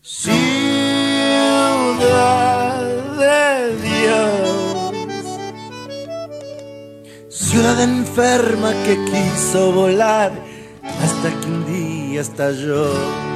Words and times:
Ciudad 0.00 0.38
de 3.18 3.76
Dios, 3.82 4.92
ciudad 7.28 7.82
enferma 7.82 8.72
que 8.84 8.96
quiso 9.06 9.72
volar 9.72 10.32
hasta 10.82 11.30
que 11.40 11.46
un 11.46 11.66
día 11.66 12.20
estalló. 12.20 13.27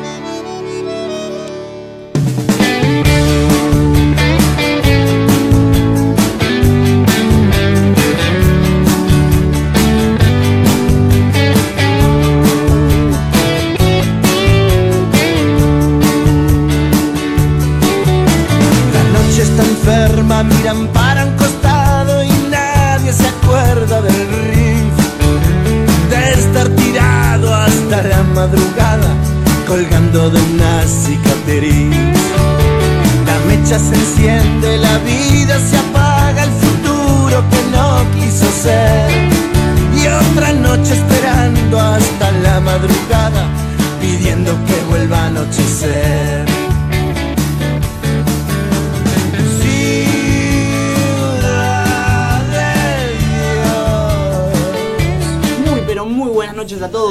Mecha 33.73 33.85
se 33.85 33.95
enciende, 33.95 34.77
la 34.77 34.92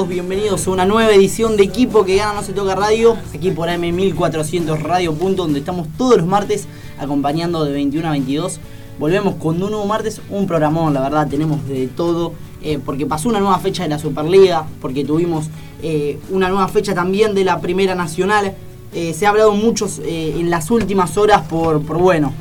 bienvenidos 0.07 0.67
a 0.67 0.71
una 0.71 0.85
nueva 0.85 1.13
edición 1.13 1.57
de 1.57 1.63
Equipo 1.63 2.05
que 2.05 2.16
gana 2.16 2.33
No 2.33 2.44
se 2.44 2.53
toca 2.53 2.75
radio, 2.75 3.17
aquí 3.35 3.52
por 3.52 3.69
AM1400 3.69 4.80
Radio 4.81 5.13
Punto, 5.13 5.44
donde 5.44 5.59
estamos 5.59 5.88
todos 5.97 6.17
los 6.17 6.25
martes 6.25 6.67
acompañando 6.97 7.63
de 7.66 7.71
21 7.73 8.07
a 8.07 8.11
22. 8.11 8.59
Volvemos 8.99 9.35
con 9.35 9.61
un 9.61 9.69
nuevo 9.69 9.85
martes, 9.85 10.22
un 10.29 10.47
programón, 10.47 10.94
la 10.94 11.02
verdad, 11.02 11.27
tenemos 11.27 11.67
de 11.67 11.88
todo, 11.88 12.33
eh, 12.63 12.79
porque 12.83 13.05
pasó 13.05 13.29
una 13.29 13.39
nueva 13.39 13.59
fecha 13.59 13.83
de 13.83 13.89
la 13.89 13.99
Superliga, 13.99 14.66
porque 14.81 15.05
tuvimos 15.05 15.45
eh, 15.83 16.19
una 16.31 16.49
nueva 16.49 16.67
fecha 16.67 16.95
también 16.95 17.35
de 17.35 17.44
la 17.44 17.61
Primera 17.61 17.94
Nacional. 17.94 18.55
Eh, 18.94 19.13
se 19.13 19.25
ha 19.25 19.29
hablado 19.29 19.52
mucho 19.53 19.88
eh, 20.03 20.35
en 20.38 20.49
las 20.49 20.72
últimas 20.72 21.17
horas 21.17 21.41
por, 21.47 21.81
por 21.83 21.97
bueno, 21.97 22.33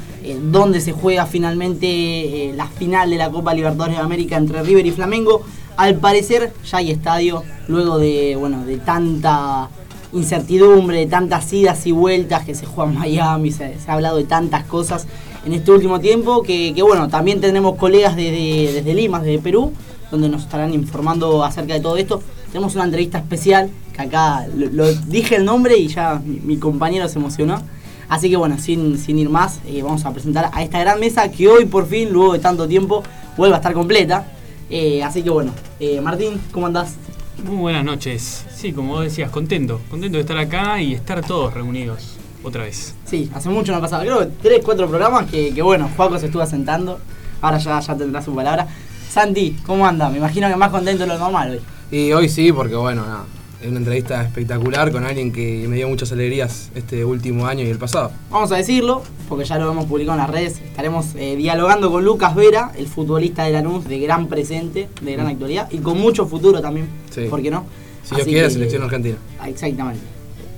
dónde 0.51 0.81
se 0.81 0.93
juega 0.93 1.27
finalmente 1.27 2.53
la 2.55 2.67
final 2.67 3.11
de 3.11 3.17
la 3.17 3.31
Copa 3.31 3.55
Libertadores 3.55 3.97
de 3.97 4.03
América 4.03 4.37
entre 4.37 4.63
River 4.63 4.87
y 4.87 4.93
Flamengo. 4.93 5.43
Al 5.81 5.95
parecer 5.95 6.53
ya 6.71 6.77
hay 6.77 6.91
estadio, 6.91 7.43
luego 7.67 7.99
de, 7.99 8.37
bueno, 8.39 8.67
de 8.67 8.77
tanta 8.77 9.71
incertidumbre, 10.13 10.99
de 10.99 11.07
tantas 11.07 11.51
idas 11.55 11.87
y 11.87 11.93
vueltas 11.93 12.45
que 12.45 12.55
se 12.55 12.67
juega 12.67 12.91
en 12.91 12.99
Miami, 12.99 13.51
se, 13.51 13.79
ha 13.87 13.93
hablado 13.95 14.19
de 14.19 14.25
tantas 14.25 14.65
cosas 14.67 15.07
en 15.43 15.55
este 15.55 15.73
último 15.73 15.99
tiempo, 15.99 16.43
que, 16.43 16.75
bueno, 16.83 17.09
también 17.09 17.41
tenemos 17.41 17.77
colegas 17.77 18.15
desde, 18.15 18.75
desde 18.75 18.93
Lima, 18.93 19.21
desde 19.21 19.39
Perú, 19.39 19.73
donde 20.11 20.29
nos 20.29 20.43
estarán 20.43 20.75
informando 20.75 21.43
acerca 21.43 21.73
de 21.73 21.81
todo 21.81 21.97
esto. 21.97 22.23
Tenemos 22.53 22.75
una 22.75 22.85
entrevista 22.85 23.17
especial, 23.17 23.71
que 23.95 24.03
acá 24.03 24.49
lo, 24.55 24.93
dije 25.07 25.37
el 25.37 25.47
nombre 25.47 25.79
y 25.79 25.89
ya 25.89 26.21
mi, 26.23 26.41
mi 26.41 26.59
compañero 26.59 27.09
se 27.09 27.19
emocionó. 27.19 27.63
Así 28.11 28.29
que 28.29 28.37
bueno, 28.37 28.59
sin, 28.59 28.99
sin 28.99 29.19
ir 29.19 29.31
más, 29.31 29.61
eh, 29.67 29.81
vamos 29.83 30.05
a 30.05 30.13
presentar 30.13 30.51
a 30.53 30.63
esta 30.63 30.79
gran 30.79 31.01
mesa 31.01 31.31
que 31.31 31.49
hoy 31.49 31.65
por 31.65 31.87
fin, 31.87 32.13
luego 32.13 32.35
de 32.35 32.39
tanto 32.39 32.69
tiempo, 32.69 33.03
vuelve 33.39 33.55
a 33.55 33.59
estar 33.59 33.73
completa. 33.73 34.27
Eh, 34.71 35.03
así 35.03 35.23
que 35.23 35.31
bueno, 35.31 35.53
eh, 35.81 36.01
Martín, 36.01 36.41
¿cómo 36.53 36.67
andás? 36.67 36.97
Muy 37.45 37.57
buenas 37.57 37.85
noches. 37.85 38.47
Sí, 38.55 38.73
como 38.73 38.95
vos 38.95 39.05
decías, 39.05 39.31
contento. 39.31 39.81
Contento 39.91 40.17
de 40.17 40.23
estar 40.23 40.39
acá 40.39 40.81
y 40.81 40.95
estar 40.95 41.25
todos 41.27 41.53
reunidos 41.55 42.17
otra 42.43 42.65
vez. 42.65 42.95
Sí, 43.05 43.31
hace 43.35 43.49
mucho 43.49 43.73
no 43.73 43.81
pasaba. 43.81 44.05
Creo 44.05 44.21
que 44.21 44.27
tres, 44.43 44.61
cuatro 44.65 44.89
programas 44.89 45.31
que, 45.31 45.53
que 45.53 45.63
bueno, 45.63 45.91
Juaco 45.97 46.19
se 46.19 46.27
estuvo 46.27 46.43
asentando. 46.43 47.01
Ahora 47.41 47.59
ya, 47.59 47.81
ya 47.81 47.97
tendrá 47.97 48.23
su 48.23 48.35
palabra. 48.35 48.69
Santi, 49.11 49.57
¿cómo 49.67 49.87
anda? 49.87 50.09
Me 50.09 50.19
imagino 50.19 50.49
que 50.49 50.57
más 50.57 50.71
contento 50.71 51.03
de 51.03 51.09
lo 51.09 51.19
normal 51.19 51.51
hoy. 51.51 51.61
Y 51.91 52.13
hoy 52.13 52.29
sí, 52.29 52.53
porque 52.53 52.77
bueno, 52.77 53.05
nada, 53.05 53.25
una 53.67 53.79
entrevista 53.79 54.23
espectacular 54.23 54.91
con 54.91 55.05
alguien 55.05 55.33
que 55.33 55.67
me 55.69 55.77
dio 55.77 55.89
muchas 55.89 56.11
alegrías 56.13 56.71
este 56.75 57.05
último 57.05 57.47
año 57.47 57.65
y 57.65 57.69
el 57.69 57.79
pasado. 57.79 58.11
Vamos 58.31 58.51
a 58.53 58.57
decirlo, 58.57 59.03
porque 59.29 59.45
ya 59.45 59.59
lo 59.59 59.71
hemos 59.71 59.85
publicado 59.87 60.13
en 60.19 60.23
las 60.23 60.31
redes. 60.31 60.61
Estaremos 60.61 61.07
eh, 61.17 61.37
dialogando 61.37 61.91
con 61.91 62.05
Lucas 62.05 62.35
Vera, 62.35 62.73
el 62.77 62.87
futbolista 62.87 63.45
de 63.45 63.53
Lanús, 63.53 63.85
de 63.87 63.99
gran 63.99 64.29
presente, 64.29 64.89
de 65.03 65.13
gran 65.13 65.27
actualidad 65.27 65.69
y 65.71 65.79
con 65.79 65.99
mucho 65.99 66.27
futuro 66.27 66.61
también. 66.61 66.89
Sí. 67.11 67.27
¿Por 67.29 67.43
qué 67.43 67.51
no? 67.51 67.65
Si 68.03 68.11
Dios 68.15 68.23
Así 68.23 68.31
quiere, 68.31 68.49
que- 68.49 68.55
selección 68.55 68.83
argentina. 68.83 69.17
Ah, 69.39 69.49
Exactamente. 69.49 70.01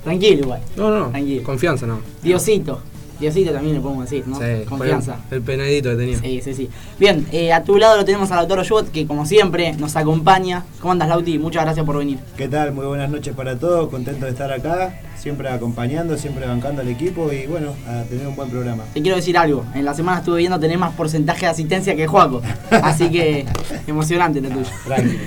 Tranquilo 0.05 0.43
igual. 0.43 0.61
No, 0.77 0.91
no, 0.97 1.07
Tranquilo. 1.11 1.43
confianza, 1.45 1.87
no. 1.87 2.01
Diosito. 2.23 2.81
Diosito 3.23 3.53
también 3.53 3.77
le 3.77 3.81
podemos 3.81 4.11
decir, 4.11 4.27
¿no? 4.27 4.37
Sí, 4.37 4.65
Confianza. 4.69 5.17
El, 5.31 5.37
el 5.37 5.43
penadito 5.43 5.91
que 5.91 5.97
tenía. 5.97 6.19
Sí, 6.19 6.41
sí, 6.43 6.55
sí. 6.55 6.69
Bien, 6.99 7.25
eh, 7.31 7.53
a 7.53 7.63
tu 7.63 7.79
lado 7.79 7.97
lo 7.97 8.05
tenemos 8.05 8.31
al 8.33 8.41
autor 8.41 8.65
Shot, 8.65 8.91
que 8.91 9.07
como 9.07 9.27
siempre 9.27 9.73
nos 9.75 9.95
acompaña. 9.95 10.65
¿Cómo 10.81 10.93
andas, 10.93 11.09
Lauti? 11.09 11.39
Muchas 11.39 11.63
gracias 11.63 11.87
por 11.87 11.97
venir. 11.99 12.19
¿Qué 12.37 12.49
tal? 12.49 12.73
Muy 12.73 12.85
buenas 12.85 13.11
noches 13.11 13.33
para 13.35 13.57
todos, 13.57 13.89
contento 13.91 14.25
de 14.27 14.33
estar 14.33 14.53
acá, 14.53 15.01
siempre 15.17 15.49
acompañando, 15.49 16.19
siempre 16.19 16.47
bancando 16.47 16.83
al 16.83 16.89
equipo 16.89 17.33
y 17.33 17.47
bueno, 17.47 17.75
a 17.87 18.03
tener 18.03 18.27
un 18.27 18.35
buen 18.35 18.51
programa. 18.51 18.83
Te 18.93 19.01
quiero 19.01 19.17
decir 19.17 19.39
algo. 19.39 19.65
En 19.75 19.85
la 19.85 19.95
semana 19.95 20.19
estuve 20.19 20.39
viendo 20.39 20.59
tenés 20.59 20.79
más 20.79 20.93
porcentaje 20.95 21.43
de 21.43 21.53
asistencia 21.53 21.95
que 21.95 22.09
Juaco. 22.09 22.43
Así 22.71 23.09
que 23.09 23.47
emocionante 23.87 24.41
lo 24.41 24.49
tuyo. 24.49 24.71
Tranquilo. 24.85 25.21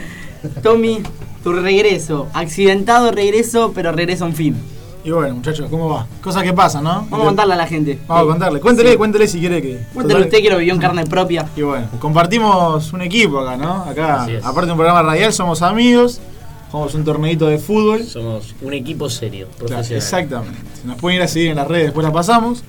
Tommy, 0.62 1.02
tu 1.44 1.54
regreso. 1.54 2.28
Accidentado 2.34 3.12
regreso, 3.12 3.72
pero 3.74 3.94
regreso 3.94 4.26
en 4.26 4.36
fin. 4.36 4.75
Y 5.06 5.12
bueno, 5.12 5.36
muchachos, 5.36 5.70
¿cómo 5.70 5.88
va? 5.90 6.08
Cosas 6.22 6.42
que 6.42 6.52
pasan, 6.52 6.84
¿no? 6.84 7.06
Vamos 7.10 7.22
a 7.22 7.26
contarle 7.28 7.54
a 7.54 7.58
la 7.58 7.68
gente. 7.68 8.00
Vamos 8.08 8.24
a 8.24 8.28
contarle. 8.32 8.60
Cuéntele, 8.60 8.92
Sí. 8.92 8.98
cuéntele 8.98 9.28
si 9.28 9.40
quiere 9.40 9.62
que. 9.62 9.80
Cuéntale 9.94 10.22
usted 10.22 10.42
que 10.42 10.50
lo 10.50 10.58
vivió 10.58 10.74
en 10.74 10.80
carne 10.80 11.06
propia. 11.06 11.46
Y 11.56 11.62
bueno, 11.62 11.88
compartimos 12.00 12.92
un 12.92 13.02
equipo 13.04 13.40
acá, 13.40 13.56
¿no? 13.56 13.84
Acá, 13.84 14.24
aparte 14.44 14.66
de 14.66 14.72
un 14.72 14.78
programa 14.78 15.04
radial, 15.04 15.32
somos 15.32 15.62
amigos. 15.62 16.20
Jugamos 16.72 16.96
un 16.96 17.06
torneito 17.06 17.46
de 17.46 17.60
fútbol. 17.60 18.04
Somos 18.04 18.56
un 18.62 18.74
equipo 18.74 19.08
serio, 19.10 19.48
Claro, 19.60 19.68
profesional. 19.68 19.98
exactamente. 19.98 20.60
Nos 20.84 20.98
pueden 21.00 21.18
ir 21.18 21.22
a 21.24 21.28
seguir 21.28 21.50
en 21.52 21.58
las 21.58 21.68
redes, 21.68 21.86
después 21.86 22.04
la 22.06 22.12
pasamos. 22.12 22.64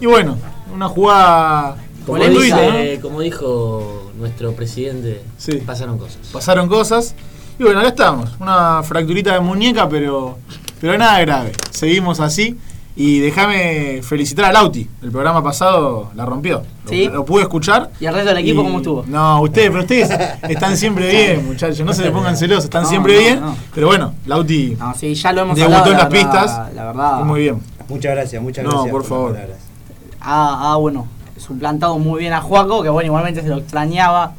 Y 0.00 0.06
bueno, 0.06 0.38
una 0.74 0.88
jugada 0.88 1.76
Como, 2.06 2.24
dice- 2.24 2.98
como 3.02 3.20
dijo 3.20 4.10
nuestro 4.18 4.52
presidente, 4.52 5.22
Sí. 5.36 5.58
pasaron 5.64 5.98
cosas. 5.98 6.18
pasaron 6.32 6.68
cosas. 6.68 7.14
Y 7.58 7.64
bueno, 7.64 7.80
acá 7.80 7.88
estamos. 7.90 8.30
Una 8.40 8.82
fracturita 8.82 9.34
de 9.34 9.40
muñeca, 9.40 9.86
pero, 9.88 10.38
pero 10.82 10.98
nada 10.98 11.18
grave. 11.20 11.52
Seguimos 11.70 12.20
así. 12.20 12.58
Y 12.94 13.20
déjame 13.20 14.00
felicitar 14.02 14.44
a 14.44 14.52
Lauti. 14.52 14.86
El 15.02 15.10
programa 15.10 15.42
pasado 15.42 16.10
la 16.14 16.26
rompió. 16.26 16.62
Lo, 16.84 16.90
Sí. 16.90 17.08
lo 17.10 17.24
pude 17.24 17.40
escuchar. 17.44 17.88
¿Y 17.98 18.04
el 18.04 18.12
resto 18.12 18.28
del 18.28 18.38
equipo 18.38 18.60
Y- 18.60 18.64
cómo 18.64 18.76
estuvo? 18.78 19.04
No, 19.06 19.40
ustedes, 19.40 19.70
pero 19.70 19.80
ustedes 19.80 20.10
están 20.46 20.76
siempre 20.76 21.08
bien, 21.10 21.46
muchachos. 21.46 21.80
No 21.86 21.94
se 21.94 22.02
le 22.02 22.10
pongan 22.10 22.36
celosos, 22.36 22.64
están 22.64 22.82
No, 22.82 22.88
siempre 22.90 23.14
no, 23.14 23.20
bien. 23.20 23.40
no. 23.40 23.56
Pero 23.74 23.86
bueno, 23.86 24.12
Lauti 24.26 24.76
No, 24.78 24.92
sí, 24.94 25.14
ya 25.14 25.32
lo 25.32 25.40
hemos 25.40 25.56
debutó 25.56 25.74
hablado. 25.78 25.92
en 25.92 25.96
la 25.96 26.04
las 26.04 26.12
verdad, 26.12 26.30
pistas. 26.32 26.74
La 26.74 26.84
verdad. 26.84 27.20
y 27.20 27.24
muy 27.24 27.40
bien. 27.40 27.62
Muchas 27.88 28.12
gracias, 28.14 28.42
muchas 28.42 28.64
No, 28.64 28.70
gracias. 28.70 28.90
por 28.90 29.00
las 29.00 29.08
favor. 29.08 29.38
ha, 30.20 30.72
ha, 30.72 30.76
bueno, 30.76 31.06
suplantado 31.38 31.98
muy 31.98 32.20
bien 32.20 32.34
a 32.34 32.42
Juaco, 32.42 32.82
que 32.82 32.90
bueno, 32.90 33.06
igualmente 33.06 33.40
se 33.40 33.48
lo 33.48 33.56
extrañaba. 33.56 34.34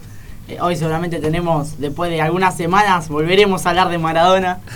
Eh, 0.50 0.58
hoy 0.60 0.76
seguramente 0.76 1.20
tenemos, 1.20 1.80
después 1.80 2.12
de 2.12 2.20
algunas 2.20 2.58
semanas, 2.58 3.08
volveremos 3.08 3.66
a 3.66 3.70
hablar 3.70 3.90
de 3.90 3.98
Maradona. 3.98 4.60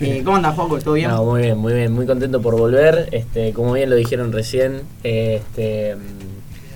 Eh, 0.00 0.22
¿Cómo 0.22 0.36
anda 0.36 0.52
Juaco? 0.52 0.78
¿Todo 0.80 0.94
bien? 0.94 1.08
No, 1.08 1.24
muy 1.24 1.42
bien, 1.42 1.56
muy 1.56 1.72
bien, 1.72 1.92
muy 1.92 2.04
contento 2.04 2.42
por 2.42 2.58
volver. 2.58 3.08
Este, 3.12 3.52
como 3.52 3.72
bien 3.72 3.88
lo 3.88 3.96
dijeron 3.96 4.32
recién, 4.32 4.82
este, 5.02 5.96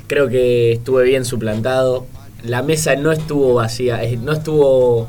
creo 0.06 0.28
que 0.28 0.72
estuve 0.72 1.04
bien 1.04 1.26
suplantado. 1.26 2.06
La 2.42 2.62
mesa 2.62 2.94
no 2.94 3.12
estuvo 3.12 3.54
vacía, 3.54 4.00
no 4.22 4.32
estuvo 4.32 5.08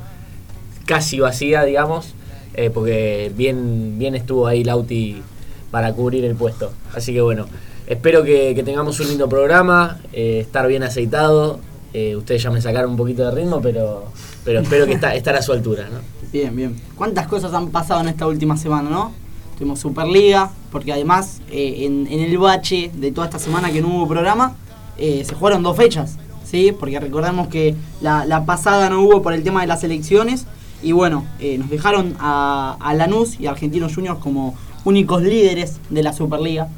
casi 0.85 1.19
vacía, 1.19 1.63
digamos, 1.63 2.15
eh, 2.55 2.71
porque 2.71 3.31
bien, 3.37 3.99
bien 3.99 4.15
estuvo 4.15 4.47
ahí 4.47 4.63
Lauti 4.63 5.21
para 5.71 5.93
cubrir 5.93 6.25
el 6.25 6.35
puesto. 6.35 6.71
Así 6.93 7.13
que 7.13 7.21
bueno, 7.21 7.45
espero 7.87 8.23
que, 8.23 8.53
que 8.55 8.63
tengamos 8.63 8.99
un 8.99 9.07
lindo 9.07 9.29
programa, 9.29 9.99
eh, 10.11 10.39
estar 10.41 10.67
bien 10.67 10.83
aceitado. 10.83 11.59
Eh, 11.93 12.15
ustedes 12.15 12.43
ya 12.43 12.51
me 12.51 12.61
sacaron 12.61 12.91
un 12.91 12.97
poquito 12.97 13.25
de 13.25 13.31
ritmo, 13.31 13.61
pero, 13.61 14.05
pero 14.43 14.59
espero 14.59 14.85
que 14.85 14.93
está, 14.93 15.15
estar 15.15 15.35
a 15.35 15.41
su 15.41 15.51
altura, 15.51 15.89
¿no? 15.91 15.99
Bien, 16.31 16.55
bien. 16.55 16.75
¿Cuántas 16.95 17.27
cosas 17.27 17.53
han 17.53 17.69
pasado 17.69 18.01
en 18.01 18.09
esta 18.09 18.27
última 18.27 18.57
semana, 18.57 18.89
no? 18.89 19.11
Tuvimos 19.57 19.79
Superliga, 19.79 20.51
porque 20.71 20.93
además 20.93 21.41
eh, 21.51 21.85
en, 21.85 22.07
en 22.07 22.19
el 22.19 22.37
bache 22.37 22.91
de 22.93 23.11
toda 23.11 23.27
esta 23.27 23.39
semana 23.39 23.71
que 23.71 23.81
no 23.81 23.89
hubo 23.89 24.07
programa, 24.07 24.55
eh, 24.97 25.23
se 25.25 25.33
jugaron 25.33 25.63
dos 25.63 25.75
fechas, 25.75 26.17
¿sí? 26.45 26.71
Porque 26.77 26.99
recordemos 26.99 27.47
que 27.47 27.75
la, 28.01 28.25
la 28.25 28.45
pasada 28.45 28.89
no 28.89 29.01
hubo 29.01 29.21
por 29.21 29.33
el 29.33 29.43
tema 29.43 29.61
de 29.61 29.67
las 29.67 29.83
elecciones 29.83 30.45
y 30.81 30.93
bueno, 30.93 31.25
nos 31.57 31.69
dejaron 31.69 32.15
a, 32.19 32.77
a 32.79 32.93
Lanús 32.93 33.37
y 33.37 33.47
a 33.47 33.51
Argentinos 33.51 33.93
Juniors 33.95 34.19
como 34.19 34.55
únicos 34.85 35.21
líderes 35.21 35.79
de 35.89 36.03
la 36.03 36.13
Superliga. 36.13 36.69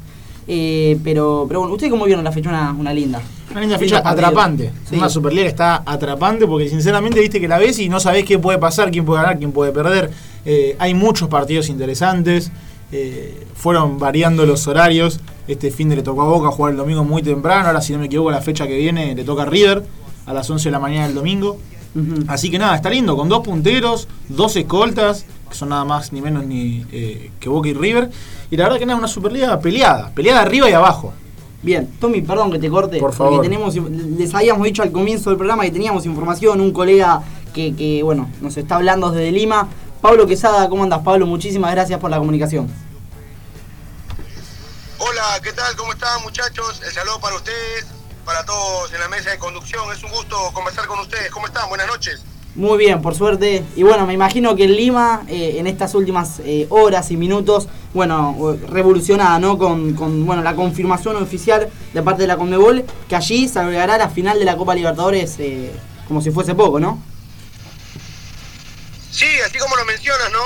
Eh, 0.48 0.98
pero, 1.04 1.44
pero 1.46 1.60
bueno, 1.60 1.74
¿ustedes 1.74 1.90
cómo 1.90 2.04
vieron 2.04 2.24
la 2.24 2.32
fecha? 2.32 2.48
Una, 2.48 2.72
una 2.72 2.92
linda. 2.92 3.20
Una 3.50 3.60
linda 3.60 3.78
fecha 3.78 4.02
atrapante. 4.04 4.72
Sí. 4.88 4.96
Una 4.96 5.08
Superliga 5.08 5.46
está 5.46 5.82
atrapante 5.86 6.46
porque 6.46 6.68
sinceramente 6.68 7.20
viste 7.20 7.40
que 7.40 7.48
la 7.48 7.58
ves 7.58 7.78
y 7.78 7.88
no 7.88 8.00
sabés 8.00 8.24
qué 8.24 8.38
puede 8.38 8.58
pasar, 8.58 8.90
quién 8.90 9.04
puede 9.04 9.22
ganar, 9.22 9.38
quién 9.38 9.52
puede 9.52 9.72
perder. 9.72 10.10
Eh, 10.44 10.74
hay 10.78 10.94
muchos 10.94 11.28
partidos 11.28 11.68
interesantes. 11.68 12.50
eh, 12.94 13.46
fueron 13.54 13.98
variando 13.98 14.44
los 14.44 14.66
horarios. 14.66 15.20
Este 15.48 15.70
fin 15.70 15.88
de 15.88 15.96
le 15.96 16.02
tocó 16.02 16.22
a 16.22 16.24
Boca 16.26 16.50
jugar 16.50 16.72
el 16.72 16.76
domingo 16.78 17.04
muy 17.04 17.22
temprano. 17.22 17.68
Ahora, 17.68 17.80
si 17.80 17.92
no 17.92 17.98
me 18.00 18.06
equivoco, 18.06 18.30
la 18.30 18.42
fecha 18.42 18.66
que 18.66 18.76
viene 18.76 19.14
le 19.14 19.24
toca 19.24 19.42
a 19.42 19.46
River 19.46 19.82
a 20.26 20.32
las 20.32 20.48
11 20.50 20.64
de 20.68 20.70
la 20.72 20.78
mañana 20.78 21.06
del 21.06 21.14
domingo. 21.14 21.58
Así 22.26 22.50
que 22.50 22.58
nada, 22.58 22.74
está 22.74 22.88
lindo, 22.88 23.16
con 23.18 23.28
dos 23.28 23.40
punteros, 23.40 24.08
dos 24.28 24.56
escoltas, 24.56 25.26
que 25.52 25.58
son 25.58 25.68
nada 25.68 25.84
más 25.84 26.12
ni 26.12 26.20
menos 26.20 26.44
ni 26.44 26.84
eh, 26.90 27.30
que 27.38 27.48
Boca 27.48 27.68
y 27.68 27.74
River. 27.74 28.10
Y 28.50 28.56
la 28.56 28.64
verdad 28.64 28.78
que 28.78 28.86
nada, 28.86 28.98
una 28.98 29.08
Superliga 29.08 29.60
peleada, 29.60 30.10
peleada 30.10 30.40
arriba 30.40 30.68
y 30.68 30.72
abajo. 30.72 31.12
Bien, 31.62 31.86
Tommy, 32.00 32.22
perdón 32.22 32.50
que 32.50 32.58
te 32.58 32.68
corte. 32.68 32.98
Por 32.98 33.12
favor. 33.12 33.34
porque 33.34 33.48
tenemos, 33.48 33.76
les 33.76 34.34
habíamos 34.34 34.64
dicho 34.64 34.82
al 34.82 34.90
comienzo 34.90 35.30
del 35.30 35.36
programa 35.36 35.62
que 35.62 35.70
teníamos 35.70 36.06
información, 36.06 36.60
un 36.60 36.72
colega 36.72 37.22
que, 37.54 37.76
que, 37.76 38.02
bueno, 38.02 38.28
nos 38.40 38.56
está 38.56 38.76
hablando 38.76 39.10
desde 39.10 39.30
Lima. 39.30 39.68
Pablo 40.00 40.26
Quesada, 40.26 40.68
¿cómo 40.68 40.82
andas, 40.82 41.02
Pablo? 41.04 41.26
Muchísimas 41.26 41.70
gracias 41.70 42.00
por 42.00 42.10
la 42.10 42.18
comunicación. 42.18 42.68
Hola, 44.98 45.40
¿qué 45.42 45.52
tal? 45.52 45.76
¿Cómo 45.76 45.92
están 45.92 46.22
muchachos? 46.22 46.80
El 46.84 46.92
saludo 46.92 47.20
para 47.20 47.36
ustedes, 47.36 47.86
para 48.24 48.44
todos 48.44 48.92
en 48.92 49.00
la 49.00 49.08
mesa 49.08 49.30
de 49.30 49.38
conducción. 49.38 49.84
Es 49.92 50.02
un 50.02 50.10
gusto 50.10 50.36
conversar 50.52 50.86
con 50.86 50.98
ustedes. 50.98 51.30
¿Cómo 51.30 51.46
están? 51.46 51.68
Buenas 51.68 51.86
noches. 51.86 52.22
Muy 52.54 52.76
bien, 52.76 53.00
por 53.00 53.14
suerte. 53.14 53.64
Y 53.76 53.82
bueno, 53.82 54.06
me 54.06 54.12
imagino 54.12 54.54
que 54.54 54.64
en 54.64 54.76
Lima, 54.76 55.24
eh, 55.26 55.54
en 55.56 55.66
estas 55.66 55.94
últimas 55.94 56.40
eh, 56.40 56.66
horas 56.68 57.10
y 57.10 57.16
minutos, 57.16 57.66
bueno, 57.94 58.58
revolucionada, 58.68 59.38
¿no? 59.38 59.56
Con, 59.56 59.94
con, 59.94 60.26
bueno, 60.26 60.42
la 60.42 60.54
confirmación 60.54 61.16
oficial 61.16 61.70
de 61.94 62.02
parte 62.02 62.22
de 62.22 62.28
la 62.28 62.36
Conmebol, 62.36 62.84
que 63.08 63.16
allí 63.16 63.48
se 63.48 63.58
agregará 63.58 63.96
la 63.96 64.10
final 64.10 64.38
de 64.38 64.44
la 64.44 64.56
Copa 64.56 64.74
Libertadores 64.74 65.36
eh, 65.38 65.72
como 66.06 66.20
si 66.20 66.30
fuese 66.30 66.54
poco, 66.54 66.78
¿no? 66.78 67.02
Sí, 69.10 69.28
así 69.46 69.58
como 69.58 69.76
lo 69.76 69.84
mencionas, 69.86 70.30
¿no? 70.30 70.40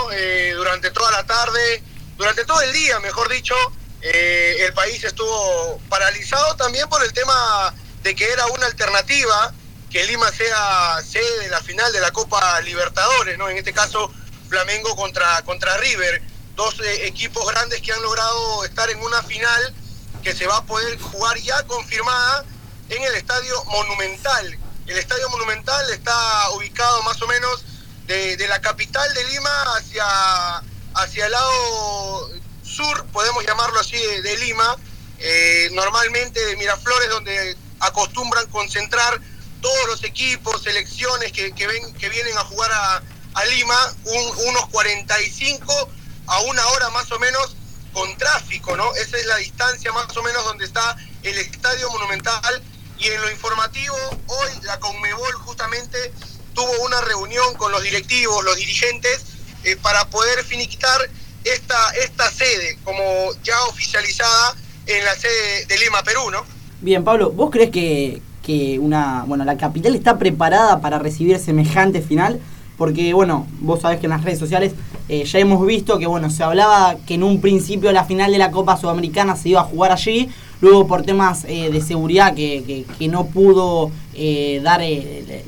Durante 0.56 0.90
toda 0.90 1.10
la 1.10 1.24
tarde, 1.24 1.82
durante 2.16 2.44
todo 2.44 2.60
el 2.62 2.72
día, 2.72 2.98
mejor 3.00 3.28
dicho, 3.28 3.54
el 4.02 4.72
país 4.74 5.02
estuvo 5.04 5.78
paralizado 5.88 6.56
también 6.56 6.88
por 6.88 7.02
el 7.04 7.12
tema 7.12 7.72
de 8.02 8.14
que 8.14 8.24
era 8.24 8.46
una 8.46 8.66
alternativa 8.66 9.52
que 9.96 10.04
Lima 10.04 10.30
sea 10.30 11.00
sede 11.02 11.44
de 11.44 11.48
la 11.48 11.62
final 11.62 11.90
de 11.90 12.00
la 12.00 12.10
Copa 12.10 12.60
Libertadores, 12.60 13.38
¿no? 13.38 13.48
En 13.48 13.56
este 13.56 13.72
caso, 13.72 14.12
Flamengo 14.46 14.94
contra, 14.94 15.40
contra 15.40 15.74
River, 15.78 16.20
dos 16.54 16.78
eh, 16.80 17.06
equipos 17.06 17.50
grandes 17.50 17.80
que 17.80 17.94
han 17.94 18.02
logrado 18.02 18.62
estar 18.66 18.90
en 18.90 19.00
una 19.00 19.22
final 19.22 19.74
que 20.22 20.34
se 20.34 20.46
va 20.46 20.58
a 20.58 20.64
poder 20.66 21.00
jugar 21.00 21.38
ya 21.38 21.62
confirmada 21.62 22.44
en 22.90 23.04
el 23.04 23.14
Estadio 23.14 23.64
Monumental. 23.70 24.58
El 24.86 24.98
Estadio 24.98 25.30
Monumental 25.30 25.90
está 25.90 26.50
ubicado 26.50 27.02
más 27.04 27.22
o 27.22 27.26
menos 27.26 27.64
de, 28.06 28.36
la 28.50 28.60
capital 28.60 29.14
de 29.14 29.24
Lima 29.24 29.62
hacia, 29.78 30.62
hacia 30.92 31.24
el 31.24 31.32
lado 31.32 32.30
sur, 32.62 33.06
podemos 33.14 33.46
llamarlo 33.46 33.80
así, 33.80 33.96
de, 33.96 34.20
de 34.20 34.36
Lima, 34.36 34.76
eh, 35.20 35.70
normalmente 35.72 36.44
de 36.44 36.56
Miraflores, 36.56 37.08
donde 37.08 37.56
acostumbran 37.80 38.46
concentrar 38.48 39.18
todos 39.66 39.86
los 39.88 40.04
equipos, 40.04 40.62
selecciones 40.62 41.32
que, 41.32 41.50
ven, 41.66 41.92
que 41.94 42.08
vienen 42.08 42.38
a 42.38 42.44
jugar 42.44 42.70
a, 42.70 43.02
a 43.34 43.44
Lima, 43.46 43.94
un- 44.04 44.46
unos 44.48 44.68
45 44.68 45.88
a 46.28 46.40
una 46.42 46.64
hora 46.68 46.88
más 46.90 47.10
o 47.10 47.18
menos 47.18 47.56
con 47.92 48.16
tráfico, 48.16 48.76
¿no? 48.76 48.94
Esa 48.94 49.16
es 49.16 49.26
la 49.26 49.36
distancia 49.38 49.90
más 49.92 50.16
o 50.16 50.22
menos 50.22 50.44
donde 50.44 50.64
está 50.66 50.96
el 51.24 51.36
Estadio 51.38 51.90
Monumental. 51.90 52.62
Y 52.98 53.08
en 53.08 53.20
lo 53.20 53.28
informativo, 53.30 53.96
hoy 54.28 54.48
la 54.62 54.78
Conmebol 54.78 55.32
justamente 55.34 56.12
tuvo 56.54 56.70
una 56.84 57.00
reunión 57.00 57.54
con 57.56 57.72
los 57.72 57.82
directivos, 57.82 58.44
los 58.44 58.54
dirigentes, 58.56 59.20
eh, 59.64 59.74
para 59.82 60.08
poder 60.10 60.44
finiquitar 60.44 61.10
esta, 61.42 61.90
esta 62.04 62.30
sede 62.30 62.78
como 62.84 63.02
ya 63.42 63.60
oficializada 63.64 64.54
en 64.86 65.04
la 65.04 65.16
sede 65.16 65.66
de 65.66 65.76
Lima, 65.78 66.02
Perú, 66.04 66.30
¿no? 66.30 66.44
Bien, 66.80 67.02
Pablo, 67.04 67.30
¿vos 67.30 67.50
crees 67.50 67.70
que, 67.72 68.22
que 68.46 68.78
una, 68.78 69.24
bueno, 69.26 69.44
la 69.44 69.56
capital 69.56 69.96
está 69.96 70.18
preparada 70.18 70.80
para 70.80 71.00
recibir 71.00 71.36
semejante 71.40 72.00
final? 72.00 72.38
Porque, 72.78 73.12
bueno, 73.14 73.46
vos 73.60 73.80
sabés 73.80 73.98
que 73.98 74.06
en 74.06 74.10
las 74.10 74.22
redes 74.22 74.38
sociales 74.38 74.74
eh, 75.08 75.24
ya 75.24 75.38
hemos 75.38 75.66
visto 75.66 75.98
que, 75.98 76.06
bueno, 76.06 76.30
se 76.30 76.44
hablaba 76.44 76.96
que 77.06 77.14
en 77.14 77.22
un 77.22 77.40
principio 77.40 77.90
la 77.90 78.04
final 78.04 78.30
de 78.30 78.38
la 78.38 78.50
Copa 78.50 78.76
Sudamericana 78.76 79.34
se 79.34 79.48
iba 79.48 79.60
a 79.62 79.64
jugar 79.64 79.92
allí, 79.92 80.28
luego 80.60 80.86
por 80.86 81.02
temas 81.02 81.44
eh, 81.48 81.70
de 81.70 81.80
seguridad 81.80 82.34
que, 82.34 82.84
que- 82.98 83.08
no 83.08 83.26
pudo 83.26 83.90
eh, 84.14 84.60
dar 84.62 84.82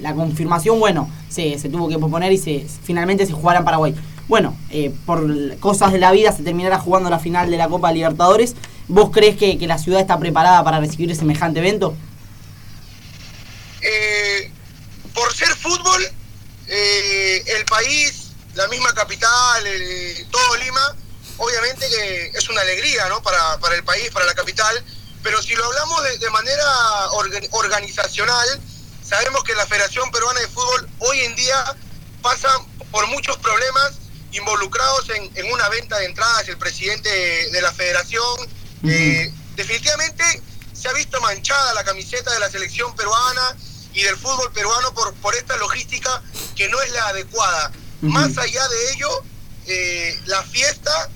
la 0.00 0.14
confirmación, 0.14 0.80
bueno, 0.80 1.08
se, 1.28 1.58
se 1.58 1.68
tuvo 1.68 1.88
que 1.88 1.98
posponer 1.98 2.32
y 2.32 2.38
se 2.38 2.66
finalmente 2.82 3.26
se 3.26 3.32
jugará 3.32 3.58
en 3.60 3.64
Paraguay. 3.64 3.94
Bueno, 4.26 4.54
por 5.06 5.56
cosas 5.58 5.92
de 5.92 5.98
la 5.98 6.12
vida 6.12 6.32
se 6.32 6.42
terminará 6.42 6.78
jugando 6.78 7.08
la 7.10 7.18
final 7.18 7.50
de 7.50 7.56
la 7.56 7.68
Copa 7.68 7.92
Libertadores. 7.92 8.56
¿Vos 8.86 9.10
crees 9.10 9.36
que, 9.36 9.56
que 9.58 9.66
la 9.66 9.76
ciudad 9.78 10.00
está 10.00 10.18
preparada 10.18 10.62
para 10.64 10.80
recibir 10.80 11.14
semejante 11.14 11.60
evento? 11.60 11.94
Eh, 13.90 14.50
por 15.14 15.34
ser 15.34 15.48
fútbol, 15.56 16.06
eh, 16.66 17.42
el 17.46 17.64
país, 17.64 18.32
la 18.54 18.68
misma 18.68 18.92
capital, 18.94 19.66
el- 19.66 20.26
todo 20.30 20.56
Lima, 20.56 20.94
obviamente 21.38 21.88
que 21.88 22.32
es 22.34 22.48
una 22.50 22.60
alegría 22.60 23.08
¿no? 23.08 23.22
para, 23.22 23.56
para 23.58 23.76
el 23.76 23.84
país, 23.84 24.10
para 24.10 24.26
la 24.26 24.34
capital, 24.34 24.84
pero 25.22 25.40
si 25.40 25.54
lo 25.54 25.64
hablamos 25.64 26.02
de, 26.04 26.18
de 26.18 26.30
manera 26.30 26.64
orga- 27.12 27.48
organizacional, 27.52 28.60
sabemos 29.02 29.42
que 29.42 29.54
la 29.54 29.66
Federación 29.66 30.10
Peruana 30.10 30.40
de 30.40 30.48
Fútbol 30.48 30.86
hoy 30.98 31.20
en 31.20 31.34
día 31.34 31.74
pasa 32.20 32.50
por 32.90 33.06
muchos 33.06 33.38
problemas 33.38 33.92
involucrados 34.32 35.08
en, 35.10 35.30
en 35.34 35.50
una 35.50 35.66
venta 35.70 35.96
de 35.98 36.04
entradas, 36.04 36.46
el 36.48 36.58
presidente 36.58 37.08
de, 37.08 37.50
de 37.52 37.62
la 37.62 37.72
federación, 37.72 38.36
eh, 38.86 39.32
definitivamente 39.56 40.42
se 40.74 40.88
ha 40.88 40.92
visto 40.92 41.18
manchada 41.22 41.72
la 41.74 41.82
camiseta 41.84 42.30
de 42.34 42.38
la 42.38 42.50
selección 42.50 42.94
peruana 42.94 43.56
y 43.98 44.02
del 44.04 44.16
fútbol 44.16 44.52
peruano 44.52 44.94
por, 44.94 45.12
por 45.14 45.34
esta 45.34 45.56
logística 45.56 46.22
que 46.54 46.68
no 46.68 46.80
es 46.82 46.92
la 46.92 47.08
adecuada. 47.08 47.72
Más 48.00 48.38
allá 48.38 48.68
de 48.68 48.92
ello, 48.92 49.24
eh, 49.66 50.20
la 50.26 50.40
fiesta 50.44 51.10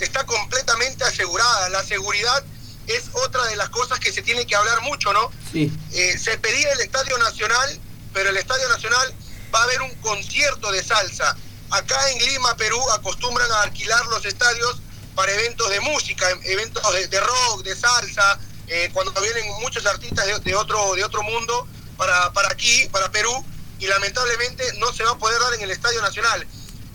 está 0.00 0.26
completamente 0.26 1.04
asegurada. 1.04 1.68
La 1.68 1.84
seguridad 1.84 2.42
es 2.88 3.04
otra 3.12 3.44
de 3.44 3.54
las 3.54 3.68
cosas 3.68 4.00
que 4.00 4.12
se 4.12 4.20
tiene 4.20 4.44
que 4.46 4.56
hablar 4.56 4.82
mucho, 4.82 5.12
¿no? 5.12 5.30
Sí. 5.52 5.72
Eh, 5.92 6.18
se 6.18 6.36
pedía 6.38 6.72
el 6.72 6.80
Estadio 6.80 7.16
Nacional, 7.18 7.80
pero 8.12 8.30
el 8.30 8.36
Estadio 8.36 8.68
Nacional 8.68 9.14
va 9.54 9.60
a 9.60 9.62
haber 9.62 9.82
un 9.82 9.94
concierto 10.00 10.72
de 10.72 10.82
salsa. 10.82 11.36
Acá 11.70 12.10
en 12.10 12.18
Lima, 12.18 12.56
Perú, 12.56 12.82
acostumbran 12.90 13.48
a 13.52 13.62
alquilar 13.62 14.04
los 14.06 14.24
estadios 14.24 14.82
para 15.14 15.30
eventos 15.32 15.70
de 15.70 15.78
música, 15.78 16.28
eventos 16.42 16.82
de, 16.94 17.06
de 17.06 17.20
rock, 17.20 17.62
de 17.62 17.76
salsa, 17.76 18.40
eh, 18.66 18.90
cuando 18.92 19.12
vienen 19.20 19.48
muchos 19.60 19.86
artistas 19.86 20.26
de, 20.26 20.36
de 20.40 20.56
otro, 20.56 20.96
de 20.96 21.04
otro 21.04 21.22
mundo 21.22 21.68
para, 21.96 22.32
para 22.32 22.48
aquí, 22.48 22.88
para 22.90 23.10
Perú, 23.10 23.44
y 23.78 23.86
lamentablemente 23.86 24.64
no 24.78 24.92
se 24.92 25.04
va 25.04 25.12
a 25.12 25.18
poder 25.18 25.40
dar 25.40 25.54
en 25.54 25.62
el 25.62 25.70
Estadio 25.70 26.00
Nacional. 26.00 26.46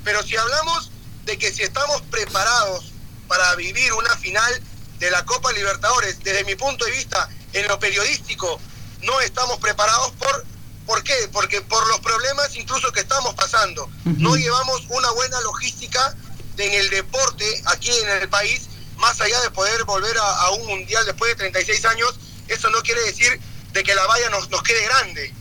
Pero 0.04 0.24
si 0.24 0.36
hablamos 0.36 0.92
de 1.26 1.38
que 1.38 1.52
si 1.52 1.64
estamos 1.64 2.02
preparados 2.04 2.94
para 3.28 3.56
vivir 3.56 3.94
una 3.94 4.16
final 4.18 4.62
de 4.98 5.12
la 5.12 5.24
Copa 5.26 5.52
Libertadores, 5.52 6.20
desde 6.24 6.44
mi 6.46 6.56
punto 6.56 6.86
de 6.86 6.92
vista, 6.92 7.30
en 7.54 7.68
lo 7.68 7.80
periodístico, 7.80 8.60
no 9.02 9.20
estamos 9.22 9.58
preparados 9.60 10.12
por... 10.14 10.46
¿Por 10.86 11.04
qué? 11.04 11.30
Porque 11.32 11.62
por 11.62 11.88
los 11.88 12.00
problemas 12.00 12.56
incluso 12.56 12.92
que 12.92 13.02
estamos 13.02 13.36
pasando. 13.36 13.88
No 14.06 14.36
llevamos 14.36 14.82
una 14.90 15.12
buena 15.12 15.40
logística 15.42 16.16
en 16.58 16.74
el 16.74 16.90
deporte 16.90 17.46
aquí 17.66 17.92
en 17.92 18.10
el 18.24 18.28
país, 18.28 18.68
más 18.98 19.22
allá 19.22 19.40
de 19.42 19.52
poder 19.52 19.84
volver 19.84 20.18
a, 20.18 20.42
a 20.42 20.50
un 20.50 20.66
mundial 20.66 21.06
después 21.06 21.30
de 21.30 21.36
36 21.36 21.86
años, 21.86 22.16
eso 22.48 22.72
no 22.72 22.82
quiere 22.82 23.02
decir 23.04 23.40
de 23.74 23.84
que 23.84 23.96
la 23.96 24.02
valla 24.08 24.30
nos, 24.32 24.50
nos 24.50 24.64
quede 24.64 24.80
grande. 24.86 25.34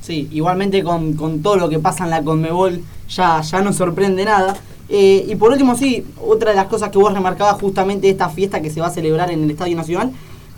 Sí, 0.00 0.28
igualmente 0.32 0.82
con, 0.82 1.14
con 1.14 1.42
todo 1.42 1.56
lo 1.56 1.68
que 1.68 1.78
pasa 1.78 2.04
en 2.04 2.10
la 2.10 2.22
Conmebol 2.22 2.82
ya, 3.08 3.40
ya 3.42 3.60
no 3.60 3.72
sorprende 3.72 4.24
nada. 4.24 4.56
Eh, 4.88 5.26
y 5.28 5.36
por 5.36 5.52
último, 5.52 5.76
sí, 5.76 6.06
otra 6.18 6.50
de 6.50 6.56
las 6.56 6.66
cosas 6.66 6.90
que 6.90 6.98
vos 6.98 7.12
remarcabas 7.12 7.60
justamente 7.60 8.08
esta 8.08 8.30
fiesta 8.30 8.62
que 8.62 8.70
se 8.70 8.80
va 8.80 8.86
a 8.86 8.90
celebrar 8.90 9.30
en 9.30 9.44
el 9.44 9.50
Estadio 9.50 9.76
Nacional, 9.76 10.12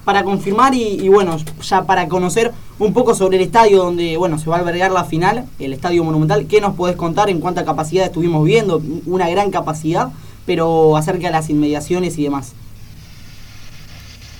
para 0.04 0.24
confirmar 0.24 0.74
y, 0.74 0.82
y 0.82 1.08
bueno, 1.08 1.36
ya 1.62 1.84
para 1.84 2.08
conocer 2.08 2.52
un 2.78 2.92
poco 2.92 3.14
sobre 3.14 3.36
el 3.36 3.42
estadio 3.42 3.78
donde 3.78 4.16
bueno 4.16 4.38
se 4.38 4.48
va 4.48 4.56
a 4.56 4.60
albergar 4.60 4.90
la 4.92 5.04
final, 5.04 5.46
el 5.58 5.72
Estadio 5.72 6.02
Monumental, 6.04 6.46
¿qué 6.46 6.60
nos 6.60 6.74
podés 6.74 6.96
contar 6.96 7.28
en 7.28 7.40
cuánta 7.40 7.64
capacidad 7.64 8.06
estuvimos 8.06 8.44
viendo? 8.44 8.82
Una 9.04 9.28
gran 9.28 9.50
capacidad, 9.50 10.10
pero 10.46 10.96
acerca 10.96 11.26
de 11.26 11.32
las 11.32 11.50
inmediaciones 11.50 12.16
y 12.18 12.22
demás. 12.22 12.54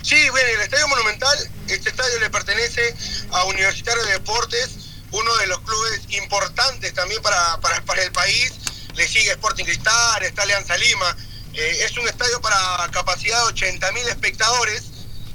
Sí, 0.03 0.31
bueno, 0.31 0.49
el 0.49 0.61
Estadio 0.63 0.89
Monumental, 0.89 1.39
este 1.69 1.91
estadio 1.91 2.19
le 2.21 2.31
pertenece 2.31 2.95
a 3.33 3.45
Universitario 3.45 4.03
de 4.05 4.13
Deportes, 4.13 4.71
uno 5.11 5.37
de 5.37 5.47
los 5.47 5.61
clubes 5.61 6.01
importantes 6.11 6.95
también 6.95 7.21
para, 7.23 7.61
para, 7.61 8.03
el 8.03 8.13
país. 8.13 8.53
Le 8.95 9.07
sigue 9.07 9.31
Sporting 9.33 9.65
Cristal, 9.65 10.23
está 10.23 10.43
Alianza 10.43 10.77
Lima. 10.77 11.17
Eh, 11.53 11.85
es 11.85 11.97
un 11.99 12.09
estadio 12.09 12.41
para 12.41 12.89
capacidad 12.91 13.47
de 13.47 13.55
80.000 13.55 14.09
espectadores. 14.09 14.85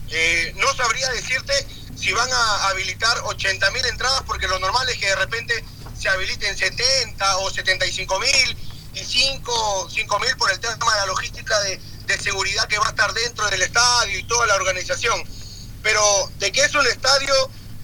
Eh, 0.09 0.53
no 0.55 0.73
sabría 0.73 1.09
decirte 1.11 1.53
si 1.95 2.11
van 2.13 2.31
a 2.31 2.67
habilitar 2.69 3.17
80.000 3.19 3.87
entradas, 3.87 4.23
porque 4.25 4.47
lo 4.47 4.59
normal 4.59 4.87
es 4.89 4.97
que 4.97 5.07
de 5.07 5.15
repente 5.15 5.63
se 5.99 6.09
habiliten 6.09 6.57
70 6.57 7.37
o 7.37 7.51
75.000 7.51 8.57
y 8.95 9.03
5 9.03 9.89
mil 10.21 10.37
por 10.37 10.51
el 10.51 10.59
tema 10.59 10.93
de 10.93 10.99
la 10.99 11.05
logística 11.07 11.59
de, 11.61 11.79
de 12.05 12.19
seguridad 12.19 12.67
que 12.67 12.77
va 12.79 12.87
a 12.87 12.89
estar 12.89 13.13
dentro 13.13 13.49
del 13.49 13.61
estadio 13.61 14.19
y 14.19 14.23
toda 14.23 14.45
la 14.47 14.55
organización. 14.55 15.23
Pero 15.81 16.31
de 16.39 16.51
que 16.51 16.63
es 16.63 16.73
un 16.73 16.85
estadio, 16.87 17.33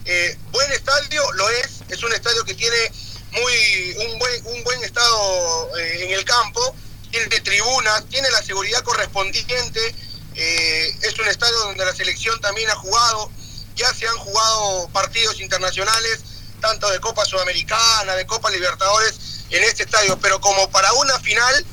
eh, 0.06 0.38
buen 0.52 0.72
estadio, 0.72 1.32
lo 1.34 1.50
es. 1.50 1.82
Es 1.90 2.04
un 2.04 2.14
estadio 2.14 2.44
que 2.44 2.54
tiene 2.54 2.92
muy 3.32 3.96
un 4.08 4.20
buen, 4.20 4.46
un 4.48 4.64
buen 4.64 4.84
estado 4.84 5.78
eh, 5.78 6.06
en 6.06 6.12
el 6.12 6.26
campo, 6.26 6.76
tiene 7.10 7.28
tribunas, 7.42 8.06
tiene 8.10 8.30
la 8.32 8.42
seguridad 8.42 8.82
correspondiente. 8.84 9.96
eh, 10.36 10.98
es 11.02 11.20
un 11.20 11.28
estadio 11.28 11.58
donde 11.60 11.86
la 11.86 11.94
selección 11.94 12.40
también 12.42 12.70
ha 12.70 12.76
jugado. 12.76 13.30
Ya 13.76 13.94
se 13.94 14.08
han 14.08 14.18
jugado 14.18 14.90
partidos 14.90 15.40
internacionales, 15.40 16.20
tanto 16.62 16.90
de 16.90 17.00
Copa 17.00 17.26
Sudamericana, 17.26 18.16
de 18.16 18.26
Copa 18.26 18.50
Libertadores, 18.50 19.44
en 19.50 19.64
este 19.64 19.84
estadio. 19.84 20.18
Pero 20.20 20.40
como 20.40 20.70
para 20.72 20.92
una 20.94 21.20
final, 21.20 21.66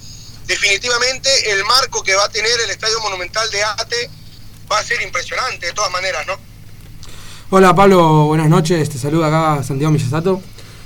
definitivamente 0.49 1.53
el 1.53 1.63
marco 1.65 2.03
que 2.03 2.15
va 2.15 2.25
a 2.25 2.29
tener 2.31 2.51
el 2.65 2.71
Estadio 2.71 2.99
Monumental 3.01 3.49
de 3.51 3.63
Ate 3.63 4.11
va 4.71 4.79
a 4.79 4.83
ser 4.83 5.01
impresionante, 5.03 5.67
de 5.67 5.73
todas 5.73 5.93
maneras, 5.93 6.27
¿no? 6.27 6.37
Hola 7.51 7.75
Pablo, 7.75 8.25
buenas 8.25 8.49
noches, 8.49 8.89
te 8.91 8.99
saluda 8.99 9.29
acá 9.29 9.63
Santiago 9.63 9.93
Miyasato. 9.93 10.43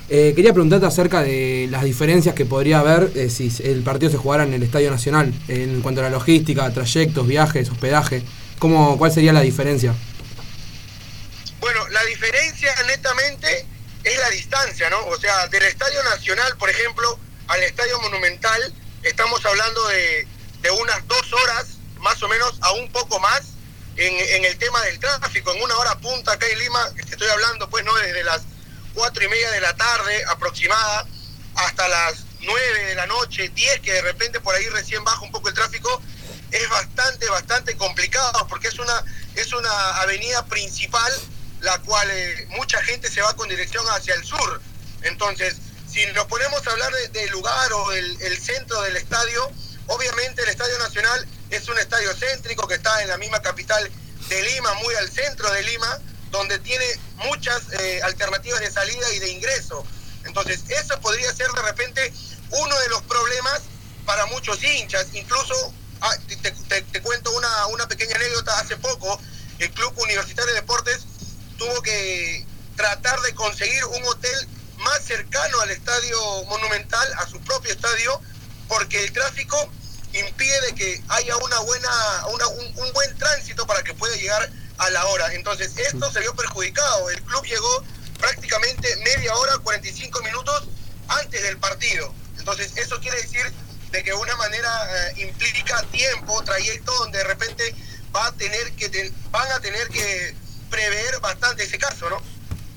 Eh, 0.09 0.33
quería 0.35 0.53
preguntarte 0.53 0.85
acerca 0.85 1.23
de 1.23 1.69
las 1.71 1.85
diferencias 1.85 2.35
que 2.35 2.45
podría 2.45 2.81
haber 2.81 3.13
eh, 3.15 3.31
si 3.31 3.51
el 3.65 3.83
partido 3.83 4.11
se 4.11 4.19
jugara 4.19 4.43
en 4.43 4.53
el 4.53 4.63
Estadio 4.63 4.91
Nacional, 4.91 5.33
en 5.49 5.81
cuanto 5.81 6.01
a 6.01 6.05
la 6.05 6.11
logística, 6.11 6.71
trayectos, 6.73 7.27
viajes, 7.27 7.71
hospedaje. 7.71 8.23
¿Cómo, 8.59 8.99
¿Cuál 8.99 9.13
sería 9.13 9.33
la 9.33 9.41
diferencia? 9.41 9.95
Bueno, 11.61 11.89
la 11.89 12.05
diferencia 12.05 12.75
netamente 12.87 13.65
es 14.05 14.19
la 14.19 14.29
distancia, 14.31 14.91
¿no? 14.91 14.99
O 15.07 15.19
sea, 15.19 15.47
del 15.49 15.63
Estadio 15.63 16.03
Nacional, 16.05 16.57
por 16.59 16.69
ejemplo, 16.69 17.19
al 17.49 17.63
Estadio 17.63 17.99
Monumental, 18.01 18.73
estamos 19.03 19.45
hablando 19.45 19.87
de, 19.89 20.27
de 20.61 20.71
unas 20.71 21.07
dos 21.09 21.33
horas, 21.33 21.67
más 21.99 22.23
o 22.23 22.29
menos, 22.29 22.59
a 22.61 22.73
un 22.73 22.91
poco 22.91 23.19
más, 23.21 23.43
en, 23.97 24.15
en 24.15 24.45
el 24.45 24.57
tema 24.59 24.81
del 24.83 24.99
tráfico. 24.99 25.53
En 25.53 25.63
una 25.63 25.77
hora 25.77 25.99
punta 25.99 26.33
acá 26.33 26.47
en 26.47 26.59
Lima, 26.59 26.89
estoy 26.97 27.29
hablando, 27.29 27.69
pues, 27.69 27.85
¿no? 27.85 27.95
Desde 27.95 28.25
las 28.25 28.43
cuatro 28.95 29.25
y 29.25 29.29
media 29.29 29.51
de 29.51 29.61
la 29.61 29.75
tarde 29.75 30.25
aproximada 30.29 31.07
hasta 31.55 31.89
las 31.89 32.25
nueve 32.41 32.85
de 32.87 32.95
la 32.95 33.07
noche, 33.07 33.51
diez, 33.55 33.81
que 33.81 33.93
de 33.93 34.03
repente 34.03 34.41
por 34.41 34.55
ahí 34.55 34.69
recién 34.69 35.05
baja 35.05 35.21
un 35.21 35.31
poco 35.31 35.49
el 35.49 35.55
tráfico, 35.55 36.03
es 36.51 36.69
bastante, 36.69 37.29
bastante 37.29 37.77
complicado, 37.77 38.47
porque 38.49 38.69
es 38.69 38.79
una, 38.79 39.05
es 39.37 39.53
una 39.53 40.01
avenida 40.01 40.45
principal 40.47 41.13
la 41.61 41.79
cual 41.79 42.11
eh, 42.11 42.47
mucha 42.51 42.83
gente 42.83 43.09
se 43.09 43.23
va 43.23 43.35
con 43.37 43.49
dirección 43.49 43.87
hacia 43.91 44.15
el 44.15 44.25
sur. 44.25 44.61
Entonces, 45.03 45.57
si 45.93 46.07
nos 46.07 46.25
ponemos 46.27 46.67
a 46.67 46.71
hablar 46.71 46.91
del 46.93 47.13
de 47.13 47.27
lugar 47.29 47.73
o 47.75 47.93
el, 47.93 48.39
centro 48.41 48.81
del 48.83 48.97
estadio, 48.97 49.51
obviamente 49.89 50.43
el 50.43 50.49
Estadio 50.49 50.79
Nacional 50.79 51.27
es 51.51 51.69
un 51.69 51.79
estadio 51.79 52.15
céntrico 52.15 52.67
que 52.67 52.75
está 52.75 53.03
en 53.03 53.09
la 53.09 53.19
misma 53.19 53.43
capital 53.43 53.91
de 54.29 54.43
Lima, 54.43 54.73
muy 54.75 54.95
al 54.95 55.11
centro 55.11 55.51
de 55.51 55.63
Lima, 55.63 55.99
donde 56.31 56.59
tiene 56.61 56.87
muchas 57.17 57.61
eh, 57.79 58.01
alternativas 58.03 58.61
de 58.61 58.71
salida 58.71 59.13
y 59.13 59.19
de 59.19 59.33
ingreso. 59.33 59.85
Entonces, 60.25 60.61
eso 60.69 60.99
podría 61.01 61.31
ser 61.35 61.51
de 61.51 61.63
repente 61.63 62.13
uno 62.51 62.79
de 62.79 62.89
los 62.89 63.03
problemas 63.03 63.61
para 64.07 64.25
muchos 64.27 64.63
hinchas. 64.63 65.09
Incluso, 65.13 65.75
ah, 66.01 66.17
te, 66.27 66.37
te, 66.37 66.83
te 66.83 67.03
cuento 67.03 67.31
una, 67.33 67.67
una 67.67 67.87
pequeña 67.87 68.17
anécdota, 68.17 68.59
hace 68.59 68.77
poco 68.79 69.21
el 69.59 69.71
Club 69.73 69.93
Universitario 69.99 70.55
de 70.55 70.61
Deportes 70.61 71.03
tuvo 71.59 71.83
que 71.83 72.47
tratar 72.77 73.21
de 73.21 73.35
conseguir 73.35 73.85
un 73.85 74.03
hotel 74.05 74.49
más 74.83 75.05
cercano 75.05 75.61
al 75.61 75.71
estadio 75.71 76.19
monumental, 76.45 77.09
a 77.19 77.27
su 77.27 77.41
propio 77.41 77.73
estadio, 77.73 78.21
porque 78.69 79.05
el 79.05 79.13
tráfico 79.13 79.71
impide 80.13 80.75
que 80.75 81.03
haya 81.09 81.37
una 81.39 81.59
buena, 81.61 81.91
una, 82.33 82.47
un, 82.49 82.67
un, 82.79 82.93
buen 82.93 83.17
tránsito 83.19 83.67
para 83.67 83.83
que 83.83 83.95
pueda 83.95 84.15
llegar 84.17 84.51
a 84.79 84.91
la 84.91 85.07
hora. 85.07 85.33
Entonces, 85.35 85.77
esto 85.77 86.11
se 86.13 86.21
vio 86.21 86.35
perjudicado. 86.35 87.11
El 87.11 87.23
club 87.23 87.45
llegó 87.45 87.85
prácticamente 88.19 88.97
media 88.97 89.35
hora, 89.35 89.59
45 89.59 90.23
minutos 90.23 90.69
antes 91.09 91.43
del 91.43 91.59
partido. 91.59 92.15
Entonces, 92.39 92.77
eso 92.77 93.01
quiere 93.01 93.21
decir 93.21 93.53
de 93.91 94.03
que 94.03 94.11
de 94.11 94.17
una 94.17 94.37
manera 94.37 95.11
eh, 95.11 95.23
implica 95.23 95.83
tiempo, 95.91 96.43
trayecto, 96.45 96.93
donde 96.99 97.19
de 97.19 97.25
repente 97.25 97.75
va 98.15 98.27
a 98.27 98.33
tener 98.33 98.73
que 98.73 98.89
te, 98.89 99.13
van 99.31 99.51
a 99.53 99.61
tener 99.61 99.89
que 99.89 100.35
prever 100.71 101.21
bastante 101.21 101.65
ese 101.65 101.79
caso, 101.79 102.09
¿no? 102.09 102.23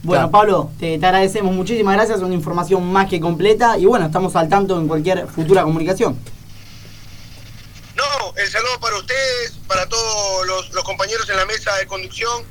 Bueno, 0.06 0.30
claro. 0.30 0.32
Pablo, 0.32 0.72
te, 0.80 1.00
te, 1.00 1.06
agradecemos 1.06 1.54
muchísimas 1.54 1.96
gracias, 1.96 2.20
una 2.20 2.36
información 2.36 2.92
más 2.92 3.10
que 3.10 3.20
completa 3.20 3.78
y 3.78 3.86
bueno, 3.86 4.06
estamos 4.06 4.36
al 4.36 4.48
tanto 4.48 4.80
en 4.80 4.88
cualquier 4.88 5.28
futura 5.28 5.64
comunicación. 5.64 6.16
No, 7.96 8.04
el 8.36 8.48
saludo 8.48 8.80
para 8.80 8.98
ustedes, 8.98 9.54
para 9.68 9.88
todos 9.90 10.46
los, 10.46 10.72
los 10.74 10.84
compañeros 10.84 11.28
en 11.30 11.38
la 11.38 11.46
mesa 11.46 11.76
de 11.78 11.88
conducción, 11.88 12.44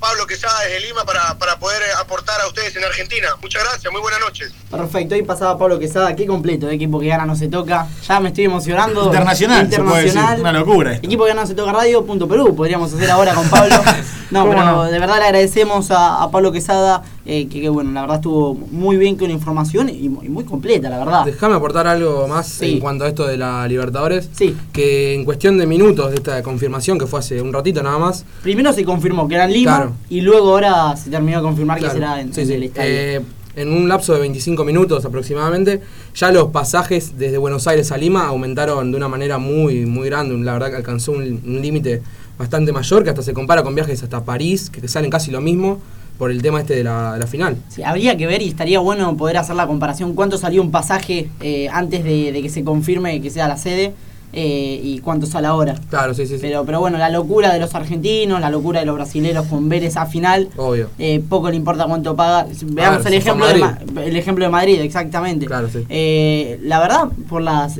Pablo 0.00 0.26
Quesada 0.26 0.60
desde 0.64 0.80
Lima 0.80 1.04
para, 1.04 1.38
para 1.38 1.58
poder 1.58 1.80
aportar 1.98 2.40
a 2.40 2.48
ustedes 2.48 2.74
en 2.76 2.84
Argentina. 2.84 3.28
Muchas 3.40 3.62
gracias, 3.62 3.92
muy 3.92 4.00
buenas 4.00 4.20
noches. 4.20 4.52
Perfecto, 4.70 5.14
ahí 5.14 5.22
pasaba 5.22 5.56
Pablo 5.56 5.78
Quesada, 5.78 6.14
qué 6.16 6.26
completo, 6.26 6.68
equipo 6.68 6.98
que 6.98 7.06
gana 7.06 7.24
no 7.24 7.36
se 7.36 7.48
toca. 7.48 7.86
Ya 8.06 8.20
me 8.20 8.28
estoy 8.28 8.44
emocionando. 8.44 9.06
Internacional, 9.06 9.64
internacional. 9.64 10.40
una 10.40 10.52
locura. 10.52 10.92
Esto. 10.92 11.06
Equipo 11.06 11.24
que 11.24 11.28
gana 11.28 11.42
no 11.42 11.46
se 11.46 11.54
toca 11.54 11.72
radio, 11.72 12.04
punto 12.04 12.28
Perú, 12.28 12.54
podríamos 12.54 12.92
hacer 12.92 13.10
ahora 13.10 13.34
con 13.34 13.48
Pablo. 13.48 13.76
No, 14.30 14.48
pero 14.48 14.64
no? 14.64 14.84
de 14.84 14.98
verdad 14.98 15.18
le 15.18 15.24
agradecemos 15.24 15.90
a, 15.90 16.22
a 16.22 16.30
Pablo 16.30 16.52
Quesada, 16.52 17.02
eh, 17.24 17.48
que, 17.48 17.60
que, 17.60 17.68
bueno, 17.68 17.92
la 17.92 18.02
verdad 18.02 18.16
estuvo 18.16 18.54
muy 18.54 18.96
bien 18.96 19.16
con 19.16 19.28
la 19.28 19.34
información 19.34 19.88
y, 19.88 20.04
y 20.04 20.08
muy 20.08 20.44
completa, 20.44 20.88
la 20.88 20.98
verdad. 20.98 21.24
Déjame 21.24 21.54
aportar 21.54 21.86
algo 21.86 22.26
más 22.28 22.48
sí. 22.48 22.74
en 22.74 22.80
cuanto 22.80 23.04
a 23.04 23.08
esto 23.08 23.26
de 23.26 23.36
la 23.36 23.66
Libertadores. 23.68 24.28
Sí. 24.32 24.56
Que 24.72 25.14
en 25.14 25.24
cuestión 25.24 25.58
de 25.58 25.66
minutos 25.66 26.10
de 26.10 26.16
esta 26.16 26.42
confirmación, 26.42 26.98
que 26.98 27.06
fue 27.06 27.20
hace 27.20 27.40
un 27.40 27.52
ratito 27.52 27.82
nada 27.82 27.98
más. 27.98 28.24
Primero 28.42 28.72
se 28.72 28.84
confirmó 28.84 29.28
que 29.28 29.34
era 29.34 29.44
en 29.44 29.52
Lima 29.52 29.76
claro. 29.76 29.92
y 30.08 30.20
luego 30.20 30.50
ahora 30.50 30.96
se 30.96 31.10
terminó 31.10 31.38
de 31.38 31.42
confirmar 31.42 31.78
claro. 31.78 31.94
que 31.94 32.00
será 32.00 32.20
en, 32.20 32.32
sí, 32.32 32.40
en 32.42 32.46
sí. 32.46 32.54
el 32.54 32.62
estadio. 32.64 32.90
Eh, 32.90 33.22
en 33.56 33.72
un 33.72 33.88
lapso 33.88 34.12
de 34.12 34.20
25 34.20 34.64
minutos 34.64 35.04
aproximadamente, 35.06 35.80
ya 36.14 36.30
los 36.30 36.48
pasajes 36.48 37.16
desde 37.18 37.38
Buenos 37.38 37.66
Aires 37.66 37.90
a 37.90 37.96
Lima 37.96 38.26
aumentaron 38.26 38.90
de 38.90 38.96
una 38.98 39.08
manera 39.08 39.38
muy, 39.38 39.86
muy 39.86 40.10
grande. 40.10 40.36
La 40.44 40.52
verdad 40.52 40.68
que 40.68 40.76
alcanzó 40.76 41.12
un, 41.12 41.22
un 41.22 41.62
límite 41.62 42.02
bastante 42.38 42.72
mayor, 42.72 43.04
que 43.04 43.10
hasta 43.10 43.22
se 43.22 43.32
compara 43.32 43.62
con 43.62 43.74
viajes 43.74 44.02
hasta 44.02 44.24
París, 44.24 44.70
que 44.70 44.80
te 44.80 44.88
salen 44.88 45.10
casi 45.10 45.30
lo 45.30 45.40
mismo 45.40 45.80
por 46.18 46.30
el 46.30 46.40
tema 46.40 46.60
este 46.60 46.74
de 46.74 46.84
la, 46.84 47.14
de 47.14 47.20
la 47.20 47.26
final. 47.26 47.56
Sí, 47.68 47.82
habría 47.82 48.16
que 48.16 48.26
ver 48.26 48.42
y 48.42 48.48
estaría 48.48 48.80
bueno 48.80 49.16
poder 49.16 49.36
hacer 49.36 49.56
la 49.56 49.66
comparación. 49.66 50.14
¿Cuánto 50.14 50.38
salió 50.38 50.62
un 50.62 50.70
pasaje 50.70 51.28
eh, 51.40 51.68
antes 51.70 52.04
de, 52.04 52.32
de, 52.32 52.42
que 52.42 52.48
se 52.48 52.64
confirme 52.64 53.20
que 53.20 53.30
sea 53.30 53.48
la 53.48 53.56
sede? 53.56 53.92
Eh, 54.32 54.80
y 54.82 54.98
cuánto 54.98 55.26
sale 55.26 55.46
ahora. 55.46 55.76
Claro, 55.88 56.12
sí, 56.12 56.26
sí, 56.26 56.34
sí. 56.34 56.40
Pero, 56.42 56.64
pero 56.66 56.78
bueno, 56.80 56.98
la 56.98 57.08
locura 57.08 57.54
de 57.54 57.58
los 57.58 57.74
argentinos, 57.74 58.38
la 58.38 58.50
locura 58.50 58.80
de 58.80 58.86
los 58.86 58.94
brasileños 58.94 59.46
con 59.46 59.68
ver 59.68 59.84
esa 59.84 60.04
final. 60.04 60.50
Obvio. 60.56 60.90
Eh, 60.98 61.22
poco 61.26 61.48
le 61.48 61.56
importa 61.56 61.86
cuánto 61.86 62.14
paga. 62.14 62.46
Veamos 62.64 63.02
claro, 63.02 63.08
el, 63.08 63.14
ejemplo 63.14 63.46
de, 63.46 64.08
el 64.08 64.16
ejemplo 64.16 64.44
de 64.44 64.50
Madrid, 64.50 64.80
exactamente. 64.80 65.46
Claro, 65.46 65.68
sí. 65.72 65.86
Eh, 65.88 66.60
la 66.62 66.80
verdad, 66.80 67.08
por 67.28 67.40
las 67.40 67.78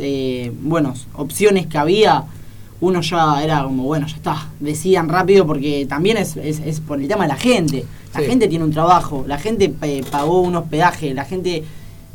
buenas 0.62 1.06
opciones 1.14 1.66
que 1.66 1.76
había, 1.76 2.24
uno 2.80 3.00
ya 3.00 3.42
era 3.42 3.64
como, 3.64 3.84
bueno, 3.84 4.06
ya 4.06 4.16
está, 4.16 4.48
decidan 4.60 5.08
rápido 5.08 5.46
porque 5.46 5.86
también 5.86 6.16
es, 6.16 6.36
es, 6.36 6.60
es 6.60 6.80
por 6.80 7.00
el 7.00 7.08
tema 7.08 7.24
de 7.24 7.28
la 7.28 7.36
gente. 7.36 7.84
La 8.14 8.20
sí. 8.20 8.26
gente 8.26 8.48
tiene 8.48 8.64
un 8.64 8.72
trabajo, 8.72 9.24
la 9.26 9.38
gente 9.38 9.72
pagó 10.10 10.40
un 10.40 10.56
hospedaje, 10.56 11.14
la 11.14 11.24
gente 11.24 11.64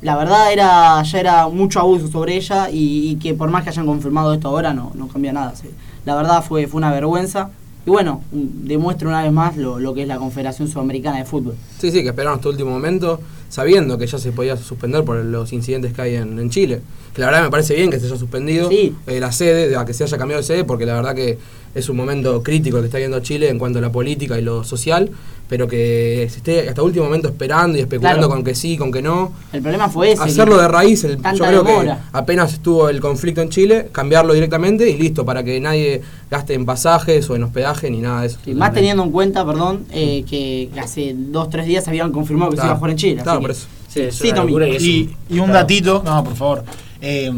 la 0.01 0.17
verdad 0.17 0.51
era 0.51 1.01
ya 1.03 1.19
era 1.19 1.47
mucho 1.47 1.79
abuso 1.79 2.07
sobre 2.07 2.35
ella 2.35 2.69
y, 2.71 3.11
y, 3.11 3.15
que 3.17 3.35
por 3.35 3.49
más 3.51 3.63
que 3.63 3.69
hayan 3.69 3.85
confirmado 3.85 4.33
esto 4.33 4.47
ahora 4.47 4.73
no, 4.73 4.91
no 4.95 5.07
cambia 5.07 5.31
nada. 5.31 5.55
Sí. 5.55 5.69
La 6.05 6.15
verdad 6.15 6.43
fue, 6.43 6.67
fue 6.67 6.79
una 6.79 6.91
vergüenza. 6.91 7.51
Y 7.85 7.89
bueno, 7.89 8.23
demuestra 8.31 9.07
una 9.07 9.23
vez 9.23 9.31
más 9.31 9.57
lo, 9.57 9.79
lo, 9.79 9.93
que 9.93 10.03
es 10.03 10.07
la 10.07 10.17
Confederación 10.17 10.67
Sudamericana 10.67 11.17
de 11.17 11.25
Fútbol. 11.25 11.55
Sí, 11.79 11.91
sí, 11.91 12.03
que 12.03 12.09
esperaron 12.09 12.35
hasta 12.35 12.49
el 12.49 12.53
último 12.53 12.69
momento, 12.69 13.19
sabiendo 13.49 13.97
que 13.97 14.05
ya 14.05 14.19
se 14.19 14.31
podía 14.31 14.55
suspender 14.55 15.03
por 15.03 15.17
los 15.25 15.51
incidentes 15.51 15.91
que 15.93 16.01
hay 16.01 16.15
en, 16.15 16.37
en 16.37 16.49
Chile. 16.51 16.81
Que 17.15 17.21
la 17.21 17.27
verdad 17.27 17.43
me 17.43 17.49
parece 17.49 17.75
bien 17.75 17.89
que 17.89 17.99
se 17.99 18.05
haya 18.05 18.17
suspendido 18.17 18.69
sí. 18.69 18.95
eh, 19.07 19.19
la 19.19 19.31
sede, 19.31 19.75
a 19.75 19.83
que 19.83 19.93
se 19.93 20.03
haya 20.03 20.17
cambiado 20.17 20.41
de 20.41 20.47
sede, 20.47 20.63
porque 20.63 20.85
la 20.85 20.93
verdad 20.93 21.15
que 21.15 21.39
es 21.73 21.89
un 21.89 21.97
momento 21.97 22.43
crítico 22.43 22.79
que 22.79 22.85
está 22.85 22.99
viendo 22.99 23.19
Chile 23.21 23.49
en 23.49 23.57
cuanto 23.57 23.79
a 23.79 23.81
la 23.81 23.91
política 23.91 24.37
y 24.37 24.43
lo 24.43 24.63
social, 24.63 25.09
pero 25.51 25.67
que 25.67 26.27
se 26.29 26.37
esté 26.37 26.69
hasta 26.69 26.79
el 26.79 26.87
último 26.87 27.03
momento 27.03 27.27
esperando 27.27 27.77
y 27.77 27.81
especulando 27.81 28.19
claro. 28.19 28.35
con 28.35 28.43
que 28.45 28.55
sí, 28.55 28.77
con 28.77 28.89
que 28.89 29.01
no. 29.01 29.33
El 29.51 29.61
problema 29.61 29.89
fue 29.89 30.13
ese. 30.13 30.23
Hacerlo 30.23 30.57
de 30.57 30.65
raíz, 30.69 31.03
el, 31.03 31.17
yo 31.17 31.43
creo 31.45 31.63
demora. 31.65 31.95
que 31.95 32.17
apenas 32.17 32.53
estuvo 32.53 32.87
el 32.87 33.01
conflicto 33.01 33.41
en 33.41 33.49
Chile, 33.49 33.89
cambiarlo 33.91 34.33
directamente 34.33 34.89
y 34.89 34.97
listo, 34.97 35.25
para 35.25 35.43
que 35.43 35.59
nadie 35.59 36.03
gaste 36.29 36.53
en 36.53 36.65
pasajes 36.65 37.29
o 37.29 37.35
en 37.35 37.43
hospedaje 37.43 37.91
ni 37.91 37.99
nada 37.99 38.21
de 38.21 38.27
eso. 38.27 38.39
Sí, 38.45 38.53
más 38.53 38.71
teniendo 38.71 39.03
en 39.03 39.11
cuenta, 39.11 39.45
perdón, 39.45 39.83
eh, 39.91 40.23
que, 40.23 40.69
hace 40.81 41.13
dos 41.17 41.49
tres 41.49 41.65
días 41.65 41.85
habían 41.89 42.13
confirmado 42.13 42.51
que 42.51 42.55
claro. 42.55 42.67
se 42.67 42.69
iba 42.69 42.75
a 42.75 42.77
jugar 42.77 42.91
en 42.91 42.97
Chile. 42.97 43.21
Claro, 43.21 43.39
que, 43.39 43.41
por 43.41 43.51
eso. 43.51 43.67
Sí, 43.89 44.09
sí, 44.09 44.27
y, 44.29 44.31
y, 44.31 45.15
y, 45.31 45.39
un 45.39 45.47
claro. 45.47 45.53
datito, 45.53 46.01
no, 46.05 46.23
por 46.23 46.35
favor. 46.37 46.63
Eh, 47.01 47.29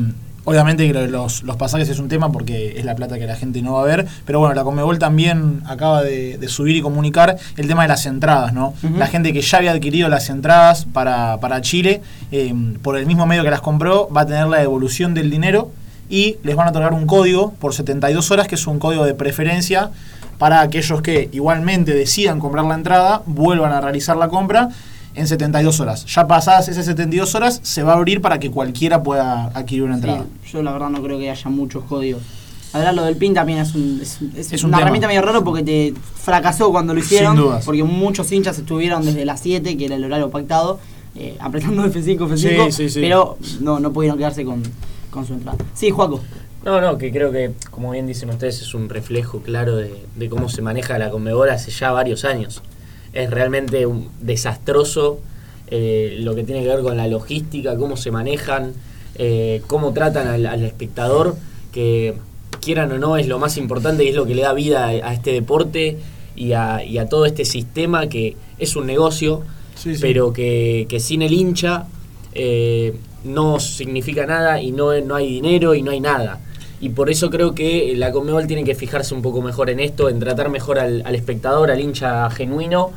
Obviamente 0.45 0.91
que 0.91 1.07
los, 1.07 1.43
los 1.43 1.55
pasajes 1.55 1.88
es 1.88 2.00
un 2.00 2.09
tema 2.09 2.31
porque 2.31 2.77
es 2.77 2.83
la 2.83 2.95
plata 2.95 3.17
que 3.17 3.25
la 3.25 3.35
gente 3.35 3.62
no 3.62 3.73
va 3.73 3.83
a 3.83 3.85
ver, 3.85 4.05
pero 4.25 4.39
bueno, 4.39 4.53
la 4.53 4.63
Conmebol 4.63 5.00
también 5.00 5.62
acaba 5.65 6.03
de, 6.03 6.38
de 6.38 6.47
subir 6.50 6.75
y 6.75 6.81
comunicar 6.81 7.38
el 7.55 7.67
tema 7.67 7.83
de 7.83 7.88
las 7.88 8.05
entradas, 8.05 8.53
¿no? 8.53 8.73
La 8.97 9.07
gente 9.07 9.31
que 9.31 9.41
ya 9.41 9.59
había 9.59 9.71
adquirido 9.71 10.09
las 10.09 10.29
entradas 10.29 10.85
para, 10.85 11.39
para 11.39 11.62
Chile, 11.62 12.01
eh, 12.31 12.53
por 12.81 12.97
el 12.97 13.05
mismo 13.05 13.25
medio 13.25 13.43
que 13.43 13.51
las 13.51 13.62
compró, 13.62 14.09
va 14.09 14.21
a 14.21 14.25
tener 14.25 14.47
la 14.47 14.57
devolución 14.57 15.13
del 15.13 15.31
dinero 15.31 15.71
y 16.09 16.38
les 16.43 16.55
van 16.55 16.67
a 16.67 16.71
otorgar 16.71 16.93
un 16.93 17.07
código 17.07 17.53
por 17.53 17.73
72 17.73 18.29
horas, 18.31 18.47
que 18.47 18.55
es 18.55 18.67
un 18.67 18.79
código 18.79 19.05
de 19.05 19.13
preferencia 19.13 19.91
para 20.38 20.59
aquellos 20.59 21.01
que 21.01 21.29
igualmente 21.31 21.93
decidan 21.93 22.39
comprar 22.39 22.65
la 22.65 22.75
entrada, 22.75 23.21
vuelvan 23.25 23.71
a 23.71 23.79
realizar 23.79 24.17
la 24.17 24.27
compra 24.27 24.69
en 25.15 25.27
72 25.27 25.79
horas. 25.79 26.05
Ya 26.05 26.27
pasadas 26.27 26.67
esas 26.70 26.86
72 26.86 27.36
horas, 27.36 27.60
se 27.63 27.84
va 27.84 27.93
a 27.93 27.96
abrir 27.98 28.22
para 28.22 28.39
que 28.39 28.50
cualquiera 28.51 29.03
pueda 29.03 29.46
adquirir 29.53 29.84
una 29.84 29.96
entrada. 29.96 30.25
Sí, 30.46 30.51
yo 30.53 30.63
la 30.63 30.72
verdad 30.74 30.89
no 30.89 31.01
creo 31.03 31.17
que 31.20 31.29
haya 31.29 31.50
muchos 31.50 31.84
códigos. 31.86 32.22
Ahora 32.74 32.91
lo 32.91 33.03
del 33.05 33.15
PIN 33.17 33.36
también 33.36 33.60
es, 33.60 33.75
un, 33.75 34.00
es, 34.01 34.17
es 34.36 34.51
Es 34.53 34.63
un 34.63 34.70
una 34.70 34.77
tema. 34.77 34.82
herramienta 34.88 35.08
medio 35.08 35.22
raro 35.22 35.43
porque 35.43 35.62
te 35.62 35.93
fracasó 36.15 36.72
cuando 36.72 36.93
lo 36.96 37.00
hicieron. 37.00 37.36
Sin 37.36 37.46
dudas. 37.46 37.65
Porque 37.65 37.84
muchos 37.84 38.32
hinchas 38.32 38.58
estuvieron 38.58 39.05
desde 39.05 39.25
las 39.25 39.41
7, 39.41 39.77
que 39.77 39.86
era 39.86 39.96
el 39.96 40.03
horario 40.03 40.32
pactado, 40.32 40.79
eh, 41.15 41.38
apretando 41.39 41.84
F5, 41.86 42.17
F5, 42.17 42.38
Sí, 42.65 42.72
sí, 42.72 42.89
sí. 42.89 43.01
pero 43.01 43.38
no, 43.60 43.79
no 43.79 43.93
pudieron 43.93 44.17
quedarse 44.17 44.43
con, 44.43 44.63
con 45.12 45.27
su 45.27 45.34
entrada. 45.34 45.60
Sí, 45.75 45.91
Juaco. 45.91 46.22
No, 46.65 46.82
no, 46.82 46.98
que 46.98 47.12
creo 47.12 47.32
que, 47.32 47.51
como 47.70 47.91
bien 47.91 48.08
dicen 48.08 48.29
ustedes, 48.32 48.62
es 48.62 48.74
un 48.74 48.89
reflejo 48.89 49.41
claro 49.41 49.75
de, 49.75 50.05
de 50.15 50.29
cómo 50.29 50.50
se 50.50 50.62
maneja 50.63 50.98
la 50.98 51.12
Conmebol 51.12 51.50
hace 51.51 51.70
ya 51.70 51.91
varios 51.91 52.25
años. 52.25 52.63
Es 53.13 53.29
realmente 53.29 53.86
un 53.86 54.10
desastroso 54.22 55.20
eh, 55.67 56.17
lo 56.20 56.36
que 56.36 56.43
tiene 56.43 56.62
que 56.62 56.67
ver 56.67 56.82
con 56.82 56.98
la 56.98 57.08
logística, 57.08 57.75
cómo 57.77 57.96
se 57.98 58.12
manejan, 58.12 58.74
eh, 59.15 59.62
cómo 59.67 59.93
tratan 59.93 60.27
al, 60.27 60.46
al 60.46 60.63
espectador, 60.63 61.36
que 61.72 62.13
quieran 62.62 62.91
o 62.91 62.98
no 62.98 63.17
es 63.17 63.27
lo 63.27 63.39
más 63.39 63.58
importante 63.58 64.03
y 64.03 64.10
es 64.10 64.15
lo 64.15 64.25
que 64.25 64.36
le 64.36 64.41
da 64.43 64.53
vida 64.53 64.86
a, 64.86 64.89
a 64.89 65.13
este 65.13 65.32
deporte 65.32 65.98
y 66.36 66.53
a, 66.53 66.84
y 66.84 66.98
a 66.98 67.08
todo 67.08 67.25
este 67.25 67.46
sistema 67.46 68.08
que 68.08 68.36
es 68.60 68.75
un 68.75 68.86
negocio, 68.88 69.41
Sí, 69.75 69.96
sí. 69.96 70.01
pero 70.01 70.32
que, 70.34 70.86
que 70.89 71.00
sin 71.00 71.22
el 71.24 71.34
hincha 71.34 71.86
eh, 72.34 72.96
no 73.24 73.60
significa 73.60 74.25
nada 74.25 74.62
y 74.62 74.72
no, 74.72 75.00
no 75.01 75.15
hay 75.15 75.27
dinero 75.27 75.74
y 75.75 75.82
no 75.82 75.91
hay 75.91 76.00
nada. 76.00 76.39
Y 76.84 76.90
por 76.90 77.10
eso 77.10 77.30
creo 77.30 77.56
que 77.56 77.94
la 77.96 78.12
Conmebol 78.12 78.46
tiene 78.46 78.66
que 78.66 78.75
fijarse 78.75 79.16
un 79.16 79.22
poco 79.22 79.42
mejor 79.42 79.70
en 79.70 79.80
esto, 79.80 80.10
en 80.10 80.20
tratar 80.20 80.50
mejor 80.50 80.80
al, 80.80 81.02
al 81.06 81.16
espectador, 81.16 81.72
al 81.72 81.80
hincha 81.80 82.30
genuino. 82.30 82.92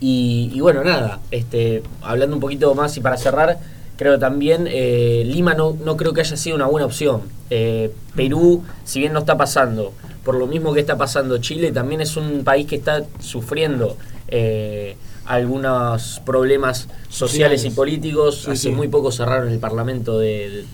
Y, 0.00 0.52
y 0.54 0.60
bueno, 0.60 0.84
nada, 0.84 1.18
este, 1.32 1.82
hablando 2.00 2.36
un 2.36 2.40
poquito 2.40 2.72
más 2.76 2.96
y 2.96 3.00
para 3.00 3.16
cerrar, 3.16 3.58
creo 3.96 4.20
también 4.20 4.68
eh, 4.70 5.24
Lima 5.26 5.54
no, 5.54 5.76
no 5.84 5.96
creo 5.96 6.12
que 6.12 6.20
haya 6.20 6.36
sido 6.36 6.54
una 6.54 6.66
buena 6.66 6.86
opción. 6.86 7.22
Eh, 7.50 7.90
Perú, 8.14 8.62
si 8.84 9.00
bien 9.00 9.12
no 9.12 9.18
está 9.18 9.36
pasando, 9.36 9.92
por 10.24 10.36
lo 10.36 10.46
mismo 10.46 10.72
que 10.72 10.78
está 10.78 10.96
pasando 10.96 11.38
Chile, 11.38 11.72
también 11.72 12.02
es 12.02 12.16
un 12.16 12.44
país 12.44 12.68
que 12.68 12.76
está 12.76 13.02
sufriendo 13.18 13.96
eh, 14.28 14.96
algunos 15.26 16.22
problemas 16.24 16.86
sociales 17.08 17.64
y 17.64 17.70
políticos. 17.70 18.42
Sí, 18.44 18.50
Hace 18.52 18.68
sí. 18.68 18.70
muy 18.70 18.86
poco 18.86 19.10
cerraron 19.10 19.48
el 19.48 19.58
Parlamento 19.58 20.20
de, 20.20 20.64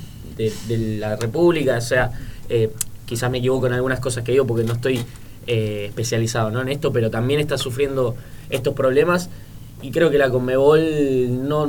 de- 0.69 0.77
de 0.77 0.97
la 0.99 1.17
República, 1.17 1.77
o 1.79 1.81
sea, 1.81 2.11
eh, 2.49 2.71
quizás 3.07 3.31
me 3.31 3.39
equivoco 3.39 3.67
en 3.67 3.73
algunas 3.75 4.01
cosas 4.01 4.25
que 4.25 4.33
digo 4.33 4.47
porque 4.47 4.65
no 4.65 4.73
estoy 4.75 5.01
eh, 5.47 5.87
especializado 5.89 6.51
¿no? 6.51 6.61
en 6.61 6.69
esto, 6.69 6.93
pero 6.93 7.11
también 7.11 7.41
está 7.41 7.59
sufriendo 7.59 8.15
estos 8.51 8.75
problemas 8.75 9.29
y 9.83 9.91
creo 9.91 10.11
que 10.11 10.19
la 10.19 10.31
Conmebol 10.31 11.49
no, 11.49 11.69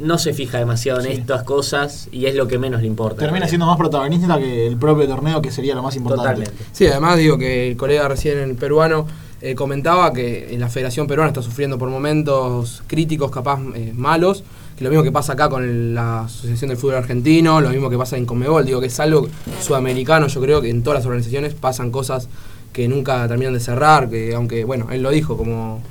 no 0.00 0.18
se 0.18 0.32
fija 0.34 0.58
demasiado 0.58 1.00
en 1.00 1.06
Sí. 1.06 1.12
estas 1.12 1.42
cosas 1.42 2.08
y 2.12 2.26
es 2.26 2.34
lo 2.36 2.46
que 2.46 2.58
menos 2.58 2.80
le 2.82 2.86
importa. 2.86 3.20
Termina 3.20 3.48
siendo 3.48 3.66
más 3.66 3.76
protagonista 3.78 4.38
que 4.38 4.66
el 4.68 4.76
propio 4.76 5.06
torneo, 5.08 5.40
que 5.42 5.50
sería 5.50 5.74
lo 5.74 5.82
más 5.82 5.96
importante. 5.96 6.44
Totalmente. 6.44 6.64
Sí, 6.72 6.86
además 6.86 7.16
digo 7.18 7.38
que 7.38 7.68
el 7.70 7.76
colega 7.76 8.06
recién 8.08 8.38
el 8.38 8.54
peruano 8.54 9.06
eh, 9.40 9.54
comentaba 9.54 10.12
que 10.12 10.54
la 10.58 10.68
Federación 10.68 11.06
Peruana 11.06 11.28
está 11.30 11.42
sufriendo 11.42 11.78
por 11.78 11.88
momentos 11.88 12.82
críticos, 12.86 13.30
capaz 13.30 13.58
eh, 13.74 13.92
malos, 13.96 14.44
que 14.78 14.84
lo 14.84 14.90
mismo 14.90 15.02
que 15.02 15.10
pasa 15.10 15.32
acá 15.32 15.48
con 15.48 15.92
la 15.92 16.20
Asociación 16.20 16.68
del 16.68 16.78
Fútbol 16.78 16.94
Argentino, 16.94 17.60
lo 17.60 17.70
mismo 17.70 17.90
que 17.90 17.98
pasa 17.98 18.16
en 18.16 18.24
Conmebol, 18.24 18.64
digo 18.64 18.80
que 18.80 18.86
es 18.86 19.00
algo 19.00 19.26
sudamericano, 19.60 20.28
yo 20.28 20.40
creo 20.40 20.62
que 20.62 20.70
en 20.70 20.84
todas 20.84 21.00
las 21.00 21.06
organizaciones 21.06 21.54
pasan 21.54 21.90
cosas 21.90 22.28
que 22.72 22.86
nunca 22.86 23.26
terminan 23.26 23.54
de 23.54 23.58
cerrar, 23.58 24.08
que 24.08 24.36
aunque, 24.36 24.62
bueno, 24.62 24.86
él 24.92 25.02
lo 25.02 25.10
dijo, 25.10 25.36
como, 25.36 25.82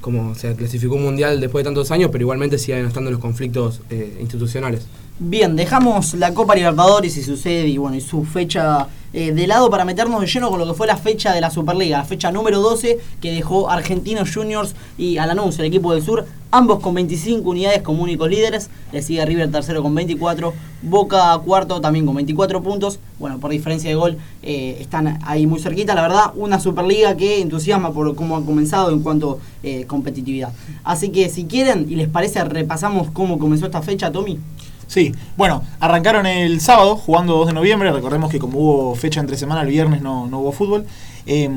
como 0.00 0.34
se 0.34 0.56
clasificó 0.56 0.94
un 0.94 1.02
mundial 1.02 1.42
después 1.42 1.62
de 1.62 1.68
tantos 1.68 1.90
años, 1.90 2.08
pero 2.10 2.22
igualmente 2.22 2.56
siguen 2.56 2.86
estando 2.86 3.10
los 3.10 3.20
conflictos 3.20 3.82
eh, 3.90 4.16
institucionales. 4.18 4.86
Bien, 5.18 5.54
dejamos 5.54 6.14
la 6.14 6.32
Copa 6.32 6.54
Libertadores 6.54 7.14
y 7.18 7.22
su 7.22 7.36
sede 7.36 7.68
y 7.68 7.76
bueno, 7.76 7.98
y 7.98 8.00
su 8.00 8.24
fecha 8.24 8.88
eh, 9.12 9.32
de 9.32 9.46
lado 9.46 9.70
para 9.70 9.84
meternos 9.84 10.20
de 10.20 10.26
lleno 10.26 10.50
con 10.50 10.58
lo 10.58 10.66
que 10.66 10.74
fue 10.74 10.86
la 10.86 10.96
fecha 10.96 11.32
de 11.32 11.40
la 11.40 11.50
Superliga, 11.50 11.98
la 11.98 12.04
fecha 12.04 12.32
número 12.32 12.60
12 12.60 12.98
que 13.20 13.32
dejó 13.32 13.70
Argentinos 13.70 14.34
Juniors 14.34 14.74
y 14.96 15.18
al 15.18 15.30
anuncio 15.30 15.62
el 15.62 15.68
equipo 15.68 15.92
del 15.92 16.02
sur, 16.02 16.26
ambos 16.50 16.80
con 16.80 16.94
25 16.94 17.48
unidades 17.48 17.82
como 17.82 18.02
únicos 18.02 18.28
líderes, 18.28 18.70
le 18.92 19.02
sigue 19.02 19.24
River 19.24 19.50
tercero 19.50 19.82
con 19.82 19.94
24, 19.94 20.52
Boca 20.82 21.38
cuarto 21.44 21.80
también 21.80 22.06
con 22.06 22.16
24 22.16 22.62
puntos, 22.62 22.98
bueno, 23.18 23.38
por 23.38 23.50
diferencia 23.50 23.88
de 23.88 23.96
gol 23.96 24.18
eh, 24.42 24.78
están 24.80 25.18
ahí 25.24 25.46
muy 25.46 25.60
cerquita, 25.60 25.94
la 25.94 26.02
verdad, 26.02 26.32
una 26.34 26.58
Superliga 26.58 27.16
que 27.16 27.40
entusiasma 27.40 27.92
por 27.92 28.14
cómo 28.14 28.36
ha 28.36 28.44
comenzado 28.44 28.90
en 28.90 29.00
cuanto 29.00 29.38
eh, 29.62 29.84
competitividad. 29.86 30.52
Así 30.84 31.10
que 31.10 31.28
si 31.28 31.44
quieren 31.44 31.86
y 31.88 31.96
les 31.96 32.08
parece 32.08 32.42
repasamos 32.44 33.10
cómo 33.12 33.38
comenzó 33.38 33.66
esta 33.66 33.82
fecha, 33.82 34.10
Tommy. 34.10 34.38
Sí, 34.86 35.14
bueno, 35.36 35.62
arrancaron 35.80 36.26
el 36.26 36.60
sábado 36.60 36.96
jugando 36.96 37.36
2 37.36 37.48
de 37.48 37.52
noviembre. 37.54 37.92
Recordemos 37.92 38.30
que 38.30 38.38
como 38.38 38.58
hubo 38.58 38.94
fecha 38.94 39.20
entre 39.20 39.36
semana, 39.36 39.62
el 39.62 39.68
viernes 39.68 40.02
no, 40.02 40.26
no 40.26 40.40
hubo 40.40 40.52
fútbol. 40.52 40.86
Eh, 41.26 41.48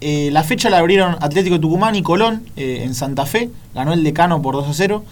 eh, 0.00 0.30
la 0.32 0.44
fecha 0.44 0.70
la 0.70 0.78
abrieron 0.78 1.16
Atlético 1.20 1.58
Tucumán 1.58 1.96
y 1.96 2.02
Colón 2.02 2.42
eh, 2.56 2.82
en 2.84 2.94
Santa 2.94 3.26
Fe. 3.26 3.50
Ganó 3.74 3.92
el 3.92 4.04
decano 4.04 4.40
por 4.42 4.54
2 4.54 4.68
a 4.68 4.74
0. 4.74 5.04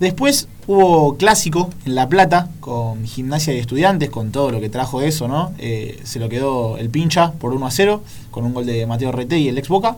Después 0.00 0.48
hubo 0.66 1.16
clásico 1.16 1.68
en 1.84 1.94
La 1.94 2.08
Plata 2.08 2.48
con 2.60 3.04
gimnasia 3.04 3.52
y 3.52 3.58
estudiantes, 3.58 4.08
con 4.08 4.32
todo 4.32 4.50
lo 4.50 4.60
que 4.60 4.70
trajo 4.70 5.02
eso, 5.02 5.28
¿no? 5.28 5.52
Eh, 5.58 6.00
se 6.04 6.18
lo 6.18 6.30
quedó 6.30 6.78
el 6.78 6.88
pincha 6.88 7.32
por 7.32 7.52
1 7.52 7.66
a 7.66 7.70
0 7.70 8.02
con 8.30 8.44
un 8.44 8.54
gol 8.54 8.64
de 8.64 8.86
Mateo 8.86 9.12
Rete 9.12 9.38
y 9.38 9.48
el 9.48 9.58
ex 9.58 9.68
Boca. 9.68 9.96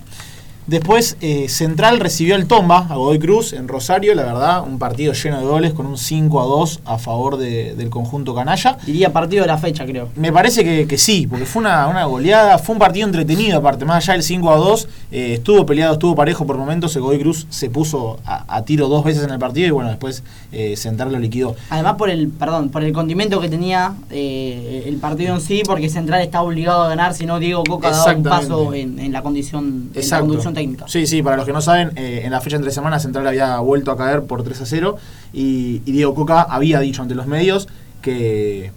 Después 0.67 1.17
eh, 1.21 1.49
Central 1.49 1.99
recibió 1.99 2.37
el 2.37 2.47
Tomba 2.47 2.87
a 2.89 2.95
Godoy 2.95 3.19
Cruz 3.19 3.53
en 3.53 3.67
Rosario, 3.67 4.15
la 4.15 4.23
verdad, 4.23 4.63
un 4.65 4.79
partido 4.79 5.13
lleno 5.13 5.41
de 5.41 5.45
goles 5.45 5.73
con 5.73 5.87
un 5.87 5.99
5 5.99 6.41
a 6.41 6.45
2 6.45 6.81
a 6.85 6.99
favor 6.99 7.37
de- 7.37 7.75
del 7.75 7.91
conjunto 7.91 8.33
canalla. 8.35 8.79
Diría 8.87 9.13
partido 9.13 9.43
de 9.43 9.49
la 9.49 9.59
fecha, 9.59 9.85
creo. 9.85 10.09
Me 10.15 10.33
parece 10.33 10.63
que, 10.63 10.87
que 10.87 10.99
sí, 10.99 11.27
porque 11.27 11.47
fue 11.47 11.61
una, 11.61 11.89
una 11.89 12.05
goleada, 12.05 12.59
fue 12.59 12.75
un 12.75 12.79
partido 12.79 13.07
entretenido 13.07 13.59
aparte, 13.59 13.85
más 13.85 14.05
allá 14.05 14.13
del 14.15 14.23
5 14.23 14.51
a 14.53 14.57
2, 14.57 14.89
eh, 15.11 15.35
estuvo 15.35 15.67
peleado, 15.67 15.95
estuvo 15.95 16.15
parejo 16.15 16.47
por 16.47 16.57
momentos, 16.57 16.95
el 16.95 17.03
Godoy 17.03 17.19
Cruz 17.19 17.47
se 17.51 17.69
puso 17.69 18.21
a, 18.25 18.45
a 18.57 18.63
tiro 18.65 18.87
dos 18.89 19.03
veces 19.05 19.25
en 19.25 19.31
el 19.31 19.39
partido 19.41 19.67
y 19.67 19.71
bueno, 19.73 19.91
después 19.91 20.23
eh, 20.53 20.77
Central 20.77 21.11
lo 21.13 21.19
liquidó. 21.19 21.57
Además 21.71 21.97
por 21.97 22.09
el, 22.09 22.29
perdón, 22.29 22.69
por 22.69 22.85
el 22.85 22.93
condimento 22.93 23.41
que 23.41 23.49
tenía 23.49 23.95
el 24.11 24.97
partido 24.99 25.35
en 25.35 25.41
sí, 25.41 25.63
porque 25.67 25.89
Central 25.89 26.23
estaba 26.23 26.45
obligado 26.45 26.83
a 26.83 26.89
ganar, 26.89 27.15
si 27.15 27.27
no 27.27 27.39
Diego 27.41 27.65
Coca 27.65 27.91
daba 27.91 28.05
un 28.17 28.23
paso 28.23 28.75
en, 28.75 28.99
en 29.01 29.13
la 29.13 29.23
condición, 29.23 29.65
en 29.65 29.91
la 29.95 30.01
Exacto. 30.01 30.27
Conducción 30.53 30.77
técnica. 30.77 30.85
Sí, 30.89 31.07
sí, 31.07 31.23
para 31.23 31.37
los 31.37 31.47
que 31.47 31.53
no 31.53 31.61
saben, 31.61 31.93
eh, 31.97 32.23
en 32.25 32.31
la 32.31 32.41
fecha 32.41 32.57
entre 32.57 32.71
semanas 32.71 33.03
Central 33.03 33.27
había 33.27 33.59
vuelto 33.59 33.91
a 33.91 33.97
caer 33.97 34.23
por 34.25 34.43
3 34.43 34.61
a 34.61 34.67
0 34.67 34.97
y, 35.33 35.83
y 35.85 35.93
Diego 35.93 36.15
Coca 36.15 36.43
había 36.43 36.81
dicho 36.81 37.03
ante 37.03 37.15
los 37.15 37.27
medios 37.27 37.69
que, 38.01 38.73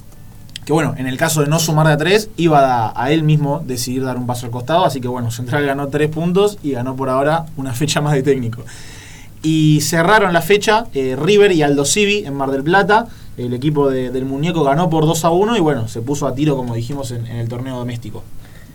que 0.65 0.73
bueno, 0.73 0.95
en 0.97 1.07
el 1.07 1.17
caso 1.17 1.41
de 1.41 1.47
no 1.47 1.59
sumar 1.59 1.87
de 1.87 1.93
a 1.93 1.97
3, 1.97 2.29
iba 2.37 2.87
a, 2.89 3.03
a 3.03 3.11
él 3.11 3.23
mismo 3.23 3.63
decidir 3.65 4.03
dar 4.03 4.17
un 4.17 4.25
paso 4.27 4.45
al 4.45 4.51
costado, 4.51 4.85
así 4.85 4.99
que 5.01 5.07
bueno, 5.07 5.31
Central 5.31 5.65
ganó 5.65 5.87
3 5.89 6.09
puntos 6.09 6.57
y 6.63 6.71
ganó 6.71 6.95
por 6.95 7.09
ahora 7.09 7.45
una 7.57 7.73
fecha 7.73 8.01
más 8.01 8.13
de 8.13 8.23
técnico. 8.23 8.63
Y 9.43 9.81
cerraron 9.81 10.33
la 10.33 10.41
fecha 10.41 10.87
eh, 10.93 11.15
River 11.19 11.51
y 11.51 11.61
Aldo 11.61 11.85
Civi 11.85 12.25
en 12.25 12.33
Mar 12.33 12.49
del 12.49 12.63
Plata. 12.63 13.07
El 13.37 13.53
equipo 13.53 13.89
de- 13.89 14.09
del 14.09 14.25
muñeco 14.25 14.63
ganó 14.63 14.89
por 14.89 15.05
2 15.05 15.23
a 15.25 15.29
1 15.29 15.57
y 15.57 15.59
bueno, 15.59 15.87
se 15.87 16.01
puso 16.01 16.25
a 16.25 16.33
tiro, 16.33 16.55
como 16.55 16.73
dijimos, 16.73 17.11
en, 17.11 17.27
en 17.27 17.35
el 17.37 17.47
torneo 17.47 17.77
doméstico. 17.77 18.23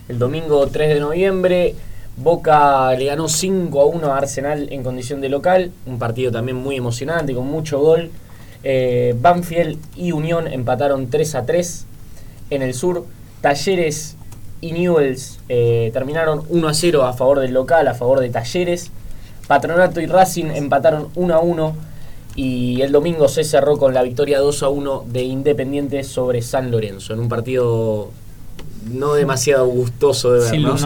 El 0.09 0.19
domingo 0.21 0.65
3 0.69 0.95
de 0.95 1.01
noviembre, 1.01 1.75
Boca 2.23 2.95
le 2.97 3.07
ganó 3.07 3.29
5 3.29 3.81
a 3.81 3.87
1 3.87 4.13
a 4.13 4.19
Arsenal 4.19 4.69
en 4.71 4.83
condición 4.83 5.23
de 5.23 5.31
local. 5.31 5.73
Un 5.87 5.99
partido 5.99 6.31
también 6.31 6.59
muy 6.59 6.77
emocionante, 6.77 7.35
con 7.35 7.47
mucho 7.47 7.81
gol. 7.81 8.11
Eh, 8.63 9.15
Banfield 9.19 9.79
y 9.97 10.13
Unión 10.13 10.47
empataron 10.47 11.09
3 11.09 11.35
a 11.35 11.47
3 11.47 11.87
en 12.51 12.63
el 12.63 12.75
sur. 12.75 13.07
Talleres 13.41 14.17
y 14.61 14.73
Newells 14.73 15.41
eh, 15.49 15.91
terminaron 15.95 16.45
1 16.51 16.69
a 16.69 16.75
0 16.75 17.05
a 17.05 17.15
favor 17.15 17.41
del 17.41 17.55
local, 17.55 17.89
a 17.89 17.95
favor 17.95 18.21
de 18.21 18.29
Talleres. 18.29 18.91
Patronato 19.49 20.01
y 20.01 20.07
Racing 20.07 20.51
empataron 20.55 21.09
1 21.15 21.35
a 21.35 21.41
1. 21.41 21.77
Y 22.37 22.83
el 22.83 22.93
domingo 22.93 23.29
se 23.29 23.45
cerró 23.45 23.79
con 23.79 23.95
la 23.95 24.03
victoria 24.03 24.41
2 24.41 24.63
a 24.63 24.69
1 24.69 25.05
de 25.09 25.23
Independiente 25.23 26.05
sobre 26.05 26.43
San 26.43 26.71
Lorenzo, 26.71 27.15
en 27.15 27.21
un 27.21 27.29
partido 27.29 28.11
no 28.85 29.15
demasiado 29.15 29.67
gustoso 29.67 30.33
de 30.33 30.41
ver. 30.41 30.51
Sin 30.51 30.63
¿no? 30.63 30.77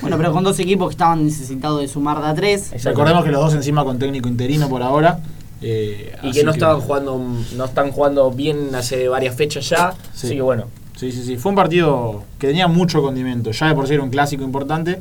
Bueno, 0.00 0.16
pero 0.16 0.32
con 0.32 0.44
dos 0.44 0.58
equipos 0.58 0.88
que 0.88 0.92
estaban 0.92 1.24
necesitados 1.24 1.80
de 1.80 1.88
sumar 1.88 2.20
de 2.20 2.28
a 2.28 2.34
tres. 2.34 2.70
Recordemos 2.84 3.24
que 3.24 3.30
los 3.30 3.40
dos 3.40 3.54
encima 3.54 3.84
con 3.84 3.98
técnico 3.98 4.28
interino 4.28 4.68
por 4.68 4.82
ahora. 4.82 5.20
Eh, 5.60 6.16
Y 6.24 6.32
que 6.32 6.42
no 6.42 6.50
estaban 6.50 6.80
jugando, 6.80 7.20
no 7.56 7.64
están 7.64 7.92
jugando 7.92 8.30
bien 8.32 8.74
hace 8.74 9.06
varias 9.08 9.36
fechas 9.36 9.68
ya. 9.68 9.94
Sí. 10.12 10.26
Así 10.26 10.34
que 10.36 10.42
bueno, 10.42 10.64
Sí, 10.96 11.10
sí, 11.10 11.24
sí. 11.24 11.36
Fue 11.36 11.50
un 11.50 11.56
partido 11.56 12.22
que 12.38 12.46
tenía 12.48 12.68
mucho 12.68 13.00
condimento. 13.02 13.50
Ya 13.50 13.68
de 13.68 13.74
por 13.74 13.86
sí 13.88 13.94
era 13.94 14.02
un 14.02 14.10
clásico 14.10 14.44
importante. 14.44 14.98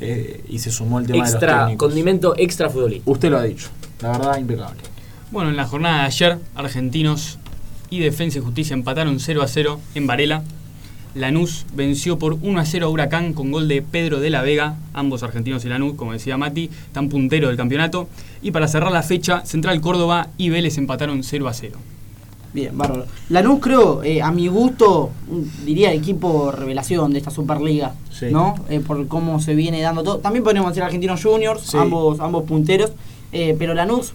eh, 0.00 0.42
y 0.48 0.58
se 0.58 0.70
sumó 0.72 0.98
el 0.98 1.06
tema 1.06 1.18
de 1.18 1.20
los 1.22 1.30
extra, 1.32 1.58
técnicos. 1.60 1.88
condimento 1.88 2.34
extra 2.36 2.70
futbolista. 2.70 3.08
Usted 3.10 3.30
lo 3.30 3.38
ha 3.38 3.42
dicho. 3.44 3.68
La 4.00 4.10
verdad, 4.12 4.38
impecable. 4.38 4.80
Bueno, 5.30 5.50
en 5.50 5.56
la 5.56 5.66
jornada 5.66 6.00
de 6.00 6.06
ayer, 6.06 6.38
Argentinos 6.54 7.38
y 7.90 8.00
Defensa 8.00 8.38
y 8.38 8.40
Justicia 8.42 8.74
empataron 8.74 9.20
0 9.20 9.42
a 9.42 9.48
0 9.48 9.80
en 9.94 10.06
Varela. 10.06 10.42
Lanús 11.14 11.64
venció 11.74 12.18
por 12.18 12.34
1 12.42 12.58
a 12.60 12.64
0 12.64 12.86
a 12.86 12.88
Huracán 12.88 13.34
con 13.34 13.52
gol 13.52 13.68
de 13.68 13.82
Pedro 13.82 14.18
de 14.18 14.30
la 14.30 14.42
Vega. 14.42 14.76
Ambos 14.92 15.22
argentinos 15.22 15.64
y 15.64 15.68
Lanús, 15.68 15.94
como 15.94 16.12
decía 16.12 16.36
Mati, 16.36 16.70
están 16.86 17.08
punteros 17.08 17.48
del 17.50 17.56
campeonato. 17.56 18.08
Y 18.42 18.50
para 18.50 18.66
cerrar 18.66 18.90
la 18.90 19.02
fecha, 19.02 19.44
Central 19.46 19.80
Córdoba 19.80 20.28
y 20.36 20.50
Vélez 20.50 20.76
empataron 20.76 21.22
0 21.22 21.48
a 21.48 21.54
0. 21.54 21.78
Bien, 22.52 22.76
bárbaro. 22.76 23.06
Lanús 23.30 23.58
creo, 23.60 24.02
eh, 24.04 24.22
a 24.22 24.30
mi 24.30 24.46
gusto, 24.48 25.10
diría 25.64 25.90
el 25.92 25.98
equipo 25.98 26.50
revelación 26.52 27.12
de 27.12 27.18
esta 27.18 27.30
Superliga, 27.30 27.94
Sí. 28.12 28.26
¿no? 28.30 28.54
Eh, 28.68 28.80
por 28.80 29.06
cómo 29.08 29.40
se 29.40 29.54
viene 29.54 29.80
dando 29.82 30.02
todo. 30.04 30.18
También 30.18 30.44
podríamos 30.44 30.70
decir 30.70 30.82
Argentinos 30.84 31.22
Juniors, 31.22 31.62
Sí. 31.62 31.76
ambos, 31.76 32.20
ambos 32.20 32.44
punteros, 32.44 32.92
eh, 33.32 33.56
pero 33.58 33.74
Lanús 33.74 34.12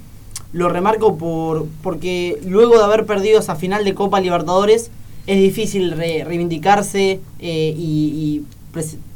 lo 0.54 0.68
remarco 0.70 1.18
por 1.18 1.68
porque 1.84 2.40
luego 2.46 2.78
de 2.78 2.84
haber 2.84 3.06
perdido 3.06 3.40
esa 3.40 3.56
final 3.56 3.84
de 3.84 3.94
Copa 3.94 4.20
Libertadores, 4.22 4.90
es 5.32 5.42
difícil 5.42 5.92
re- 5.92 6.24
reivindicarse 6.24 7.20
eh, 7.40 7.76
y, 7.78 7.84
y 7.84 8.44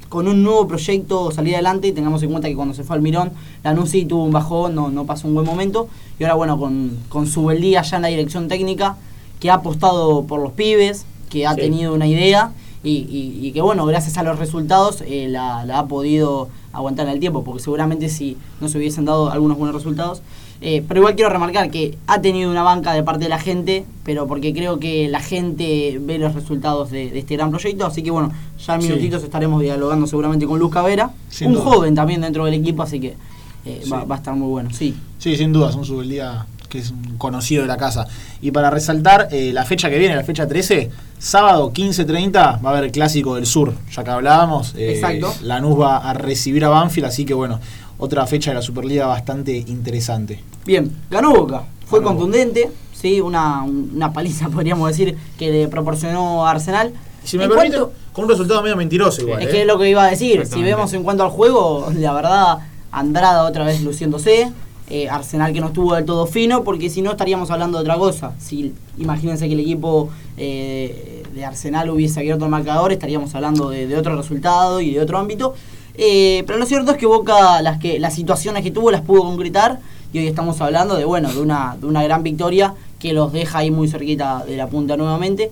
con 0.09 0.27
un 0.27 0.43
nuevo 0.43 0.67
proyecto 0.67 1.31
salir 1.31 1.55
adelante. 1.55 1.91
Tengamos 1.91 2.21
en 2.23 2.29
cuenta 2.29 2.47
que 2.47 2.55
cuando 2.55 2.73
se 2.75 2.83
fue 2.83 2.95
al 2.95 3.01
Mirón, 3.01 3.31
Lanús 3.63 3.89
sí 3.89 4.05
tuvo 4.05 4.23
un 4.23 4.31
bajón, 4.31 4.75
no, 4.75 4.89
no 4.91 5.05
pasó 5.05 5.27
un 5.27 5.33
buen 5.33 5.45
momento. 5.45 5.87
Y 6.19 6.23
ahora, 6.23 6.35
bueno, 6.35 6.59
con, 6.59 6.97
con 7.09 7.25
su 7.27 7.45
beldía 7.45 7.81
ya 7.81 7.95
en 7.97 8.03
la 8.03 8.07
dirección 8.09 8.47
técnica, 8.47 8.95
que 9.39 9.49
ha 9.49 9.55
apostado 9.55 10.23
por 10.25 10.39
los 10.39 10.51
pibes, 10.53 11.05
que 11.29 11.47
ha 11.47 11.55
Sí. 11.55 11.61
tenido 11.61 11.93
una 11.95 12.05
idea 12.05 12.51
y, 12.83 12.91
y- 12.91 13.39
y 13.47 13.51
que, 13.53 13.61
bueno, 13.61 13.85
gracias 13.87 14.17
a 14.17 14.23
los 14.23 14.37
resultados 14.37 15.01
eh, 15.07 15.27
la, 15.29 15.65
la 15.65 15.79
ha 15.79 15.87
podido 15.87 16.49
aguantar 16.73 17.07
en 17.07 17.13
el 17.13 17.19
tiempo, 17.19 17.43
porque 17.43 17.63
seguramente 17.63 18.07
si 18.09 18.37
no 18.61 18.67
se 18.69 18.77
hubiesen 18.77 19.05
dado 19.05 19.31
algunos 19.31 19.57
buenos 19.57 19.75
resultados. 19.75 20.21
Eh, 20.65 20.81
pero 20.87 21.01
igual 21.01 21.15
quiero 21.15 21.29
remarcar 21.29 21.69
que 21.69 21.97
ha 22.07 22.21
tenido 22.21 22.49
una 22.49 22.63
banca 22.63 22.93
de 22.93 23.03
parte 23.03 23.25
de 23.25 23.29
la 23.29 23.37
gente, 23.39 23.85
pero 24.05 24.27
porque 24.27 24.53
creo 24.53 24.79
que 24.79 25.09
la 25.09 25.19
gente 25.19 25.97
ve 26.01 26.17
los 26.17 26.33
resultados 26.33 26.89
de, 26.89 27.09
de 27.11 27.19
este 27.19 27.35
gran 27.35 27.51
proyecto. 27.51 27.85
Así 27.85 28.01
que 28.01 28.11
bueno, 28.11 28.31
ya 28.65 28.75
en 28.75 28.81
Sí. 28.81 28.87
minutitos 28.87 29.21
estaremos 29.23 29.61
dialogando 29.61 30.07
seguramente 30.07 30.45
con 30.47 30.59
Luz 30.59 30.71
Cavera, 30.71 31.11
Sin 31.29 31.49
un 31.49 31.55
duda. 31.55 31.63
joven 31.65 31.95
también 31.95 32.21
dentro 32.21 32.45
del 32.45 32.53
equipo, 32.53 32.81
así 32.81 32.99
que 33.01 33.15
eh, 33.65 33.81
Sí. 33.83 33.89
va, 33.89 34.05
va 34.05 34.15
a 34.15 34.17
estar 34.19 34.33
muy 34.35 34.47
bueno. 34.47 34.69
Sí, 34.71 34.95
Sí, 35.17 35.35
sin 35.35 35.51
duda, 35.51 35.69
es 35.69 35.75
un 35.75 35.83
subeldía 35.85 36.45
que 36.69 36.79
es 36.79 36.89
un 36.91 37.17
conocido 37.19 37.61
de 37.61 37.67
la 37.67 37.77
casa. 37.77 38.07
Y 38.41 38.51
para 38.51 38.69
resaltar 38.71 39.27
eh, 39.31 39.51
la 39.53 39.63
fecha 39.65 39.89
que 39.89 39.99
viene, 39.99 40.15
la 40.15 40.23
fecha 40.23 40.47
13, 40.47 40.89
sábado 41.19 41.71
15.30 41.71 42.59
va 42.63 42.69
a 42.69 42.71
haber 42.73 42.85
el 42.85 42.91
Clásico 42.91 43.35
del 43.35 43.45
Sur, 43.45 43.73
ya 43.95 44.03
que 44.03 44.09
hablábamos. 44.09 44.73
Exacto. 44.77 45.33
Lanús 45.43 45.79
va 45.79 45.97
a 45.97 46.13
recibir 46.13 46.65
a 46.65 46.69
Banfield, 46.69 47.07
así 47.07 47.25
que 47.25 47.33
bueno, 47.35 47.59
otra 48.03 48.27
fecha 48.27 48.51
de 48.51 48.55
la 48.55 48.61
Superliga 48.61 49.05
bastante 49.07 49.55
interesante. 49.55 50.43
Bien, 50.65 50.91
ganó 51.09 51.31
Boca. 51.33 51.63
Fue 51.85 51.99
Ganó 51.99 52.11
contundente, 52.11 52.69
sí, 52.93 53.21
una, 53.21 53.63
una 53.63 54.11
paliza 54.11 54.49
podríamos 54.55 54.89
decir 54.89 55.17
que 55.37 55.51
le 55.51 55.67
proporcionó 55.69 56.45
a 56.45 56.51
Arsenal. 56.51 56.91
Y 57.23 57.27
si 57.27 57.37
me 57.37 57.47
permite, 57.47 57.77
cuanto- 57.77 57.93
con 58.11 58.25
un 58.25 58.29
resultado 58.31 58.61
medio 58.61 58.75
mentiroso 58.75 59.21
igual. 59.21 59.41
es 59.41 59.47
¿eh? 59.47 59.51
que 59.51 59.61
es 59.61 59.67
lo 59.67 59.79
que 59.79 59.89
iba 59.89 60.03
a 60.03 60.09
decir. 60.09 60.45
Si 60.45 60.61
vemos 60.61 60.91
en 60.93 61.03
cuanto 61.03 61.23
al 61.23 61.29
juego, 61.29 61.87
la 61.95 62.13
verdad, 62.13 62.57
Andrada 62.91 63.43
otra 63.45 63.63
vez 63.65 63.81
luciéndose. 63.81 64.51
eh, 64.89 65.07
Arsenal 65.09 65.53
que 65.53 65.61
no 65.61 65.67
estuvo 65.67 65.95
del 65.95 66.03
todo 66.05 66.25
fino, 66.27 66.63
porque 66.65 66.89
si 66.89 67.01
no 67.01 67.11
estaríamos 67.11 67.49
hablando 67.51 67.77
de 67.77 67.83
otra 67.83 67.95
cosa. 67.97 68.33
Si 68.37 68.73
imagínense 68.97 69.47
que 69.47 69.53
el 69.53 69.61
equipo 69.61 70.09
eh, 70.37 71.23
de 71.33 71.45
Arsenal 71.45 71.89
hubiese 71.89 72.19
abierto 72.19 72.43
el 72.45 72.51
marcador, 72.51 72.91
estaríamos 72.91 73.33
hablando 73.33 73.69
de, 73.69 73.87
de 73.87 73.95
otro 73.97 74.15
resultado 74.17 74.81
y 74.81 74.93
de 74.93 75.01
otro 75.01 75.17
ámbito. 75.17 75.55
Eh, 75.95 76.43
pero 76.47 76.57
lo 76.57 76.65
cierto 76.65 76.91
es 76.91 76.97
que 76.97 77.05
Boca 77.05 77.61
las 77.61 77.79
que 77.79 77.99
las 77.99 78.15
situaciones 78.15 78.63
que 78.63 78.71
tuvo 78.71 78.89
las 78.89 79.01
pudo 79.01 79.21
concretar 79.23 79.79
y 80.11 80.19
hoy 80.19 80.27
estamos 80.27 80.59
hablando 80.59 80.95
de 80.95 81.05
bueno 81.05 81.31
de 81.31 81.39
una, 81.39 81.77
de 81.79 81.85
una 81.85 82.03
gran 82.03 82.23
victoria 82.23 82.73
que 82.99 83.13
los 83.13 83.31
deja 83.31 83.59
ahí 83.59 83.69
muy 83.69 83.87
cerquita 83.87 84.43
de 84.45 84.57
la 84.57 84.67
punta 84.67 84.97
nuevamente 84.97 85.51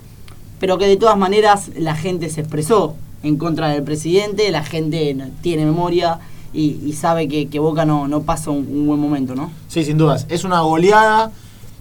pero 0.60 0.78
que 0.78 0.88
de 0.88 0.98
todas 0.98 1.18
maneras 1.18 1.70
la 1.78 1.96
gente 1.96 2.30
se 2.30 2.42
expresó 2.42 2.96
en 3.24 3.38
contra 3.38 3.70
del 3.70 3.84
presidente, 3.84 4.50
la 4.52 4.64
gente 4.64 5.16
tiene 5.42 5.66
memoria 5.66 6.20
y, 6.54 6.80
y 6.86 6.94
sabe 6.94 7.28
que, 7.28 7.48
que 7.48 7.60
Boca 7.60 7.86
no, 7.86 8.08
no 8.08 8.22
pasa 8.24 8.52
un, 8.52 8.68
un 8.68 8.88
buen 8.88 9.00
momento, 9.00 9.36
¿no? 9.36 9.52
Sí, 9.68 9.84
sin 9.84 9.98
dudas. 9.98 10.26
Es 10.30 10.44
una 10.44 10.62
goleada 10.62 11.32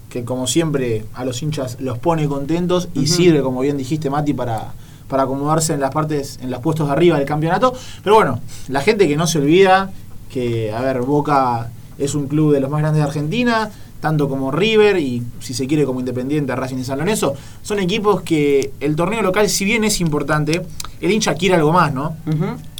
que 0.09 0.23
como 0.23 0.47
siempre 0.47 1.05
a 1.13 1.25
los 1.25 1.41
hinchas 1.41 1.77
los 1.79 1.97
pone 1.97 2.27
contentos 2.27 2.89
y 2.93 3.07
sirve, 3.07 3.41
como 3.41 3.61
bien 3.61 3.77
dijiste 3.77 4.09
Mati, 4.09 4.33
para, 4.33 4.73
para 5.11 5.23
acomodarse 5.23 5.73
en 5.73 5.81
las 5.81 5.91
partes, 5.91 6.39
en 6.41 6.49
los 6.49 6.61
puestos 6.61 6.87
de 6.87 6.93
arriba 6.93 7.17
del 7.17 7.27
campeonato. 7.27 7.73
Pero 8.01 8.15
bueno, 8.15 8.39
la 8.69 8.79
gente 8.79 9.09
que 9.09 9.17
no 9.17 9.27
se 9.27 9.39
olvida 9.39 9.91
que, 10.31 10.71
a 10.71 10.79
ver, 10.79 11.01
Boca 11.01 11.69
es 11.97 12.15
un 12.15 12.27
club 12.27 12.53
de 12.53 12.61
los 12.61 12.69
más 12.69 12.79
grandes 12.79 13.03
de 13.03 13.07
Argentina, 13.09 13.69
tanto 13.99 14.29
como 14.29 14.51
River 14.51 14.97
y 14.97 15.21
si 15.41 15.53
se 15.53 15.67
quiere 15.67 15.83
como 15.83 15.99
Independiente, 15.99 16.55
Racing 16.55 16.77
y 16.77 16.85
San 16.85 16.97
Lorenzo, 16.97 17.33
son 17.61 17.79
equipos 17.79 18.21
que 18.21 18.71
el 18.79 18.95
torneo 18.95 19.21
local, 19.21 19.49
si 19.49 19.65
bien 19.65 19.83
es 19.83 19.99
importante, 19.99 20.65
el 21.01 21.11
hincha 21.11 21.35
quiere 21.35 21.55
algo 21.55 21.73
más, 21.73 21.93
¿no? 21.93 22.15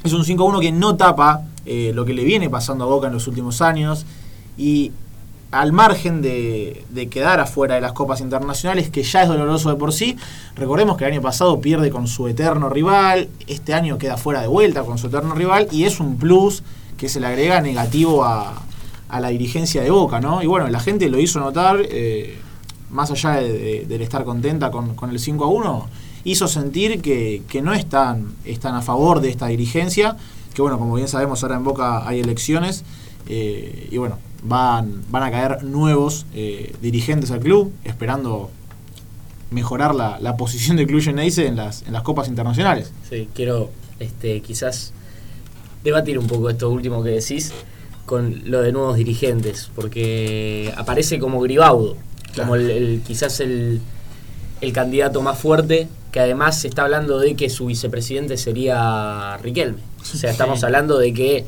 Es 0.02 0.14
un 0.14 0.24
5-1 0.24 0.62
que 0.62 0.72
no 0.72 0.96
tapa 0.96 1.42
eh, 1.66 1.92
lo 1.94 2.06
que 2.06 2.14
le 2.14 2.24
viene 2.24 2.50
pasando 2.50 2.86
a 2.86 2.88
Boca 2.88 3.08
en 3.08 3.14
los 3.14 3.28
últimos 3.28 3.62
años. 3.62 4.06
Y 4.58 4.94
al 5.52 5.74
margen 5.74 6.22
de, 6.22 6.86
de 6.90 7.08
quedar 7.10 7.40
afuera 7.42 7.76
de 7.76 7.82
las 7.82 7.92
copas 7.94 8.22
internacionales, 8.22 8.90
que 8.90 9.04
ya 9.04 9.24
es 9.24 9.28
doloroso 9.28 9.70
de 9.70 9.76
por 9.76 9.92
sí, 9.94 10.16
recordemos 10.56 10.96
que 10.98 11.06
el 11.06 11.12
año 11.12 11.22
pasado 11.22 11.60
pierde 11.60 11.90
con 11.90 12.08
su 12.08 12.28
eterno 12.30 12.70
rival, 12.70 13.28
este 13.48 13.74
año 13.74 13.98
queda 13.98 14.16
fuera 14.18 14.42
de 14.42 14.48
vuelta 14.48 14.84
con 14.84 14.98
su 14.98 15.08
eterno 15.08 15.36
rival, 15.36 15.68
y 15.72 15.84
es 15.84 16.00
un 16.00 16.18
plus 16.18 16.64
que 16.98 17.10
se 17.10 17.20
le 17.20 17.28
agrega 17.28 17.60
negativo 17.62 18.24
a, 18.24 18.62
a 19.10 19.20
la 19.20 19.28
dirigencia 19.30 19.82
de 19.82 19.90
Boca, 19.92 20.22
¿no? 20.22 20.42
Y 20.42 20.46
bueno, 20.48 20.68
la 20.70 20.80
gente 20.80 21.10
lo 21.10 21.20
hizo 21.20 21.40
notar, 21.42 21.80
eh, 21.84 22.40
más 22.90 23.12
allá 23.12 23.32
de- 23.42 23.52
de- 23.54 23.86
del 23.88 24.02
estar 24.02 24.24
contenta 24.24 24.72
con, 24.72 24.96
con 24.96 25.10
el 25.10 25.20
5 25.20 25.44
a 25.44 25.48
1, 25.48 25.88
hizo 26.24 26.48
sentir 26.48 27.02
que, 27.02 27.42
que 27.50 27.62
no 27.62 27.74
están, 27.74 28.36
están 28.46 28.76
a 28.76 28.82
favor 28.82 29.20
de 29.20 29.30
esta 29.30 29.48
dirigencia, 29.48 30.16
que 30.54 30.62
bueno, 30.62 30.78
como 30.80 30.96
bien 30.96 31.08
sabemos, 31.10 31.44
ahora 31.44 31.56
en 31.58 31.64
Boca 31.66 32.08
hay 32.08 32.20
elecciones, 32.22 32.84
eh, 33.28 33.88
y 33.92 33.98
bueno, 33.98 34.18
van, 34.44 35.04
van 35.10 35.24
a 35.24 35.32
caer 35.32 35.64
nuevos 35.64 36.26
eh, 36.34 36.74
dirigentes 36.82 37.32
al 37.32 37.40
club, 37.40 37.72
esperando 37.84 38.50
mejorar 39.52 39.94
la, 39.96 40.20
la 40.20 40.38
posición 40.38 40.78
del 40.78 40.88
club 40.88 41.02
Geneise 41.02 41.46
en 41.48 41.58
las, 41.58 41.84
en 41.84 41.94
las 41.94 42.04
copas 42.04 42.28
internacionales. 42.28 42.92
Sí, 43.10 43.28
quiero 43.36 43.70
este, 44.00 44.42
quizás 44.42 44.94
debatir 45.84 46.18
un 46.18 46.28
poco 46.28 46.50
esto 46.50 46.70
último 46.70 47.04
que 47.04 47.10
decís 47.10 47.52
con 48.06 48.42
lo 48.50 48.62
de 48.62 48.72
nuevos 48.72 48.96
dirigentes, 48.98 49.70
porque 49.76 50.74
aparece 50.76 51.20
como 51.20 51.40
Gribaudo, 51.42 51.96
como 52.36 52.56
el, 52.56 52.70
el- 52.70 53.02
quizás 53.06 53.40
el, 53.42 53.80
el 54.62 54.74
candidato 54.74 55.22
más 55.22 55.38
fuerte, 55.38 55.88
que 56.12 56.20
además 56.20 56.60
se 56.60 56.68
está 56.68 56.84
hablando 56.84 57.20
de 57.20 57.36
que 57.36 57.50
su 57.50 57.68
vicepresidente 57.68 58.38
sería 58.38 59.38
Riquelme. 59.42 59.80
O 60.02 60.06
sea, 60.06 60.32
estamos 60.32 60.60
Sí. 60.60 60.66
hablando 60.66 60.98
de 60.98 61.14
que 61.14 61.46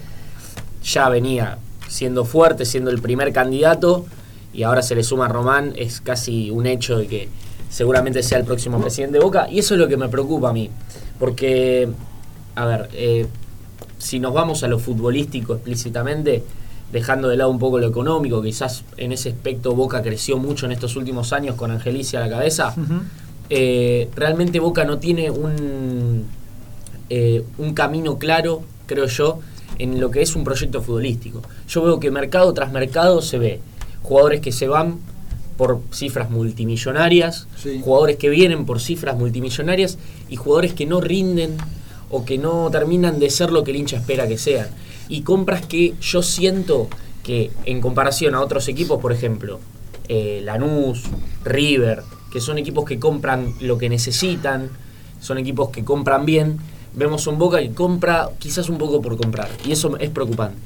ya 0.84 1.10
venía 1.10 1.58
siendo 1.94 2.26
fuerte, 2.26 2.66
siendo 2.66 2.90
el 2.90 3.00
primer 3.00 3.32
candidato, 3.32 4.04
y 4.52 4.64
ahora 4.64 4.82
se 4.82 4.96
le 4.96 5.04
suma 5.04 5.26
a 5.26 5.28
Román, 5.28 5.74
es 5.76 6.02
casi 6.02 6.50
un 6.50 6.66
hecho 6.66 6.98
de 6.98 7.08
que 7.08 7.30
seguramente 7.70 8.24
sea 8.24 8.40
el 8.40 8.46
próximo 8.46 8.82
presidente 8.82 9.20
de 9.20 9.24
Boca, 9.24 9.48
y 9.48 9.60
eso 9.60 9.76
es 9.76 9.80
lo 9.80 9.88
que 9.88 9.96
me 9.96 10.10
preocupa 10.10 10.50
a 10.50 10.54
mí, 10.54 10.72
porque, 11.20 11.88
a 12.56 12.66
ver, 12.66 12.90
eh, 12.94 13.28
si 14.00 14.20
nos 14.20 14.34
vamos 14.34 14.64
a 14.64 14.68
lo 14.68 14.80
futbolístico 14.80 15.54
explícitamente, 15.54 16.44
dejando 16.92 17.28
de 17.28 17.38
lado 17.38 17.52
un 17.52 17.60
poco 17.60 17.78
lo 17.78 17.88
económico, 17.88 18.42
quizás 18.42 18.84
en 18.98 19.12
ese 19.12 19.30
aspecto 19.30 19.76
Boca 19.76 20.02
creció 20.02 20.40
mucho 20.40 20.66
en 20.66 20.72
estos 20.72 20.96
últimos 20.96 21.32
años 21.32 21.56
con 21.56 21.70
Angelicia 21.70 22.20
a 22.20 22.24
la 22.24 22.30
cabeza, 22.30 22.74
eh, 23.52 24.10
realmente 24.16 24.60
Boca 24.60 24.84
no 24.84 24.98
tiene 24.98 25.30
un, 25.30 26.26
eh, 27.10 27.44
un 27.60 27.76
camino 27.76 28.18
claro, 28.18 28.64
creo 28.88 29.06
yo, 29.06 29.42
en 29.80 30.00
lo 30.00 30.12
que 30.12 30.22
es 30.22 30.36
un 30.36 30.44
proyecto 30.44 30.82
futbolístico. 30.82 31.42
Yo 31.68 31.84
veo 31.84 32.00
que 32.00 32.12
mercado 32.12 32.54
tras 32.54 32.72
mercado 32.72 33.22
se 33.22 33.38
ve 33.38 33.60
jugadores 34.02 34.42
que 34.42 34.52
se 34.52 34.68
van 34.68 35.00
por 35.58 35.82
cifras 35.92 36.30
multimillonarias, 36.30 37.48
Sí. 37.62 37.80
jugadores 37.84 38.18
que 38.18 38.30
vienen 38.30 38.66
por 38.66 38.82
cifras 38.82 39.16
multimillonarias 39.18 39.98
y 40.30 40.36
jugadores 40.36 40.74
que 40.74 40.86
no 40.86 41.00
rinden 41.02 41.58
o 42.10 42.26
que 42.26 42.38
no 42.38 42.70
terminan 42.72 43.20
de 43.20 43.30
ser 43.30 43.52
lo 43.52 43.64
que 43.64 43.72
el 43.72 43.78
hincha 43.78 43.98
espera 43.98 44.28
que 44.28 44.38
sean. 44.38 44.68
Y 45.10 45.22
compras 45.22 45.66
que 45.66 45.94
yo 46.02 46.22
siento 46.22 46.88
que 47.24 47.52
en 47.66 47.82
comparación 47.82 48.36
a 48.36 48.42
otros 48.42 48.68
equipos, 48.68 49.00
por 49.00 49.12
ejemplo, 49.14 49.60
eh, 50.10 50.42
Lanús, 50.44 51.04
River, 51.46 52.02
que 52.32 52.42
son 52.42 52.58
equipos 52.58 52.86
que 52.86 53.00
compran 53.00 53.54
lo 53.62 53.78
que 53.78 53.90
necesitan, 53.90 54.70
son 55.22 55.38
equipos 55.38 55.70
que 55.70 55.84
compran 55.86 56.26
bien, 56.26 56.58
vemos 56.96 57.26
un 57.28 57.38
Boca 57.38 57.60
que 57.60 57.72
compra 57.72 58.30
quizás 58.40 58.70
un 58.70 58.78
poco 58.78 59.02
por 59.02 59.18
comprar. 59.18 59.50
Y 59.66 59.72
eso 59.72 59.98
es 59.98 60.10
preocupante. 60.10 60.58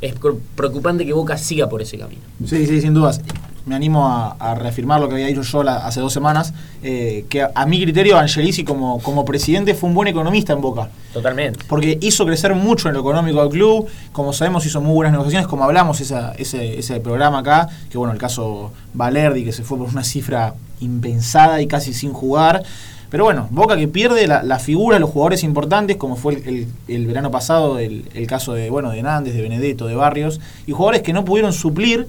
Es 0.00 0.14
preocupante 0.54 1.04
que 1.04 1.12
Boca 1.12 1.36
siga 1.36 1.68
por 1.68 1.82
ese 1.82 1.98
camino. 1.98 2.22
Sí, 2.46 2.66
sí, 2.66 2.80
sin 2.80 2.94
dudas. 2.94 3.20
me 3.66 3.76
animo 3.76 4.08
a, 4.08 4.30
a 4.40 4.54
reafirmar 4.54 4.98
lo 5.00 5.06
que 5.08 5.14
había 5.16 5.26
dicho 5.26 5.42
yo 5.42 5.62
la- 5.62 5.86
hace 5.86 6.00
dos 6.00 6.12
semanas, 6.14 6.54
eh, 6.82 7.26
que 7.28 7.42
a, 7.42 7.50
a 7.54 7.66
mi 7.66 7.80
criterio 7.80 8.18
Angelici 8.18 8.64
como, 8.64 9.00
como 9.02 9.24
presidente 9.26 9.74
fue 9.74 9.90
un 9.90 9.94
buen 9.94 10.08
economista 10.08 10.54
en 10.54 10.62
Boca. 10.62 10.88
Totalmente. 11.12 11.60
Porque 11.68 11.98
hizo 12.00 12.24
crecer 12.24 12.54
mucho 12.54 12.88
en 12.88 12.94
lo 12.94 13.00
económico 13.00 13.40
del 13.42 13.50
club, 13.50 13.86
como 14.12 14.32
sabemos 14.32 14.64
hizo 14.64 14.80
muy 14.80 14.94
buenas 14.94 15.12
negociaciones, 15.12 15.46
como 15.46 15.64
hablamos 15.64 16.00
esa, 16.00 16.32
ese, 16.32 16.78
ese 16.78 16.98
programa 17.00 17.40
acá, 17.40 17.68
que 17.90 17.98
bueno, 17.98 18.14
el 18.14 18.18
caso 18.18 18.72
Valerdi 18.94 19.44
que 19.44 19.52
se 19.52 19.62
fue 19.62 19.76
por 19.76 19.88
una 19.88 20.02
cifra 20.04 20.54
impensada 20.80 21.60
y 21.60 21.66
casi 21.66 21.92
sin 21.92 22.14
jugar. 22.14 22.62
Pero 23.10 23.24
bueno, 23.24 23.48
Boca 23.50 23.76
que 23.76 23.88
pierde 23.88 24.26
la, 24.28 24.42
la 24.44 24.58
figura, 24.60 24.98
los 25.00 25.10
jugadores 25.10 25.42
importantes, 25.42 25.96
como 25.96 26.14
fue 26.16 26.34
el, 26.34 26.68
el- 26.88 27.06
verano 27.06 27.30
pasado, 27.30 27.78
el, 27.80 28.04
el 28.14 28.26
caso 28.28 28.52
de 28.54 28.70
bueno 28.70 28.90
de 28.90 29.02
Nández, 29.02 29.34
de 29.34 29.42
Benedetto, 29.42 29.86
de 29.86 29.96
Barrios, 29.96 30.40
y 30.66 30.72
jugadores 30.72 31.02
que 31.02 31.12
no 31.12 31.24
pudieron 31.24 31.52
suplir 31.52 32.06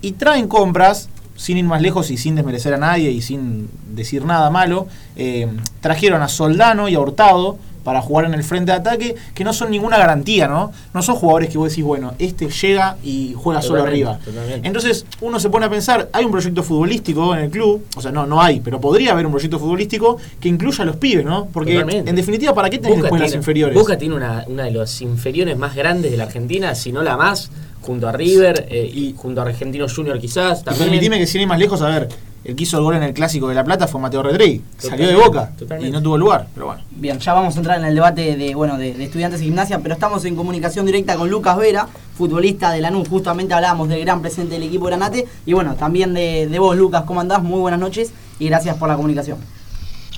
y 0.00 0.12
traen 0.12 0.48
compras, 0.48 1.08
sin 1.36 1.56
ir 1.58 1.64
más 1.64 1.82
lejos 1.82 2.10
y 2.10 2.16
sin 2.16 2.34
desmerecer 2.34 2.74
a 2.74 2.78
nadie 2.78 3.10
y 3.10 3.20
sin 3.22 3.68
decir 3.94 4.24
nada 4.24 4.50
malo, 4.50 4.86
eh, 5.16 5.48
trajeron 5.80 6.22
a 6.22 6.28
Soldano 6.28 6.88
y 6.88 6.94
a 6.94 7.00
Hurtado 7.00 7.58
para 7.88 8.02
jugar 8.02 8.26
en 8.26 8.34
el 8.34 8.44
frente 8.44 8.70
de 8.70 8.76
ataque, 8.76 9.16
que 9.34 9.44
no 9.44 9.54
son 9.54 9.70
ninguna 9.70 9.96
garantía, 9.96 10.46
¿no? 10.46 10.72
No 10.92 11.00
son 11.00 11.14
jugadores 11.16 11.48
que 11.48 11.56
vos 11.56 11.70
decís, 11.70 11.82
bueno, 11.82 12.12
este 12.18 12.50
llega 12.50 12.98
y 13.02 13.32
juega 13.34 13.62
solo 13.62 13.78
Totalmente, 13.78 14.06
arriba. 14.10 14.20
totalmente. 14.22 14.68
Entonces 14.68 15.06
uno 15.22 15.40
se 15.40 15.48
pone 15.48 15.64
a 15.64 15.70
pensar, 15.70 16.06
hay 16.12 16.26
un 16.26 16.30
proyecto 16.30 16.62
futbolístico 16.62 17.34
en 17.34 17.44
el 17.44 17.50
club, 17.50 17.82
o 17.96 18.02
sea, 18.02 18.12
no, 18.12 18.26
no 18.26 18.42
hay, 18.42 18.60
pero 18.60 18.78
podría 18.78 19.12
haber 19.12 19.24
un 19.24 19.32
proyecto 19.32 19.58
futbolístico 19.58 20.18
que 20.38 20.50
incluya 20.50 20.82
a 20.82 20.86
los 20.86 20.96
pibes, 20.96 21.24
¿no? 21.24 21.46
Porque 21.50 21.72
Totalmente. 21.72 22.10
en 22.10 22.14
definitiva, 22.16 22.52
¿para 22.52 22.68
qué 22.68 22.76
tenés 22.76 22.98
Boca 22.98 23.02
después 23.04 23.22
las 23.22 23.34
inferiores? 23.34 23.74
Boca 23.74 23.96
tiene 23.96 24.16
una, 24.16 24.44
una 24.48 24.64
de 24.64 24.72
las 24.72 25.00
inferiores 25.00 25.56
más 25.56 25.74
grandes 25.74 26.10
de 26.10 26.18
la 26.18 26.24
Argentina, 26.24 26.74
si 26.74 26.92
no 26.92 27.02
la 27.02 27.16
más, 27.16 27.50
junto 27.80 28.06
a 28.06 28.12
River 28.12 28.66
eh, 28.68 28.84
y 28.92 29.14
junto 29.16 29.40
a 29.40 29.44
Argentino 29.44 29.86
Junior 29.88 30.20
quizás. 30.20 30.60
Y 30.60 30.64
También. 30.64 30.90
permitime 30.90 31.18
que 31.18 31.26
sin 31.26 31.40
ir 31.40 31.46
más 31.46 31.58
lejos, 31.58 31.80
a 31.80 31.88
ver, 31.88 32.08
el 32.48 32.56
que 32.56 32.62
hizo 32.62 32.78
el 32.78 32.82
gol 32.84 32.96
en 32.96 33.02
el 33.02 33.12
Clásico 33.12 33.46
de 33.48 33.54
La 33.54 33.62
Plata 33.62 33.86
fue 33.86 34.00
Mateo 34.00 34.22
Redrey. 34.22 34.62
Salió 34.78 35.06
de 35.06 35.16
Boca 35.16 35.50
totalmente. 35.58 35.88
y 35.88 35.92
no 35.92 36.02
tuvo 36.02 36.16
lugar, 36.16 36.48
pero 36.54 36.64
bueno. 36.66 36.80
Bien, 36.92 37.18
ya 37.18 37.34
vamos 37.34 37.54
a 37.54 37.58
entrar 37.58 37.78
en 37.78 37.84
el 37.84 37.94
debate 37.94 38.36
de, 38.36 38.54
bueno, 38.54 38.78
de, 38.78 38.94
de 38.94 39.04
estudiantes 39.04 39.42
y 39.42 39.44
gimnasia, 39.44 39.80
pero 39.80 39.92
estamos 39.92 40.24
en 40.24 40.34
comunicación 40.34 40.86
directa 40.86 41.16
con 41.16 41.28
Lucas 41.28 41.58
Vera, 41.58 41.86
futbolista 42.16 42.70
de 42.72 42.80
Lanús. 42.80 43.06
Justamente 43.08 43.52
hablábamos 43.52 43.90
del 43.90 44.00
gran 44.00 44.22
presente 44.22 44.54
del 44.54 44.62
equipo 44.62 44.86
Granate. 44.86 45.28
Y 45.44 45.52
bueno, 45.52 45.74
también 45.74 46.14
de, 46.14 46.46
de 46.46 46.58
vos, 46.58 46.74
Lucas, 46.74 47.02
¿cómo 47.06 47.20
andás? 47.20 47.42
Muy 47.42 47.60
buenas 47.60 47.80
noches 47.80 48.12
y 48.38 48.46
gracias 48.48 48.76
por 48.78 48.88
la 48.88 48.96
comunicación. 48.96 49.36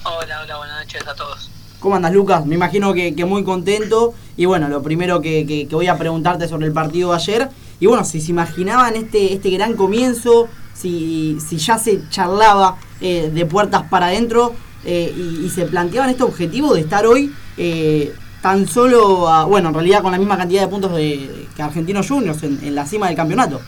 Hola, 0.04 0.40
hola, 0.44 0.56
buenas 0.56 0.78
noches 0.84 1.08
a 1.08 1.14
todos. 1.16 1.50
¿Cómo 1.80 1.96
andas, 1.96 2.12
Lucas? 2.12 2.46
Me 2.46 2.54
imagino 2.54 2.92
que, 2.94 3.14
que 3.16 3.24
muy 3.24 3.42
contento. 3.42 4.14
Y 4.36 4.44
bueno, 4.44 4.68
lo 4.68 4.82
primero 4.82 5.20
que, 5.20 5.44
que- 5.46 5.66
que 5.66 5.74
voy 5.74 5.88
a 5.88 5.98
preguntarte 5.98 6.46
sobre 6.46 6.66
el 6.68 6.72
partido 6.72 7.10
de 7.10 7.16
ayer. 7.16 7.48
Y 7.80 7.86
bueno, 7.86 8.04
si 8.04 8.20
se 8.20 8.30
imaginaban 8.30 8.94
este, 8.94 9.32
este 9.32 9.50
gran 9.50 9.74
comienzo, 9.74 10.46
si, 10.74 11.38
si 11.46 11.58
ya 11.58 11.78
se 11.78 12.08
charlaba 12.08 12.78
eh, 13.00 13.30
de 13.32 13.46
puertas 13.46 13.82
para 13.90 14.06
adentro 14.06 14.54
eh, 14.84 15.12
y, 15.14 15.46
y 15.46 15.50
se 15.50 15.66
planteaban 15.66 16.10
este 16.10 16.22
objetivo 16.22 16.74
de 16.74 16.80
estar 16.80 17.06
hoy 17.06 17.34
eh, 17.56 18.14
tan 18.42 18.66
solo, 18.66 19.28
a- 19.28 19.44
bueno, 19.44 19.68
en 19.68 19.74
realidad 19.74 20.02
con 20.02 20.12
la 20.12 20.18
misma 20.18 20.36
cantidad 20.38 20.62
de 20.62 20.68
puntos 20.68 20.92
de, 20.94 21.48
que 21.54 21.62
Argentinos 21.62 22.08
Juniors 22.08 22.42
en, 22.42 22.74
la 22.74 22.86
cima 22.86 23.06
del 23.08 23.16
campeonato. 23.16 23.60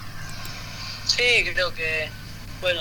Sí, 1.07 1.45
creo 1.53 1.73
que, 1.75 2.11
bueno, 2.61 2.81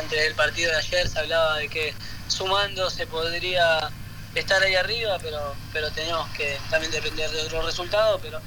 antes 0.00 0.20
del 0.20 0.34
partido 0.34 0.70
de 0.72 0.78
ayer 0.78 1.08
se 1.08 1.18
hablaba 1.18 1.58
de 1.58 1.68
que 1.68 1.94
sumando 2.26 2.90
se 2.90 3.06
podría 3.06 3.90
estar 4.34 4.62
ahí 4.62 4.74
arriba, 4.74 5.18
pero, 5.22 5.54
pero 5.72 5.90
teníamos 5.92 6.28
que 6.30 6.56
también 6.70 6.92
depender 6.92 7.30
de 7.30 7.42
otros 7.42 7.64
resultados, 7.64 8.20
pero 8.22 8.40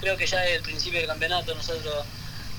creo 0.00 0.16
que 0.16 0.26
ya 0.26 0.38
desde 0.40 0.56
el 0.56 0.62
principio 0.62 0.98
del 1.00 1.08
campeonato 1.08 1.54
nosotros 1.54 2.04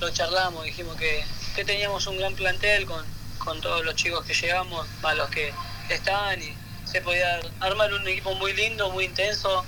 lo 0.00 0.10
charlamos, 0.10 0.64
dijimos 0.64 0.96
que, 0.96 1.24
que 1.54 1.64
teníamos 1.64 2.06
un 2.06 2.18
gran 2.18 2.34
plantel 2.34 2.86
con, 2.86 3.04
con 3.38 3.60
todos 3.60 3.84
los 3.84 3.94
chicos 3.94 4.24
que 4.24 4.34
llegamos, 4.34 4.86
más 5.02 5.16
los 5.16 5.30
que 5.30 5.52
estaban 5.88 6.40
y 6.42 6.52
se 6.84 7.00
podía 7.00 7.40
armar 7.60 7.92
un 7.92 8.06
equipo 8.08 8.34
muy 8.34 8.52
lindo, 8.52 8.90
muy 8.90 9.04
intenso, 9.04 9.64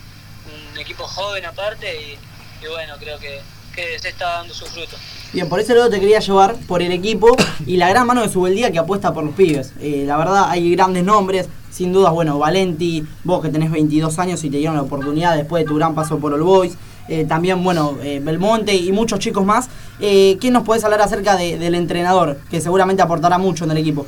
un 0.72 0.78
equipo 0.78 1.04
joven 1.04 1.44
aparte 1.44 1.86
y, 2.02 2.66
bueno, 2.66 2.94
creo 2.98 3.18
que, 3.18 3.40
que 3.74 3.98
se 3.98 4.08
está 4.08 4.38
dando 4.38 4.54
sus 4.54 4.68
frutos. 4.68 4.98
Bien, 5.32 5.48
por 5.48 5.60
ese 5.60 5.74
lado 5.74 5.90
te 5.90 6.00
quería 6.00 6.20
llevar 6.20 6.56
por 6.66 6.82
el 6.82 6.90
equipo 6.90 7.36
y 7.66 7.76
la 7.76 7.88
gran 7.88 8.06
mano 8.06 8.22
de 8.22 8.28
Subeldía 8.28 8.72
que 8.72 8.78
apuesta 8.78 9.12
por 9.12 9.24
los 9.24 9.34
pibes. 9.34 9.72
Eh, 9.80 10.04
la 10.06 10.16
verdad 10.16 10.46
hay 10.48 10.70
grandes 10.74 11.04
nombres, 11.04 11.48
sin 11.70 11.92
dudas, 11.92 12.12
bueno, 12.12 12.38
Valenti, 12.38 13.06
vos 13.24 13.42
que 13.42 13.50
tenés 13.50 13.70
22 13.70 14.18
años 14.18 14.42
y 14.44 14.50
te 14.50 14.56
dieron 14.56 14.76
la 14.76 14.82
oportunidad 14.82 15.36
después 15.36 15.64
de 15.64 15.68
tu 15.68 15.76
gran 15.76 15.94
paso 15.94 16.18
por 16.18 16.32
All 16.32 16.42
Boys. 16.42 16.76
Eh, 17.08 17.24
también, 17.26 17.62
bueno, 17.64 17.98
eh, 18.02 18.20
Belmonte 18.22 18.74
y 18.74 18.92
muchos 18.92 19.18
chicos 19.18 19.44
más. 19.44 19.68
Eh, 20.00 20.36
¿Qué 20.40 20.50
nos 20.50 20.64
podés 20.64 20.84
hablar 20.84 21.00
acerca 21.00 21.36
de- 21.36 21.58
del 21.58 21.74
entrenador? 21.74 22.38
Que 22.50 22.60
seguramente 22.60 23.02
aportará 23.02 23.38
mucho 23.38 23.64
en 23.64 23.70
el 23.72 23.78
equipo. 23.78 24.06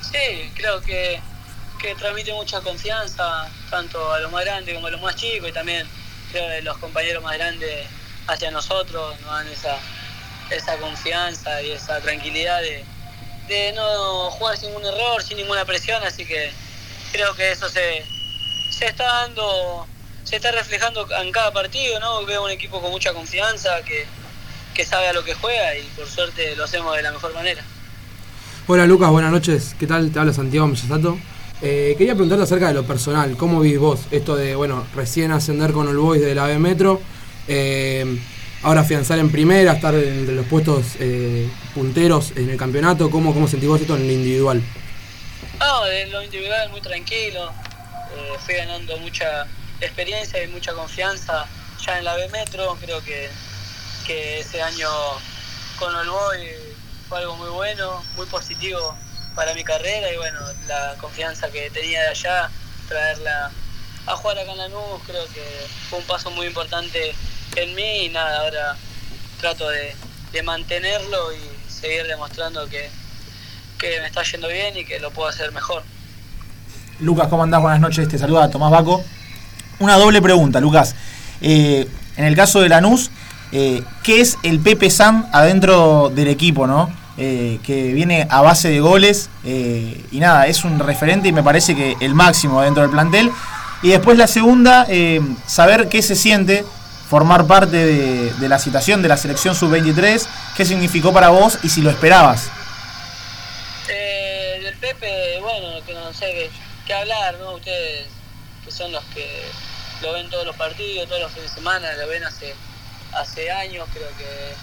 Sí, 0.00 0.50
creo 0.54 0.80
que, 0.80 1.20
que 1.80 1.94
transmite 1.94 2.32
mucha 2.32 2.60
confianza, 2.60 3.48
tanto 3.70 4.12
a 4.12 4.20
los 4.20 4.30
más 4.32 4.44
grandes 4.44 4.74
como 4.74 4.86
a 4.86 4.90
los 4.90 5.00
más 5.02 5.16
chicos, 5.16 5.48
y 5.48 5.52
también 5.52 5.86
creo 6.30 6.48
que 6.48 6.62
los 6.62 6.78
compañeros 6.78 7.22
más 7.22 7.36
grandes 7.36 7.86
hacia 8.26 8.50
nosotros 8.50 9.20
nos 9.20 9.30
dan 9.30 9.48
esa, 9.48 9.76
esa 10.50 10.76
confianza 10.78 11.60
y 11.62 11.72
esa 11.72 12.00
tranquilidad 12.00 12.60
de, 12.60 12.84
de 13.48 13.72
no 13.74 14.30
jugar 14.30 14.56
sin 14.56 14.68
ningún 14.70 14.86
error, 14.86 15.22
sin 15.22 15.36
ninguna 15.38 15.64
presión, 15.64 16.02
así 16.04 16.24
que 16.24 16.52
creo 17.12 17.34
que 17.34 17.50
eso 17.52 17.68
se, 17.68 18.04
se 18.70 18.86
está 18.86 19.04
dando, 19.04 19.86
se 20.24 20.36
está 20.36 20.50
reflejando 20.52 21.06
en 21.20 21.32
cada 21.32 21.52
partido, 21.52 21.98
¿no? 22.00 22.24
Veo 22.24 22.44
un 22.44 22.50
equipo 22.50 22.80
con 22.80 22.90
mucha 22.90 23.12
confianza, 23.12 23.82
que, 23.84 24.04
que 24.74 24.84
sabe 24.84 25.08
a 25.08 25.12
lo 25.12 25.24
que 25.24 25.34
juega 25.34 25.76
y 25.76 25.82
por 25.96 26.08
suerte 26.08 26.56
lo 26.56 26.64
hacemos 26.64 26.96
de 26.96 27.02
la 27.02 27.12
mejor 27.12 27.34
manera. 27.34 27.62
Hola 28.66 28.86
Lucas, 28.86 29.10
buenas 29.10 29.32
noches. 29.32 29.74
¿Qué 29.78 29.86
tal? 29.86 30.12
Te 30.12 30.18
habla 30.18 30.32
Santiago 30.32 30.66
Mellasato. 30.68 31.18
Eh, 31.60 31.94
quería 31.98 32.14
preguntarte 32.14 32.44
acerca 32.44 32.68
de 32.68 32.74
lo 32.74 32.84
personal. 32.84 33.36
¿Cómo 33.36 33.60
vís 33.60 33.78
vos 33.78 34.00
esto 34.10 34.36
de, 34.36 34.54
bueno, 34.54 34.86
recién 34.94 35.32
ascender 35.32 35.72
con 35.72 35.88
el 35.88 35.96
Boys 35.96 36.20
de 36.20 36.34
la 36.34 36.46
B 36.46 36.58
Metro? 36.58 37.00
eh, 37.48 38.18
ahora 38.62 38.82
afianzar 38.82 39.18
en 39.18 39.30
primera, 39.30 39.72
estar 39.72 39.94
entre 39.94 40.34
los 40.34 40.46
puestos 40.46 40.94
eh, 41.00 41.48
punteros 41.74 42.32
en 42.36 42.50
el 42.50 42.56
campeonato. 42.56 43.10
¿Cómo, 43.10 43.34
¿Cómo 43.34 43.48
sentís 43.48 43.68
vos 43.68 43.80
esto 43.80 43.96
en 43.96 44.06
lo 44.06 44.12
individual? 44.12 44.62
No, 45.58 45.84
de 45.84 46.06
lo 46.06 46.22
individual 46.22 46.70
muy 46.70 46.80
tranquilo. 46.80 47.52
Fui 48.44 48.54
ganando 48.54 48.96
mucha 48.98 49.46
experiencia 49.86 50.42
y 50.42 50.48
mucha 50.48 50.72
confianza 50.72 51.46
ya 51.84 51.98
en 51.98 52.04
la 52.04 52.14
B 52.14 52.28
Metro. 52.28 52.76
Creo 52.80 53.02
que, 53.02 53.30
que 54.06 54.40
ese 54.40 54.62
año 54.62 54.88
con 55.78 55.94
el 55.96 56.08
Boy 56.08 56.48
fue 57.08 57.18
algo 57.18 57.36
muy 57.36 57.50
bueno, 57.50 58.02
muy 58.16 58.26
positivo 58.26 58.96
para 59.34 59.54
mi 59.54 59.64
carrera 59.64 60.12
y 60.12 60.16
bueno, 60.16 60.40
la 60.68 60.94
confianza 61.00 61.50
que 61.50 61.70
tenía 61.70 62.02
de 62.02 62.08
allá, 62.08 62.50
traerla 62.88 63.50
a 64.06 64.16
jugar 64.16 64.38
acá 64.38 64.52
en 64.52 64.58
Lanús, 64.58 65.00
creo 65.06 65.24
que 65.28 65.42
fue 65.88 65.98
un 65.98 66.04
paso 66.06 66.30
muy 66.30 66.46
importante 66.46 67.14
en 67.56 67.74
mí 67.74 68.04
y 68.04 68.08
nada, 68.08 68.40
ahora 68.40 68.76
trato 69.40 69.68
de, 69.68 69.94
de 70.32 70.42
mantenerlo 70.42 71.32
y 71.32 71.70
seguir 71.70 72.06
demostrando 72.06 72.68
que, 72.68 72.90
que 73.78 74.00
me 74.00 74.06
está 74.06 74.22
yendo 74.22 74.48
bien 74.48 74.76
y 74.76 74.84
que 74.84 75.00
lo 75.00 75.10
puedo 75.10 75.28
hacer 75.28 75.50
mejor. 75.52 75.82
Lucas, 77.00 77.28
¿cómo 77.28 77.42
andás? 77.42 77.62
Buenas 77.62 77.80
noches, 77.80 78.08
te 78.08 78.18
saluda 78.18 78.50
Tomás 78.50 78.70
Baco. 78.70 79.04
Una 79.82 79.96
doble 79.96 80.22
pregunta, 80.22 80.60
Lucas. 80.60 80.94
Eh, 81.40 81.88
en 82.16 82.24
el 82.24 82.36
caso 82.36 82.60
de 82.60 82.68
Lanús, 82.68 83.10
eh, 83.50 83.82
¿qué 84.04 84.20
es 84.20 84.38
el 84.44 84.60
Pepe 84.60 84.90
San 84.90 85.28
adentro 85.32 86.08
del 86.14 86.28
equipo, 86.28 86.68
no? 86.68 86.88
Eh, 87.18 87.58
que 87.64 87.92
viene 87.92 88.28
a 88.30 88.42
base 88.42 88.68
de 88.68 88.78
goles 88.78 89.28
y 89.44 90.20
nada, 90.20 90.46
es 90.46 90.62
un 90.62 90.78
referente 90.78 91.26
y 91.26 91.32
me 91.32 91.42
parece 91.42 91.74
que 91.74 91.96
el 91.98 92.14
máximo 92.14 92.62
dentro 92.62 92.84
del 92.84 92.92
plantel. 92.92 93.32
Y 93.82 93.88
después 93.88 94.16
la 94.16 94.28
segunda, 94.28 94.86
saber 95.48 95.88
qué 95.88 96.00
se 96.00 96.14
siente 96.14 96.64
formar 97.10 97.48
parte 97.48 97.84
de, 97.84 98.48
la 98.48 98.60
situación 98.60 99.02
de 99.02 99.08
la 99.08 99.16
selección 99.16 99.56
sub-23, 99.56 100.24
qué 100.56 100.64
significó 100.64 101.12
para 101.12 101.30
vos 101.30 101.58
y 101.64 101.70
si 101.70 101.82
lo 101.82 101.90
esperabas. 101.90 102.52
Del 103.88 104.76
Pepe, 104.76 105.40
bueno, 105.40 105.84
que 105.84 105.92
no 105.92 106.12
sé 106.14 106.50
qué 106.86 106.94
hablar, 106.94 107.34
¿no? 107.40 107.54
Ustedes 107.54 108.06
que 108.64 108.70
son 108.70 108.92
los 108.92 109.02
que 109.06 109.26
lo 110.02 110.12
ven 110.12 110.28
todos 110.28 110.44
los 110.44 110.56
partidos, 110.56 111.08
todos 111.08 111.22
los 111.22 111.32
fines 111.32 111.50
de 111.50 111.54
semana, 111.54 111.92
lo 111.94 112.08
ven 112.08 112.24
hace, 112.24 112.54
hace 113.12 113.50
años, 113.50 113.88
creo 113.94 114.08
que, 114.18 114.54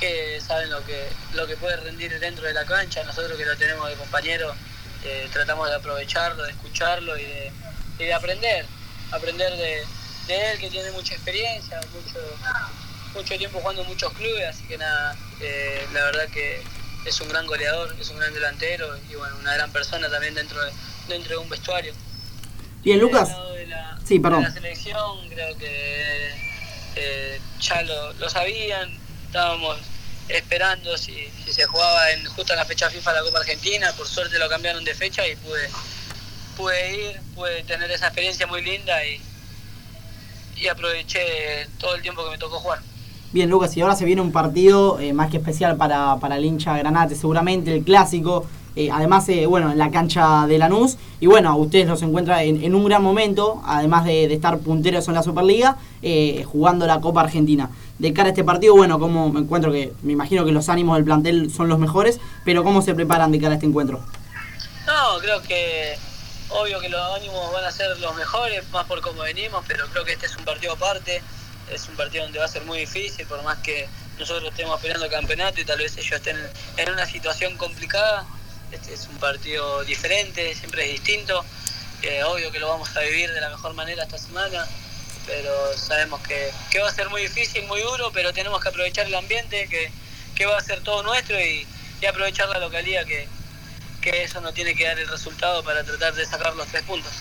que 0.00 0.40
saben 0.40 0.70
lo 0.70 0.84
que, 0.84 1.08
lo 1.34 1.46
que 1.46 1.56
puede 1.56 1.76
rendir 1.76 2.18
dentro 2.18 2.46
de 2.46 2.54
la 2.54 2.64
cancha. 2.64 3.04
Nosotros 3.04 3.36
que 3.36 3.44
lo 3.44 3.56
tenemos 3.56 3.88
de 3.88 3.94
compañero, 3.96 4.54
eh, 5.04 5.28
tratamos 5.32 5.68
de 5.68 5.76
aprovecharlo, 5.76 6.42
de 6.44 6.50
escucharlo 6.52 7.16
y 7.18 7.24
de, 7.24 7.52
de 7.98 8.14
aprender, 8.14 8.64
aprender 9.12 9.52
de, 9.56 9.84
de 10.26 10.52
él 10.52 10.58
que 10.58 10.70
tiene 10.70 10.90
mucha 10.92 11.14
experiencia, 11.14 11.78
mucho, 11.92 12.18
mucho 13.14 13.36
tiempo 13.36 13.60
jugando 13.60 13.82
en 13.82 13.88
muchos 13.88 14.12
clubes, 14.14 14.48
así 14.48 14.64
que 14.66 14.78
nada, 14.78 15.16
eh, 15.40 15.86
la 15.92 16.04
verdad 16.04 16.28
que 16.28 16.62
es 17.04 17.20
un 17.20 17.28
gran 17.28 17.46
goleador, 17.46 17.94
es 18.00 18.08
un 18.10 18.18
gran 18.18 18.32
delantero 18.32 18.96
y 19.10 19.14
bueno, 19.14 19.36
una 19.38 19.54
gran 19.54 19.70
persona 19.70 20.08
también 20.10 20.34
dentro 20.34 20.62
de, 20.64 20.72
dentro 21.08 21.32
de 21.32 21.38
un 21.38 21.48
vestuario. 21.48 21.92
Bien, 22.82 22.98
Lucas. 22.98 23.28
De 23.54 23.66
la- 23.66 23.98
Sí, 24.04 24.18
perdón. 24.18 24.42
de 24.42 24.48
la 24.48 24.54
selección 24.54 25.28
creo 25.28 25.56
que 25.58 26.30
eh, 26.96 27.40
ya 27.60 27.82
lo, 27.82 28.12
lo 28.14 28.28
sabían, 28.28 28.90
estábamos 29.26 29.76
esperando 30.28 30.96
si, 30.96 31.12
si 31.44 31.52
se 31.52 31.64
jugaba 31.66 32.10
en, 32.12 32.24
justo 32.26 32.52
en 32.52 32.58
la 32.58 32.64
fecha 32.64 32.88
FIFA 32.90 33.12
la 33.12 33.22
Copa 33.22 33.38
Argentina. 33.40 33.92
Por 33.96 34.06
suerte 34.06 34.38
lo 34.38 34.48
cambiaron 34.48 34.84
de 34.84 34.94
fecha 34.94 35.26
y 35.26 35.36
pude, 35.36 35.68
pude 36.56 36.94
ir, 37.10 37.20
pude 37.34 37.62
tener 37.64 37.90
esa 37.90 38.06
experiencia 38.06 38.46
muy 38.46 38.62
linda 38.62 39.04
y, 39.04 39.20
y 40.56 40.68
aproveché 40.68 41.66
todo 41.78 41.94
el 41.94 42.02
tiempo 42.02 42.24
que 42.24 42.30
me 42.30 42.38
tocó 42.38 42.58
jugar. 42.60 42.80
Bien, 43.32 43.48
Lucas, 43.48 43.76
y 43.76 43.80
ahora 43.80 43.94
se 43.94 44.04
viene 44.04 44.20
un 44.22 44.32
partido 44.32 44.98
eh, 44.98 45.12
más 45.12 45.30
que 45.30 45.36
especial 45.36 45.76
para, 45.76 46.16
para 46.18 46.36
el 46.36 46.44
hincha 46.44 46.76
Granate, 46.76 47.14
seguramente 47.14 47.72
el 47.72 47.84
clásico. 47.84 48.48
Eh, 48.76 48.90
además, 48.92 49.28
eh, 49.28 49.46
bueno, 49.46 49.72
en 49.72 49.78
la 49.78 49.90
cancha 49.90 50.46
de 50.46 50.58
Lanús. 50.58 50.96
Y 51.18 51.26
bueno, 51.26 51.56
ustedes 51.56 51.86
los 51.86 52.02
encuentran 52.02 52.40
en, 52.40 52.62
en 52.62 52.74
un 52.74 52.84
gran 52.84 53.02
momento, 53.02 53.60
además 53.64 54.04
de, 54.04 54.32
estar 54.32 54.58
punteros 54.58 55.08
en 55.08 55.14
la 55.14 55.22
Superliga, 55.22 55.76
eh, 56.02 56.44
jugando 56.46 56.86
la 56.86 57.00
Copa 57.00 57.22
Argentina. 57.22 57.70
De 57.98 58.12
cara 58.12 58.28
a 58.28 58.30
este 58.30 58.44
partido, 58.44 58.74
bueno, 58.74 58.98
como 58.98 59.30
me 59.30 59.40
encuentro 59.40 59.72
que 59.72 59.92
me 60.02 60.12
imagino 60.12 60.44
que 60.44 60.52
los 60.52 60.68
ánimos 60.68 60.96
del 60.96 61.04
plantel 61.04 61.50
son 61.50 61.68
los 61.68 61.78
mejores, 61.78 62.20
pero 62.44 62.64
¿cómo 62.64 62.80
se 62.80 62.94
preparan 62.94 63.32
de 63.32 63.38
cara 63.38 63.52
a 63.52 63.54
este 63.54 63.66
encuentro? 63.66 64.00
No, 64.86 65.18
creo 65.20 65.42
que 65.42 65.96
obvio 66.48 66.80
que 66.80 66.88
los 66.88 67.00
ánimos 67.16 67.52
van 67.52 67.64
a 67.64 67.70
ser 67.70 67.98
los 67.98 68.14
mejores, 68.16 68.68
más 68.70 68.86
por 68.86 69.00
cómo 69.00 69.22
venimos, 69.22 69.64
pero 69.68 69.86
creo 69.88 70.04
que 70.04 70.12
este 70.12 70.26
es 70.26 70.36
un 70.36 70.44
partido 70.44 70.72
aparte, 70.72 71.22
es 71.70 71.88
un 71.88 71.96
partido 71.96 72.24
donde 72.24 72.38
va 72.38 72.46
a 72.46 72.48
ser 72.48 72.64
muy 72.64 72.78
difícil, 72.78 73.26
por 73.26 73.42
más 73.42 73.58
que 73.58 73.88
nosotros 74.18 74.50
estemos 74.50 74.80
peleando 74.80 75.06
el 75.06 75.10
campeonato 75.10 75.60
y 75.60 75.64
tal 75.64 75.78
vez 75.78 75.96
ellos 75.96 76.12
estén 76.12 76.36
en 76.76 76.92
una 76.92 77.06
situación 77.06 77.56
complicada, 77.56 78.26
este 78.72 78.94
es 78.94 79.08
un 79.08 79.16
partido 79.18 79.82
diferente, 79.84 80.54
siempre 80.54 80.86
es 80.86 80.92
distinto, 80.92 81.44
eh, 82.02 82.22
obvio 82.24 82.50
que 82.50 82.58
lo 82.58 82.68
vamos 82.68 82.96
a 82.96 83.00
vivir 83.00 83.30
de 83.30 83.40
la 83.40 83.50
mejor 83.50 83.74
manera 83.74 84.04
esta 84.04 84.18
semana, 84.18 84.66
pero 85.26 85.50
sabemos 85.76 86.20
que, 86.26 86.50
que 86.70 86.80
va 86.80 86.88
a 86.88 86.94
ser 86.94 87.10
muy 87.10 87.22
difícil, 87.22 87.66
muy 87.66 87.82
duro, 87.82 88.10
pero 88.12 88.32
tenemos 88.32 88.60
que 88.62 88.68
aprovechar 88.68 89.06
el 89.06 89.14
ambiente, 89.14 89.68
que, 89.68 89.90
que 90.34 90.46
va 90.46 90.56
a 90.56 90.62
ser 90.62 90.80
todo 90.80 91.02
nuestro 91.02 91.38
y, 91.38 91.66
y 92.00 92.06
aprovechar 92.06 92.48
la 92.48 92.58
localidad 92.58 93.04
que, 93.04 93.28
que 94.00 94.24
eso 94.24 94.40
no 94.40 94.52
tiene 94.52 94.74
que 94.74 94.84
dar 94.84 94.98
el 94.98 95.08
resultado 95.08 95.62
para 95.62 95.84
tratar 95.84 96.14
de 96.14 96.24
sacar 96.24 96.54
los 96.56 96.66
tres 96.68 96.82
puntos. 96.82 97.12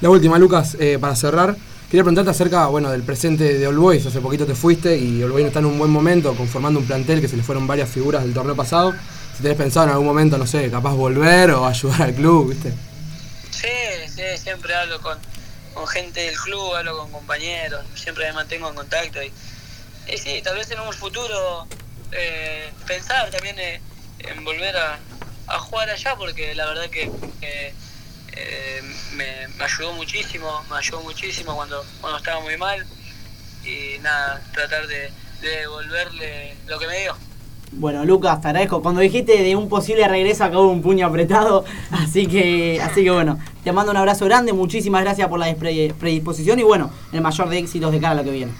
La 0.00 0.10
última, 0.10 0.38
Lucas, 0.38 0.76
eh, 0.80 0.98
para 1.00 1.14
cerrar. 1.14 1.56
Quería 1.88 2.02
preguntarte 2.02 2.30
acerca 2.30 2.66
bueno, 2.66 2.90
del 2.90 3.04
presente 3.04 3.56
de 3.56 3.66
All 3.66 3.78
Boys. 3.78 4.04
Hace 4.04 4.20
poquito 4.20 4.44
te 4.44 4.56
fuiste 4.56 4.96
y 4.98 5.22
All 5.22 5.30
Boys 5.30 5.46
está 5.46 5.60
en 5.60 5.66
un 5.66 5.78
buen 5.78 5.90
momento, 5.90 6.34
conformando 6.34 6.80
un 6.80 6.86
plantel 6.86 7.20
que 7.20 7.28
se 7.28 7.36
le 7.36 7.44
fueron 7.44 7.68
varias 7.68 7.88
figuras 7.88 8.24
del 8.24 8.34
torneo 8.34 8.56
pasado. 8.56 8.94
Si 9.36 9.42
tenés 9.42 9.58
pensado 9.58 9.86
en 9.86 9.92
algún 9.92 10.06
momento, 10.06 10.38
no 10.38 10.46
sé, 10.46 10.70
capaz 10.70 10.94
volver 10.94 11.50
o 11.50 11.66
ayudar 11.66 12.02
al 12.02 12.14
club, 12.14 12.50
¿viste? 12.50 12.72
Sí, 13.50 13.68
sí, 14.14 14.22
siempre 14.36 14.74
hablo 14.74 15.00
con, 15.00 15.18
gente 15.88 16.20
del 16.20 16.36
club, 16.36 16.74
hablo 16.74 16.98
con 16.98 17.10
compañeros, 17.10 17.84
siempre 17.94 18.26
me 18.26 18.34
mantengo 18.34 18.68
en 18.68 18.76
contacto. 18.76 19.22
Y, 19.22 19.32
y 20.06 20.18
sí, 20.18 20.40
tal 20.42 20.56
vez 20.56 20.70
en 20.70 20.80
un 20.80 20.92
futuro 20.92 21.66
eh, 22.12 22.70
pensar 22.86 23.28
también 23.30 23.58
eh, 23.58 23.80
en 24.20 24.44
volver 24.44 24.76
a, 24.76 24.98
jugar 25.58 25.90
allá, 25.90 26.14
porque 26.16 26.54
la 26.54 26.66
verdad 26.66 26.88
que, 26.88 27.10
eh, 27.42 27.74
me, 29.12 29.48
me 29.48 29.64
ayudó 29.64 29.92
muchísimo, 29.92 30.64
me 30.70 30.76
ayudó 30.78 31.00
muchísimo 31.02 31.54
cuando, 31.56 31.84
cuando 32.00 32.18
estaba 32.18 32.40
muy 32.40 32.56
mal. 32.56 32.86
Y 33.64 33.98
nada, 34.00 34.42
tratar 34.52 34.86
de, 34.86 35.10
de 35.40 35.48
devolverle 35.48 36.56
lo 36.66 36.78
que 36.78 36.86
me 36.86 37.00
dio. 37.00 37.16
Bueno, 37.76 38.04
Lucas, 38.04 38.40
te 38.40 38.48
agradezco. 38.48 38.82
Cuando 38.82 39.00
dijiste 39.00 39.42
de 39.42 39.56
un 39.56 39.68
posible 39.68 40.06
regreso, 40.06 40.44
acabó 40.44 40.68
un 40.68 40.80
puño 40.82 41.06
apretado. 41.06 41.64
Así 41.90 42.26
que, 42.26 42.80
así 42.80 43.02
que 43.02 43.10
bueno, 43.10 43.38
te 43.64 43.72
mando 43.72 43.90
un 43.90 43.96
abrazo 43.96 44.24
grande. 44.26 44.52
Muchísimas 44.52 45.02
gracias 45.02 45.28
por 45.28 45.38
la 45.38 45.52
predisposición 45.54 46.58
y 46.58 46.62
bueno, 46.62 46.90
el 47.12 47.20
mayor 47.20 47.48
de 47.48 47.58
éxitos 47.58 47.90
de 47.92 47.98
cara 48.00 48.12
a 48.12 48.14
lo 48.16 48.24
que 48.24 48.30
viene. 48.30 48.52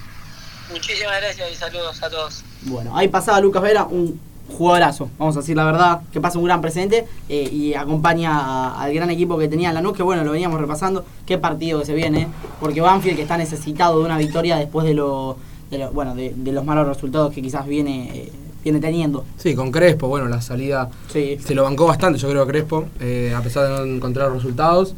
Muchísimas 0.71 1.15
gracias 1.21 1.49
y 1.53 1.57
saludos 1.57 2.03
a 2.03 2.11
todos. 2.11 2.43
Bueno, 2.63 2.97
ahí 2.97 3.09
pasaba 3.09 3.41
Lucas 3.41 3.63
Vera, 3.63 3.85
un 3.85 4.19
jugadorazo, 4.49 5.09
vamos 5.19 5.37
a 5.37 5.41
decir 5.41 5.57
la 5.57 5.65
verdad, 5.65 6.01
que 6.13 6.21
pasa 6.21 6.39
un 6.39 6.45
gran 6.45 6.61
presente 6.61 7.07
eh, 7.31 7.49
y 7.51 7.75
acompaña 7.75 8.31
a- 8.39 8.83
al 8.83 8.93
gran 8.93 9.09
equipo 9.11 9.39
que 9.39 9.49
tenía 9.49 9.69
en 9.71 9.75
Lanús, 9.75 9.97
que 9.97 10.03
bueno, 10.03 10.23
lo 10.25 10.33
veníamos 10.33 10.61
repasando, 10.61 11.05
qué 11.27 11.39
partido 11.39 11.81
que 11.81 11.87
se 11.87 11.95
viene, 11.95 12.29
porque 12.61 12.81
Banfield 12.83 13.17
que 13.17 13.23
está 13.23 13.39
necesitado 13.39 13.99
de 14.01 14.05
una 14.05 14.19
victoria 14.19 14.57
después 14.57 14.87
de, 14.87 14.93
lo, 14.95 15.37
de 15.71 15.79
lo- 15.79 15.93
bueno, 15.93 16.15
de, 16.15 16.35
de 16.37 16.53
los 16.53 16.63
malos 16.65 16.87
resultados 16.87 17.33
que 17.33 17.41
quizás 17.41 17.67
viene, 17.67 18.11
eh, 18.15 18.33
viene 18.65 18.81
teniendo. 18.81 19.25
Sí, 19.37 19.55
con 19.55 19.71
Crespo, 19.71 20.09
bueno, 20.09 20.27
la 20.27 20.41
salida 20.41 20.91
Sí. 21.13 21.39
se 21.45 21.55
lo 21.55 21.63
bancó 21.63 21.87
bastante, 21.87 22.19
yo 22.19 22.29
creo, 22.31 22.47
Crespo, 22.47 22.87
eh, 23.01 23.33
a 23.37 23.41
pesar 23.43 23.69
de 23.69 23.71
no 23.79 23.85
encontrar 23.97 24.33
resultados. 24.33 24.95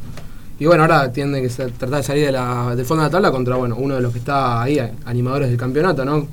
Y 0.59 0.65
bueno, 0.65 0.83
ahora 0.83 1.11
tiene 1.11 1.39
que 1.41 1.49
ser- 1.49 1.71
tratar 1.71 1.97
de 1.99 2.03
salir 2.03 2.25
de 2.25 2.31
la, 2.31 2.73
del 2.75 2.85
fondo 2.85 3.03
de 3.03 3.09
la 3.09 3.11
tabla 3.11 3.29
contra 3.31 3.57
bueno, 3.57 3.75
uno 3.77 3.93
de 3.95 4.01
los 4.01 4.11
que 4.13 4.19
está 4.19 4.63
ahí, 4.63 4.79
animadores 5.05 5.49
del 5.49 5.57
campeonato, 5.57 6.03
¿no? 6.03 6.27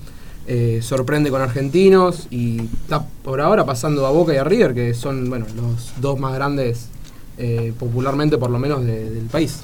Eh, 0.47 0.81
sorprende 0.83 1.31
con 1.31 1.41
argentinos 1.43 2.27
y 2.31 2.61
está 2.61 3.05
por 3.23 3.41
ahora 3.41 3.65
pasando 3.67 4.07
a 4.07 4.11
Boca 4.11 4.33
y 4.33 4.37
a 4.37 4.45
River, 4.45 4.73
que 4.75 4.95
son 4.95 5.29
bueno, 5.29 5.47
los 5.57 5.93
dos 6.01 6.19
más 6.19 6.35
grandes, 6.35 6.89
eh, 7.37 7.73
popularmente 7.79 8.39
por 8.39 8.51
lo 8.51 8.59
menos, 8.59 8.85
de- 8.85 9.11
del 9.11 9.25
país. 9.27 9.61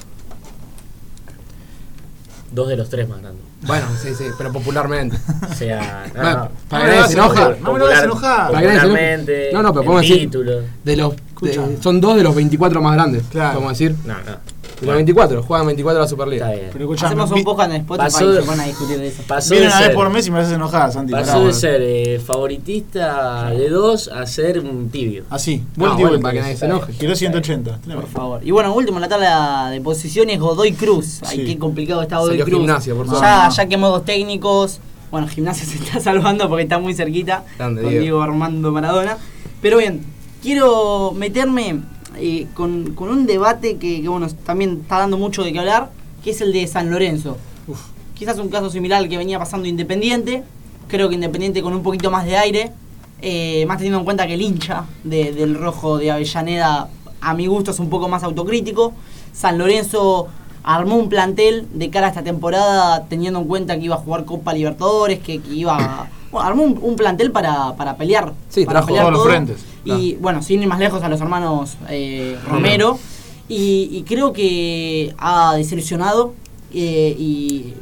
Dos 2.51 2.67
de 2.67 2.75
los 2.77 2.89
tres 2.89 3.07
más 3.07 3.21
grandes. 3.21 3.45
Bueno, 3.63 3.85
sí, 4.01 4.09
sí, 4.17 4.25
pero 4.37 4.51
popularmente. 4.51 5.17
O 5.49 5.53
sea, 5.53 6.05
no, 6.15 6.21
Bueno, 6.21 6.37
no. 6.39 6.49
para 6.67 6.83
que 6.85 6.89
nadie 6.91 7.07
se 7.07 7.13
enoja. 7.13 7.55
No 7.61 7.73
me 7.73 7.79
lo 7.79 7.85
hagas 7.85 8.03
enojar. 8.03 8.51
Para 8.51 8.61
que 8.61 8.67
nadie 8.75 9.25
se 9.25 9.49
No, 9.53 9.61
no, 9.61 9.73
pero 9.73 9.85
podemos 9.85 10.01
decir 10.01 10.29
de 10.83 10.95
los, 10.95 11.13
de- 11.41 11.77
son 11.81 12.01
dos 12.01 12.15
de 12.15 12.23
los 12.23 12.33
24 12.35 12.81
más 12.81 12.93
grandes, 12.95 13.23
Claro. 13.31 13.53
podemos 13.59 13.77
decir. 13.77 13.95
No, 14.05 14.13
no. 14.15 14.37
Los 14.81 14.95
24, 14.95 15.43
juegan 15.43 15.65
24 15.67 16.01
la 16.01 16.07
Superliga. 16.07 16.45
Está 16.47 16.57
bien. 16.59 16.69
Pero 16.73 16.85
escuchame, 16.85 17.07
Hacemos 17.09 17.29
un 17.31 17.35
vi- 17.37 17.43
poco 17.43 17.63
en 17.63 17.71
Spotify 17.73 18.03
pasó 18.05 18.25
y 18.25 18.33
de- 18.35 18.41
se 18.41 18.45
ponen 18.47 18.59
a 18.61 18.65
discutir 18.65 18.97
de 18.99 19.07
eso. 19.07 19.23
Pasó 19.27 19.49
viene 19.51 19.65
de 19.65 19.71
una 19.71 19.79
vez 19.79 19.87
ser, 19.87 19.95
por 19.95 20.09
mes 20.09 20.27
y 20.27 20.31
me 20.31 20.39
haces 20.39 20.53
enojar, 20.53 20.91
Santi. 20.91 21.11
pasó 21.11 21.31
pará. 21.33 21.45
de 21.45 21.53
ser 21.53 21.81
eh, 21.81 22.19
favoritista 22.25 23.49
de 23.51 23.69
dos 23.69 24.07
a 24.09 24.25
ser 24.25 24.59
un 24.59 24.89
tibio. 24.89 25.23
Así, 25.29 25.63
vuelta 25.75 25.97
y 25.99 26.01
bueno, 26.01 26.09
vuelta. 26.09 26.21
para 26.23 26.33
que 26.33 26.39
nadie 26.41 26.57
se 26.57 26.65
enoje. 26.65 26.93
Giró 26.93 27.15
180. 27.15 27.79
Por 27.93 28.07
favor. 28.07 28.41
Y 28.43 28.51
bueno, 28.51 28.73
último 28.73 28.97
en 28.97 29.01
la 29.01 29.09
tabla 29.09 29.69
de 29.71 29.81
posiciones, 29.81 30.39
Godoy 30.39 30.73
Cruz. 30.73 31.21
Ay, 31.25 31.37
Sí. 31.37 31.45
qué 31.45 31.57
complicado 31.57 32.01
está 32.01 32.17
Godoy 32.17 32.31
Salió 32.31 32.45
Cruz. 32.45 32.57
Gimnasia, 32.59 32.93
por 32.95 33.05
ya, 33.07 33.13
favor. 33.13 33.53
ya 33.55 33.65
quemó 33.67 33.89
dos 33.89 34.05
técnicos. 34.05 34.79
Bueno, 35.11 35.27
Gimnasia 35.27 35.65
se 35.67 35.75
está 35.83 35.99
salvando 35.99 36.47
porque 36.47 36.63
está 36.63 36.79
muy 36.79 36.93
cerquita. 36.93 37.43
Grande, 37.57 37.81
con 37.81 37.89
Diego. 37.91 38.01
Diego 38.03 38.21
Armando 38.21 38.71
Maradona. 38.71 39.17
Pero 39.61 39.77
bien, 39.77 40.01
quiero 40.41 41.11
meterme 41.15 41.81
eh, 42.21 42.47
con, 42.53 42.93
un 42.97 43.25
debate 43.25 43.77
que, 43.77 44.07
bueno, 44.07 44.27
también 44.45 44.79
está 44.83 44.99
dando 44.99 45.17
mucho 45.17 45.43
de 45.43 45.51
qué 45.51 45.59
hablar, 45.59 45.91
que 46.23 46.31
es 46.31 46.41
el 46.41 46.53
de 46.53 46.65
San 46.67 46.89
Lorenzo. 46.91 47.37
Quizás 48.13 48.37
un 48.37 48.49
caso 48.49 48.69
similar 48.69 48.99
al 48.99 49.09
que 49.09 49.17
venía 49.17 49.39
pasando 49.39 49.67
Independiente. 49.67 50.43
Creo 50.87 51.09
que 51.09 51.15
Independiente 51.15 51.61
con 51.61 51.73
un 51.73 51.81
poquito 51.83 52.11
más 52.11 52.25
de 52.25 52.37
aire. 52.37 52.71
eh, 53.23 53.65
más 53.67 53.77
teniendo 53.77 53.99
en 53.99 54.05
cuenta 54.05 54.25
que 54.25 54.33
el 54.33 54.41
hincha 54.41 54.85
de- 55.03 55.31
del 55.31 55.53
rojo 55.55 55.99
de 55.99 56.09
Avellaneda, 56.09 56.89
a 57.21 57.33
mi 57.35 57.45
gusto, 57.45 57.69
es 57.71 57.79
un 57.79 57.87
poco 57.89 58.07
más 58.07 58.23
autocrítico. 58.23 58.93
San 59.31 59.59
Lorenzo 59.59 60.27
armó 60.63 60.95
un 60.95 61.07
plantel 61.07 61.67
de 61.73 61.89
cara 61.91 62.07
a 62.07 62.09
esta 62.09 62.23
temporada, 62.23 63.05
teniendo 63.09 63.39
en 63.39 63.45
cuenta 63.47 63.77
que 63.77 63.85
iba 63.85 63.95
a 63.95 63.99
jugar 63.99 64.25
Copa 64.25 64.53
Libertadores, 64.53 65.19
que, 65.19 65.39
que 65.39 65.53
iba. 65.53 66.09
Bueno, 66.31 66.47
armó 66.47 66.63
un, 66.63 66.79
un 66.81 66.95
plantel 66.95 67.31
para, 67.31 67.75
para 67.75 67.95
pelear. 67.97 68.33
Sí, 68.49 68.65
para 68.65 68.79
trajo 68.79 68.87
pelear 68.87 69.05
todos 69.05 69.13
los 69.13 69.23
frentes, 69.33 69.65
Y 69.85 70.15
bueno, 70.15 70.41
sin 70.41 70.61
ir 70.61 70.67
más 70.67 70.79
lejos 70.79 71.03
a 71.03 71.09
los 71.09 71.19
hermanos 71.21 71.77
eh, 71.89 72.37
Romero. 72.47 72.97
Y, 73.49 73.89
y 73.91 74.03
creo 74.03 74.31
que 74.33 75.13
ha 75.17 75.55
desilusionado. 75.55 76.33
eh, 76.73 77.15
y, 77.19 77.73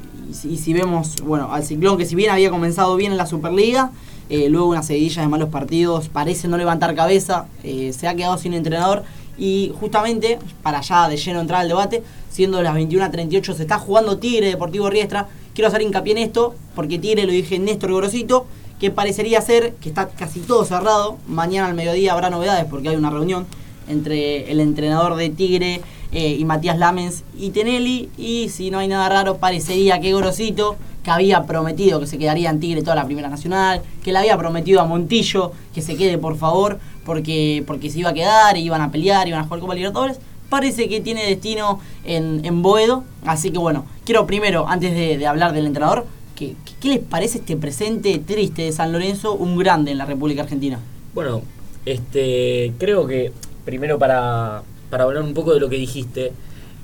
y 0.47 0.57
si- 0.57 0.73
vemos, 0.73 1.15
bueno, 1.23 1.51
al 1.51 1.63
Ciclón, 1.63 1.97
que 1.97 2.05
si 2.05 2.15
bien 2.15 2.31
había 2.31 2.49
comenzado 2.49 2.95
bien 2.95 3.11
en 3.11 3.17
la 3.17 3.25
Superliga, 3.27 3.91
eh, 4.29 4.47
luego 4.49 4.67
una 4.67 4.83
seguidilla 4.83 5.21
de 5.23 5.27
malos 5.27 5.49
partidos, 5.49 6.07
parece 6.09 6.47
no 6.47 6.57
levantar 6.57 6.93
cabeza, 6.95 7.45
eh, 7.63 7.93
se 7.97 8.07
ha 8.07 8.15
quedado 8.15 8.37
sin 8.37 8.53
entrenador. 8.53 9.03
Y 9.37 9.71
justamente, 9.79 10.37
para 10.63 10.81
ya 10.81 11.07
de 11.07 11.17
lleno 11.17 11.39
entrar 11.39 11.61
al 11.61 11.67
debate, 11.67 12.03
siendo 12.29 12.61
las 12.61 12.73
21 12.73 13.05
a 13.05 13.11
38, 13.11 13.53
se 13.53 13.61
está 13.63 13.79
jugando 13.79 14.17
Tigre 14.17 14.47
Deportivo 14.47 14.89
Riestra. 14.89 15.27
Quiero 15.59 15.67
hacer 15.67 15.81
hincapié 15.81 16.13
en 16.13 16.19
esto, 16.19 16.55
porque 16.73 16.99
Tigre 16.99 17.25
lo 17.25 17.33
dije 17.33 17.59
Néstor 17.59 17.91
Gorosito, 17.91 18.45
que 18.79 18.91
parecería 18.91 19.41
ser 19.41 19.73
que 19.81 19.89
está 19.89 20.07
casi 20.07 20.39
todo 20.39 20.63
cerrado. 20.63 21.17
Mañana 21.27 21.67
al 21.67 21.73
mediodía 21.73 22.13
habrá 22.13 22.29
novedades 22.29 22.63
porque 22.63 22.87
hay 22.87 22.95
una 22.95 23.09
reunión 23.09 23.45
entre 23.89 24.49
el 24.49 24.61
entrenador 24.61 25.17
de 25.17 25.29
Tigre 25.29 25.81
eh, 26.13 26.37
y 26.39 26.45
Matías 26.45 26.77
Lamens 26.77 27.25
y 27.37 27.49
Tenelli. 27.49 28.07
Y 28.17 28.47
si 28.47 28.71
no 28.71 28.79
hay 28.79 28.87
nada 28.87 29.09
raro, 29.09 29.35
parecería 29.35 29.99
que 29.99 30.13
Gorosito, 30.13 30.77
que 31.03 31.11
había 31.11 31.43
prometido 31.43 31.99
que 31.99 32.07
se 32.07 32.17
quedaría 32.17 32.49
en 32.51 32.61
Tigre 32.61 32.81
toda 32.81 32.95
la 32.95 33.05
Primera 33.05 33.27
Nacional, 33.27 33.81
que 34.01 34.13
le 34.13 34.19
había 34.19 34.37
prometido 34.37 34.79
a 34.79 34.85
Montillo 34.85 35.51
que 35.75 35.81
se 35.81 35.97
quede 35.97 36.17
por 36.17 36.37
favor, 36.37 36.79
porque, 37.03 37.65
porque 37.67 37.89
se 37.89 37.99
iba 37.99 38.11
a 38.11 38.13
quedar, 38.13 38.55
e 38.55 38.61
iban 38.61 38.79
a 38.79 38.91
pelear, 38.91 39.27
iban 39.27 39.41
a 39.41 39.43
jugar 39.43 39.59
Copa 39.59 39.75
Libertadores. 39.75 40.21
Parece 40.49 40.89
que 40.89 40.99
tiene 41.01 41.25
destino 41.25 41.79
en, 42.03 42.43
en 42.43 42.61
Boedo. 42.61 43.03
Así 43.25 43.51
que 43.51 43.59
bueno, 43.59 43.85
quiero 44.05 44.25
primero, 44.25 44.67
antes 44.67 44.93
de, 44.93 45.25
hablar 45.27 45.53
del 45.53 45.65
entrenador, 45.67 46.05
que- 46.35 46.55
¿qué 46.81 46.89
les 46.89 46.99
parece 46.99 47.39
este 47.39 47.55
presente 47.57 48.17
triste 48.19 48.63
de 48.63 48.71
San 48.71 48.91
Lorenzo, 48.91 49.33
un 49.33 49.57
grande 49.57 49.91
en 49.91 49.97
la 49.97 50.05
República 50.05 50.41
Argentina? 50.43 50.79
Bueno, 51.13 51.41
este, 51.85 52.73
creo 52.77 53.05
que 53.07 53.31
primero 53.65 53.99
para, 53.99 54.63
para 54.89 55.03
hablar 55.03 55.23
un 55.23 55.33
poco 55.33 55.53
de 55.53 55.59
lo 55.59 55.69
que 55.69 55.77
dijiste, 55.77 56.31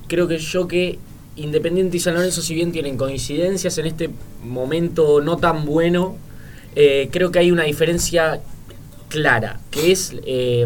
creo 0.08 0.28
que 0.28 0.38
yo 0.38 0.68
que 0.68 1.00
Independiente 1.38 1.98
y 1.98 2.00
San 2.00 2.14
Lorenzo, 2.14 2.42
si 2.42 2.56
bien 2.56 2.72
tienen 2.72 2.96
coincidencias 2.96 3.78
en 3.78 3.88
este 3.88 4.10
momento 4.42 5.20
no 5.20 5.36
tan 5.36 5.66
bueno, 5.66 6.16
eh, 6.78 7.10
creo 7.12 7.30
que 7.30 7.40
hay 7.40 7.52
una 7.52 7.64
diferencia 7.64 8.40
clara, 9.10 9.60
que 9.70 9.92
es 9.92 10.14
eh, 10.26 10.66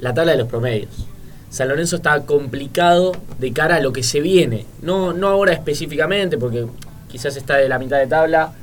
la 0.00 0.14
tabla 0.14 0.32
de 0.32 0.38
los 0.38 0.48
promedios. 0.48 1.06
San 1.52 1.68
Lorenzo 1.68 1.96
está 1.96 2.22
complicado 2.22 3.12
de 3.38 3.52
cara 3.52 3.76
a 3.76 3.80
lo 3.80 3.92
que 3.92 4.02
se 4.02 4.20
viene. 4.20 4.64
No, 4.80 5.12
no 5.12 5.28
ahora 5.28 5.52
específicamente, 5.52 6.38
porque 6.38 6.64
quizás 7.08 7.36
está 7.36 7.58
de 7.58 7.68
la 7.68 7.78
mitad 7.78 7.98
de 7.98 8.06
tabla, 8.06 8.54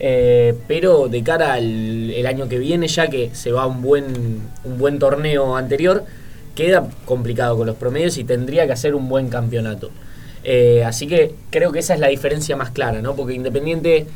eh, 0.00 0.54
pero 0.66 1.08
de 1.08 1.22
cara 1.22 1.52
al 1.52 2.10
el 2.10 2.26
año 2.26 2.48
que 2.48 2.58
viene, 2.58 2.88
ya 2.88 3.08
que 3.08 3.30
se 3.34 3.52
va 3.52 3.66
un 3.66 3.82
buen, 3.82 4.40
un 4.64 4.78
buen 4.78 4.98
torneo 4.98 5.56
anterior, 5.56 6.04
queda 6.54 6.88
complicado 7.04 7.58
con 7.58 7.66
los 7.66 7.76
promedios 7.76 8.16
y 8.16 8.24
tendría 8.24 8.66
que 8.66 8.72
hacer 8.72 8.94
un 8.94 9.10
buen 9.10 9.28
campeonato. 9.28 9.90
Eh, 10.42 10.84
así 10.86 11.06
que 11.06 11.34
creo 11.50 11.70
que 11.70 11.80
esa 11.80 11.92
es 11.92 12.00
la 12.00 12.08
diferencia 12.08 12.56
más 12.56 12.70
clara, 12.70 13.02
¿no? 13.02 13.14
Porque 13.14 13.34
Independiente 13.34 14.06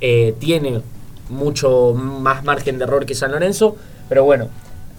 eh, 0.00 0.34
tiene 0.38 0.80
mucho 1.28 1.92
más 1.92 2.44
margen 2.44 2.78
de 2.78 2.84
error 2.84 3.04
que 3.04 3.14
San 3.14 3.32
Lorenzo, 3.32 3.76
pero 4.08 4.24
bueno, 4.24 4.48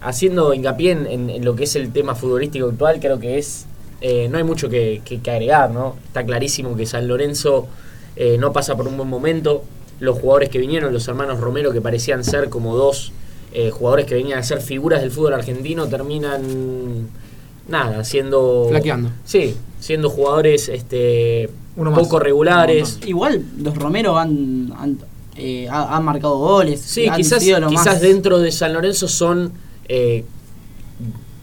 haciendo 0.00 0.54
hincapié 0.54 0.92
en, 0.92 1.06
en- 1.06 1.30
en 1.30 1.44
lo 1.44 1.54
que 1.56 1.64
es 1.64 1.76
el 1.76 1.92
tema 1.92 2.14
futbolístico 2.14 2.66
actual, 2.68 3.00
creo 3.00 3.18
que 3.20 3.38
es 3.38 3.66
eh, 4.02 4.28
no 4.30 4.38
hay 4.38 4.44
mucho 4.44 4.70
que, 4.70 5.02
que- 5.04 5.20
que 5.20 5.30
agregar, 5.30 5.70
¿no? 5.70 5.96
Está 6.06 6.24
clarísimo 6.24 6.74
que 6.74 6.86
San 6.86 7.06
Lorenzo 7.06 7.66
eh, 8.16 8.36
no 8.38 8.52
pasa 8.52 8.74
por 8.76 8.88
un 8.88 8.96
buen 8.96 9.08
momento. 9.10 9.62
Los 10.00 10.18
jugadores 10.18 10.48
que 10.48 10.58
vinieron, 10.58 10.92
los 10.94 11.06
hermanos 11.08 11.38
Romero, 11.40 11.70
que 11.72 11.82
parecían 11.82 12.24
ser 12.24 12.48
como 12.48 12.74
dos 12.76 13.12
eh, 13.52 13.70
jugadores 13.70 14.06
que 14.06 14.14
venían 14.14 14.38
a 14.38 14.42
ser 14.42 14.62
figuras 14.62 15.02
del 15.02 15.10
fútbol 15.10 15.34
argentino, 15.34 15.86
terminan 15.88 17.08
nada, 17.68 18.04
siendo 18.04 18.66
Flaqueando. 18.70 19.10
Sí, 19.24 19.54
siendo 19.80 20.08
jugadores 20.10 20.68
este 20.70 21.50
Uno 21.76 21.90
más. 21.90 22.00
poco 22.00 22.18
regulares. 22.18 22.98
Igual 23.06 23.42
los 23.62 23.76
Romero 23.76 24.16
han, 24.18 24.72
han, 24.78 24.98
eh, 25.36 25.68
ha- 25.70 25.94
han 25.96 26.04
marcado 26.04 26.38
goles. 26.38 26.80
Sí, 26.80 27.06
han 27.06 27.16
quizás, 27.16 27.42
sido 27.42 27.60
lo 27.60 27.68
quizás 27.68 27.86
más- 27.86 28.00
dentro 28.00 28.38
de 28.38 28.50
San 28.50 28.72
Lorenzo 28.72 29.08
son 29.08 29.52
eh, 29.92 30.24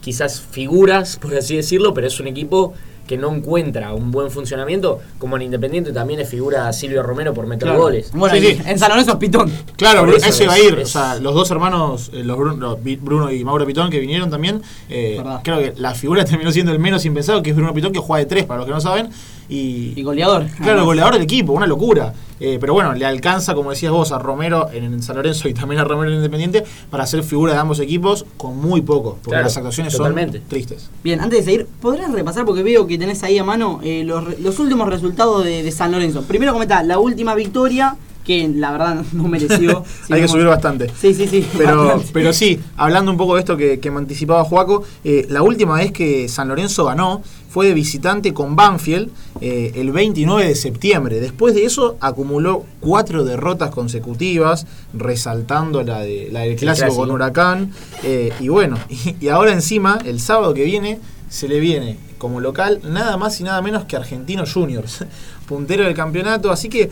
quizás 0.00 0.40
figuras, 0.40 1.16
por 1.18 1.34
así 1.34 1.56
decirlo, 1.56 1.92
pero 1.94 2.06
es 2.06 2.18
un 2.20 2.26
equipo 2.28 2.72
que 3.06 3.16
no 3.16 3.34
encuentra 3.34 3.94
un 3.94 4.10
buen 4.10 4.30
funcionamiento, 4.30 5.00
como 5.18 5.36
en 5.36 5.42
Independiente 5.42 5.92
también 5.92 6.20
es 6.20 6.28
figura 6.28 6.70
Silvio 6.74 7.02
Romero 7.02 7.32
por 7.32 7.46
meter 7.46 7.66
Claro. 7.68 7.80
goles. 7.82 8.10
Bueno, 8.12 8.34
Sí, 8.36 8.46
en- 8.46 8.56
sí. 8.58 8.62
en 8.66 8.78
San 8.78 8.90
Lorenzo 8.90 9.12
es 9.12 9.16
Pitón. 9.18 9.50
Claro, 9.76 10.06
eso 10.14 10.26
eso 10.26 10.44
iba 10.44 10.52
a 10.52 10.58
es- 10.58 10.64
ir. 10.64 10.74
O 10.74 10.80
es- 10.82 10.90
sea, 10.90 11.14
los 11.18 11.34
dos 11.34 11.50
hermanos, 11.50 12.10
eh, 12.12 12.22
los 12.22 12.36
Bruno, 12.36 12.76
Bruno 13.00 13.32
y 13.32 13.42
Mauro 13.44 13.64
Pitón, 13.66 13.90
que 13.90 13.98
vinieron 13.98 14.28
también, 14.30 14.60
eh, 14.90 15.22
creo 15.42 15.58
que 15.58 15.72
la 15.78 15.94
figura 15.94 16.22
terminó 16.26 16.52
siendo 16.52 16.70
el 16.72 16.78
menos 16.78 17.06
impensado, 17.06 17.42
que 17.42 17.48
es 17.50 17.56
Bruno 17.56 17.72
Pitón, 17.72 17.92
que 17.92 17.98
juega 17.98 18.18
de 18.24 18.26
tres, 18.28 18.44
para 18.44 18.58
los 18.58 18.66
que 18.66 18.72
no 18.72 18.80
saben. 18.80 19.08
Y, 19.48 19.94
Y 19.96 20.02
goleador. 20.02 20.46
Claro, 20.46 20.62
además. 20.72 20.84
goleador 20.84 21.12
del 21.14 21.22
equipo, 21.22 21.52
una 21.52 21.66
locura. 21.66 22.12
Eh, 22.40 22.58
pero 22.60 22.72
bueno, 22.72 22.92
le 22.94 23.04
alcanza, 23.04 23.54
como 23.54 23.70
decías 23.70 23.90
vos, 23.90 24.12
a 24.12 24.18
Romero 24.20 24.68
en, 24.72 24.84
en 24.84 25.02
San 25.02 25.16
Lorenzo 25.16 25.48
y 25.48 25.54
también 25.54 25.80
a 25.80 25.84
Romero 25.84 26.10
en 26.12 26.18
Independiente 26.18 26.64
para 26.88 27.04
ser 27.04 27.24
figura 27.24 27.52
de 27.54 27.58
ambos 27.58 27.80
equipos 27.80 28.24
con 28.36 28.56
muy 28.60 28.80
poco, 28.80 29.14
porque 29.14 29.30
Claro, 29.30 29.44
las 29.44 29.56
actuaciones 29.56 29.92
totalmente. 29.96 30.38
son 30.38 30.48
tristes. 30.48 30.88
Bien, 31.02 31.20
antes 31.20 31.40
de 31.40 31.44
seguir, 31.44 31.66
¿podrás 31.80 32.12
repasar? 32.12 32.44
Porque 32.44 32.62
veo 32.62 32.86
que 32.86 32.96
tenés 32.96 33.24
ahí 33.24 33.38
a 33.38 33.44
mano 33.44 33.80
eh, 33.82 34.04
los 34.04 34.58
últimos 34.60 34.88
resultados 34.88 35.44
de, 35.44 35.64
de 35.64 35.72
San 35.72 35.90
Lorenzo. 35.90 36.22
Primero 36.22 36.52
comenta 36.52 36.82
la 36.84 37.00
última 37.00 37.34
victoria, 37.34 37.96
que 38.28 38.46
la 38.46 38.72
verdad 38.72 39.02
no 39.14 39.26
mereció. 39.26 39.82
Si 40.06 40.12
Hay 40.12 40.20
que 40.20 40.28
subir 40.28 40.46
bastante. 40.46 40.92
Sí, 41.00 41.14
sí, 41.14 41.26
sí. 41.26 41.44
Pero, 41.56 41.84
bastante. 41.84 42.10
pero 42.12 42.32
sí, 42.34 42.60
hablando 42.76 43.10
un 43.10 43.16
poco 43.16 43.34
de 43.34 43.40
esto 43.40 43.56
que, 43.56 43.80
que 43.80 43.90
me 43.90 43.98
anticipaba 43.98 44.44
Juaco, 44.44 44.84
eh, 45.02 45.26
la 45.30 45.42
última 45.42 45.76
vez 45.76 45.92
que 45.92 46.28
San 46.28 46.48
Lorenzo 46.48 46.84
ganó 46.84 47.22
fue 47.48 47.66
de 47.68 47.72
visitante 47.72 48.34
con 48.34 48.54
Banfield 48.54 49.08
eh, 49.40 49.72
el 49.76 49.90
29 49.92 50.46
de 50.46 50.54
septiembre. 50.54 51.20
Después 51.20 51.54
de 51.54 51.64
eso 51.64 51.96
acumuló 52.00 52.66
cuatro 52.80 53.24
derrotas 53.24 53.70
consecutivas, 53.70 54.66
resaltando 54.92 55.82
la, 55.82 56.00
de, 56.00 56.28
la 56.30 56.40
del 56.40 56.56
clásico, 56.56 56.84
clásico. 56.84 57.00
con 57.00 57.10
Huracán. 57.10 57.72
eh, 58.02 58.30
y 58.40 58.48
bueno, 58.48 58.76
y, 58.90 59.16
y 59.24 59.28
ahora 59.28 59.52
encima, 59.52 59.98
el 60.04 60.20
sábado 60.20 60.52
que 60.52 60.64
viene, 60.64 61.00
se 61.30 61.48
le 61.48 61.60
viene 61.60 61.96
como 62.18 62.40
local 62.40 62.80
nada 62.82 63.16
más 63.16 63.40
y 63.40 63.44
nada 63.44 63.62
menos 63.62 63.84
que 63.84 63.96
Argentinos 63.96 64.52
Juniors, 64.52 65.04
puntero 65.46 65.84
del 65.84 65.94
campeonato. 65.94 66.50
Así 66.50 66.68
que 66.68 66.90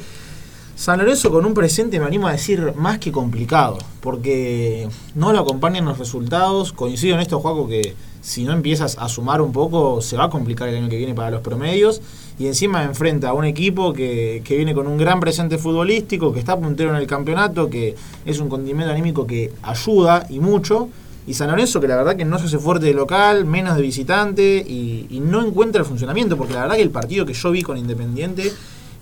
San 0.77 0.99
Lorenzo 0.99 1.31
con 1.31 1.47
un 1.47 1.55
presente, 1.55 1.99
me 1.99 2.05
animo 2.05 2.29
a 2.29 2.33
decir, 2.33 2.75
más 2.77 2.99
que 2.99 3.11
complicado, 3.11 3.79
porque 4.01 4.87
no 5.15 5.33
lo 5.33 5.41
acompañan 5.41 5.87
los 5.87 5.99
resultados. 5.99 6.75
Coincido 6.75 7.15
en 7.15 7.23
esto, 7.23 7.41
Juaco, 7.41 7.67
que 7.67 7.95
si 8.21 8.45
no 8.45 8.53
empiezas 8.53 8.99
a 8.99 9.09
sumar 9.09 9.41
un 9.41 9.53
poco, 9.53 10.03
se 10.03 10.19
va 10.19 10.25
a 10.25 10.29
complicar 10.29 10.69
el 10.69 10.77
año 10.77 10.91
que 10.91 10.99
viene 10.99 11.15
para 11.15 11.31
los 11.31 11.41
promedios. 11.41 12.03
Y 12.39 12.47
encima 12.47 12.85
enfrenta 12.85 13.31
a 13.31 13.33
un 13.33 13.47
equipo 13.47 13.95
que, 13.95 14.43
que 14.45 14.55
viene 14.59 14.75
con 14.75 14.87
un 14.87 14.99
gran 14.99 15.19
presente 15.19 15.57
futbolístico, 15.57 16.31
que 16.35 16.41
está 16.41 16.61
puntero 16.61 16.91
en 16.91 16.97
el 16.97 17.07
campeonato, 17.07 17.71
que 17.71 17.95
es 18.27 18.39
un 18.39 18.51
condimento 18.51 18.93
anímico 18.93 19.27
que 19.27 19.55
ayuda 19.63 20.27
y 20.29 20.41
mucho. 20.41 20.91
Y 21.27 21.33
San 21.33 21.49
Lorenzo, 21.49 21.81
que 21.81 21.89
la 21.89 21.97
verdad 21.97 22.17
que 22.17 22.27
no 22.27 22.39
se 22.39 22.45
hace 22.45 22.59
fuerte 22.59 22.85
de 22.85 22.93
local, 22.93 23.47
menos 23.47 23.77
de 23.77 23.83
visitante, 23.83 24.63
y, 24.69 25.07
y 25.09 25.21
no 25.21 25.43
encuentra 25.43 25.81
el 25.81 25.87
funcionamiento, 25.87 26.37
porque 26.37 26.53
la 26.53 26.61
verdad 26.61 26.77
que 26.77 26.83
el 26.83 26.91
partido 26.91 27.25
que 27.25 27.33
yo 27.33 27.51
vi 27.51 27.63
con 27.63 27.79
Independiente, 27.79 28.53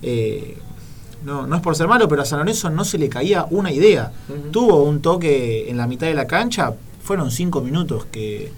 eh, 0.01 0.57
no, 1.25 1.45
no 1.47 1.55
es 1.57 1.61
por 1.61 1.75
ser 1.75 1.87
malo, 1.87 2.07
pero 2.07 2.21
a 2.21 2.25
San 2.25 2.39
Lorenzo 2.39 2.69
no 2.69 2.85
se 2.85 2.97
le 2.97 3.09
caía 3.09 3.45
una 3.49 3.71
idea. 3.71 4.11
Tuvo 4.51 4.83
un 4.83 5.01
toque 5.01 5.69
en 5.69 5.77
la 5.77 5.87
mitad 5.87 6.07
de 6.07 6.13
la 6.13 6.27
cancha, 6.27 6.73
fueron 7.03 7.31
cinco 7.31 7.61
minutos 7.61 8.05
que, 8.05 8.51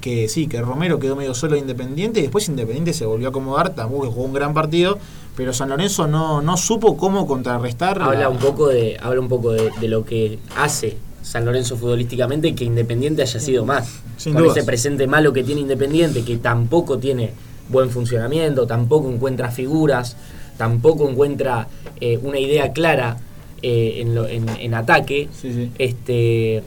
que, 0.00 0.28
sí, 0.28 0.46
que 0.46 0.60
Romero 0.60 0.98
quedó 0.98 1.16
medio 1.16 1.34
solo 1.34 1.54
de 1.54 1.60
Independiente, 1.60 2.20
y 2.20 2.22
después 2.22 2.48
Independiente 2.48 2.92
se 2.92 3.06
volvió 3.06 3.28
a 3.28 3.30
acomodar, 3.30 3.74
tampoco 3.74 4.02
que 4.04 4.08
jugó 4.10 4.24
un 4.26 4.32
gran 4.34 4.52
partido, 4.54 4.98
pero 5.34 5.52
San 5.52 5.68
Lorenzo 5.70 6.06
no, 6.06 6.42
no 6.42 6.56
supo 6.56 6.96
cómo 6.96 7.26
contrarrestar. 7.26 8.00
Habla 8.02 8.20
la- 8.20 8.28
un 8.28 8.38
poco 8.38 8.68
de, 8.68 8.96
habla 9.02 9.20
un 9.20 9.28
poco 9.28 9.52
de, 9.52 9.70
de 9.80 9.88
lo 9.88 10.04
que 10.04 10.38
hace 10.56 10.96
San 11.22 11.44
Lorenzo 11.44 11.76
futbolísticamente 11.76 12.54
que 12.54 12.64
Independiente 12.64 13.22
haya 13.22 13.40
sido 13.40 13.64
más. 13.64 14.00
Sin 14.16 14.34
Con 14.34 14.42
dudas. 14.44 14.56
ese 14.58 14.66
presente 14.66 15.06
malo 15.06 15.32
que 15.32 15.42
tiene 15.42 15.62
Independiente, 15.62 16.22
que 16.22 16.36
tampoco 16.36 16.98
tiene 16.98 17.32
buen 17.68 17.90
funcionamiento, 17.90 18.66
tampoco 18.66 19.10
encuentra 19.10 19.50
figuras, 19.50 20.16
tampoco 20.56 21.08
encuentra 21.08 21.68
eh, 22.00 22.18
una 22.22 22.38
idea 22.38 22.72
clara 22.72 23.16
eh, 23.62 23.98
en, 24.02 24.14
lo- 24.14 24.26
en- 24.28 24.48
en 24.48 24.74
ataque. 24.74 25.28
Sí, 25.32 25.52
sí. 25.52 25.70
Este, 25.78 26.62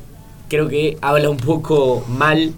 creo 0.48 0.68
que 0.68 0.98
habla 1.02 1.30
un 1.30 1.38
poco 1.38 2.04
mal, 2.10 2.54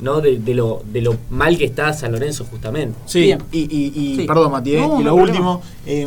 ¿no? 0.00 0.20
De, 0.20 0.38
de 0.38 0.54
lo, 0.54 0.82
de 0.92 1.00
lo 1.02 1.16
mal 1.30 1.56
que 1.58 1.64
está 1.64 1.92
San 1.92 2.12
Lorenzo 2.12 2.44
justamente. 2.44 2.98
Sí, 3.06 3.34
y, 3.52 3.58
y- 3.58 3.92
y- 3.94 4.16
Sí. 4.16 4.24
perdón, 4.26 4.52
Mati, 4.52 4.76
¿eh? 4.76 4.80
No, 4.86 5.00
y 5.00 5.04
lo 5.04 5.14
último, 5.14 5.62
eh, 5.86 6.06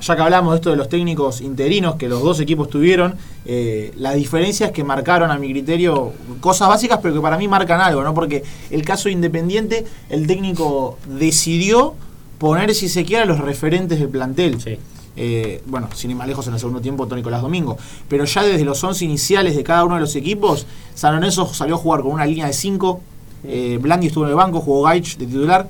ya 0.00 0.16
que 0.16 0.22
hablamos 0.22 0.52
de 0.52 0.56
esto 0.56 0.70
de 0.70 0.76
los 0.76 0.88
técnicos 0.88 1.40
interinos 1.42 1.96
que 1.96 2.08
los 2.08 2.22
dos 2.22 2.40
equipos 2.40 2.70
tuvieron, 2.70 3.16
eh, 3.44 3.92
las 3.96 4.14
diferencias 4.14 4.70
que 4.72 4.82
marcaron 4.84 5.30
a 5.30 5.36
mi 5.38 5.50
criterio, 5.50 6.12
cosas 6.40 6.68
básicas, 6.68 7.00
pero 7.02 7.14
que 7.14 7.20
para 7.20 7.36
mí 7.36 7.48
marcan 7.48 7.80
algo, 7.80 8.02
¿no? 8.02 8.14
Porque 8.14 8.42
el 8.70 8.82
caso 8.82 9.08
de 9.08 9.12
Independiente, 9.12 9.84
el 10.08 10.26
técnico 10.26 10.96
decidió 11.06 11.94
poner, 12.40 12.74
si 12.74 12.88
se 12.88 13.04
quiere, 13.04 13.22
a 13.22 13.26
los 13.26 13.38
referentes 13.38 14.00
del 14.00 14.08
plantel. 14.08 14.60
Sí. 14.60 14.78
Eh, 15.14 15.62
bueno, 15.66 15.88
sin 15.94 16.10
ir 16.10 16.16
más 16.16 16.26
lejos 16.26 16.46
en 16.46 16.54
el 16.54 16.58
segundo 16.58 16.80
tiempo, 16.80 17.06
Tony 17.06 17.20
Nicolás 17.20 17.42
Domingo. 17.42 17.76
Pero 18.08 18.24
ya 18.24 18.42
desde 18.42 18.64
los 18.64 18.82
11 18.82 19.04
iniciales 19.04 19.54
de 19.54 19.62
cada 19.62 19.84
uno 19.84 19.96
de 19.96 20.00
los 20.00 20.16
equipos, 20.16 20.66
San 20.94 21.14
Lorenzo 21.14 21.52
salió 21.52 21.74
a 21.74 21.78
jugar 21.78 22.00
con 22.00 22.12
una 22.12 22.24
línea 22.24 22.46
de 22.46 22.54
5. 22.54 23.00
Eh, 23.44 23.78
Blandi 23.80 24.06
estuvo 24.06 24.24
en 24.24 24.30
el 24.30 24.36
banco, 24.36 24.60
jugó 24.60 24.82
Gaich 24.84 25.18
de 25.18 25.26
titular. 25.26 25.68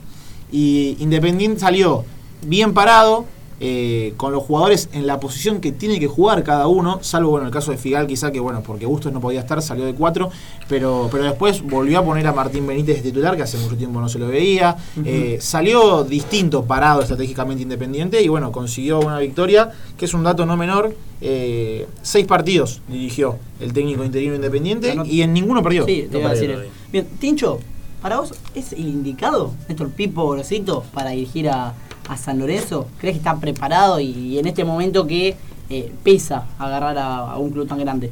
Y 0.53 0.97
Independiente 1.01 1.61
salió 1.61 2.05
bien 2.47 2.73
parado, 2.73 3.25
eh, 3.63 4.15
con 4.17 4.33
los 4.33 4.43
jugadores 4.43 4.89
en 4.95 5.07
la 5.07 5.21
posición 5.21 5.61
que 5.61 5.71
tiene 5.71 6.01
que 6.01 6.07
jugar 6.07 6.43
cada 6.45 6.67
uno, 6.67 6.99
salvo 7.03 7.31
bueno 7.31 7.47
el 7.47 7.53
caso 7.53 7.71
de 7.71 7.77
Figal 7.77 8.07
quizá 8.07 8.33
que 8.33 8.41
bueno, 8.41 8.63
porque 8.63 8.87
Bustos 8.87 9.13
no 9.13 9.21
podía 9.21 9.41
estar, 9.41 9.61
salió 9.61 9.85
de 9.85 9.95
4, 9.95 10.31
pero, 10.67 11.09
pero 11.13 11.25
después 11.25 11.61
volvió 11.63 11.99
a 11.99 12.05
poner 12.05 12.27
a 12.27 12.33
Martín 12.33 12.67
Benítez 12.67 12.97
de 12.97 13.11
titular, 13.11 13.37
que 13.37 13.43
hace 13.43 13.59
mucho 13.59 13.77
tiempo 13.77 14.01
no 14.01 14.09
se 14.09 14.19
lo 14.19 14.29
veía. 14.29 14.77
Eh, 15.05 15.37
salió 15.41 16.05
distinto, 16.05 16.65
parado 16.65 17.03
estratégicamente 17.03 17.63
Independiente, 17.63 18.23
y 18.23 18.29
bueno, 18.29 18.51
consiguió 18.51 18.99
una 19.01 19.19
victoria, 19.19 19.71
que 19.99 20.07
es 20.07 20.15
un 20.15 20.25
dato 20.25 20.47
no 20.47 20.57
menor. 20.57 20.95
Eh, 21.21 21.87
seis 22.01 22.27
partidos 22.27 22.81
dirigió 22.89 23.37
el 23.61 23.75
técnico 23.75 24.03
interino 24.05 24.35
Independiente 24.35 24.97
y 25.05 25.21
en 25.21 25.35
ninguno 25.35 25.63
perdió. 25.63 25.85
Sí, 25.85 26.07
te 26.11 26.13
No 26.13 26.21
iba 26.21 26.31
a 26.31 26.33
decir 26.33 26.49
perdió 26.49 26.63
eso. 26.65 26.73
Bien, 26.91 27.07
Tincho, 27.19 27.59
¿para 28.01 28.21
vos 28.21 28.33
es 28.55 28.73
el 28.73 28.89
indicado, 28.89 29.53
Néstor 29.69 29.91
Pipo 29.91 30.31
Grosito, 30.31 30.83
para 30.95 31.11
dirigir 31.11 31.51
a, 31.51 31.75
a 32.11 32.17
San 32.17 32.39
Lorenzo? 32.39 32.89
¿Crees 32.99 33.15
que 33.15 33.19
está 33.19 33.39
preparado 33.39 34.01
y, 34.01 34.07
y 34.11 34.39
en 34.39 34.47
este 34.47 34.65
momento 34.65 35.07
que 35.07 35.37
eh, 35.71 35.93
pesa 36.03 36.47
agarrar 36.59 36.99
a, 36.99 37.19
a 37.33 37.39
un 37.39 37.51
club 37.53 37.69
tan 37.69 37.79
grande? 37.79 38.11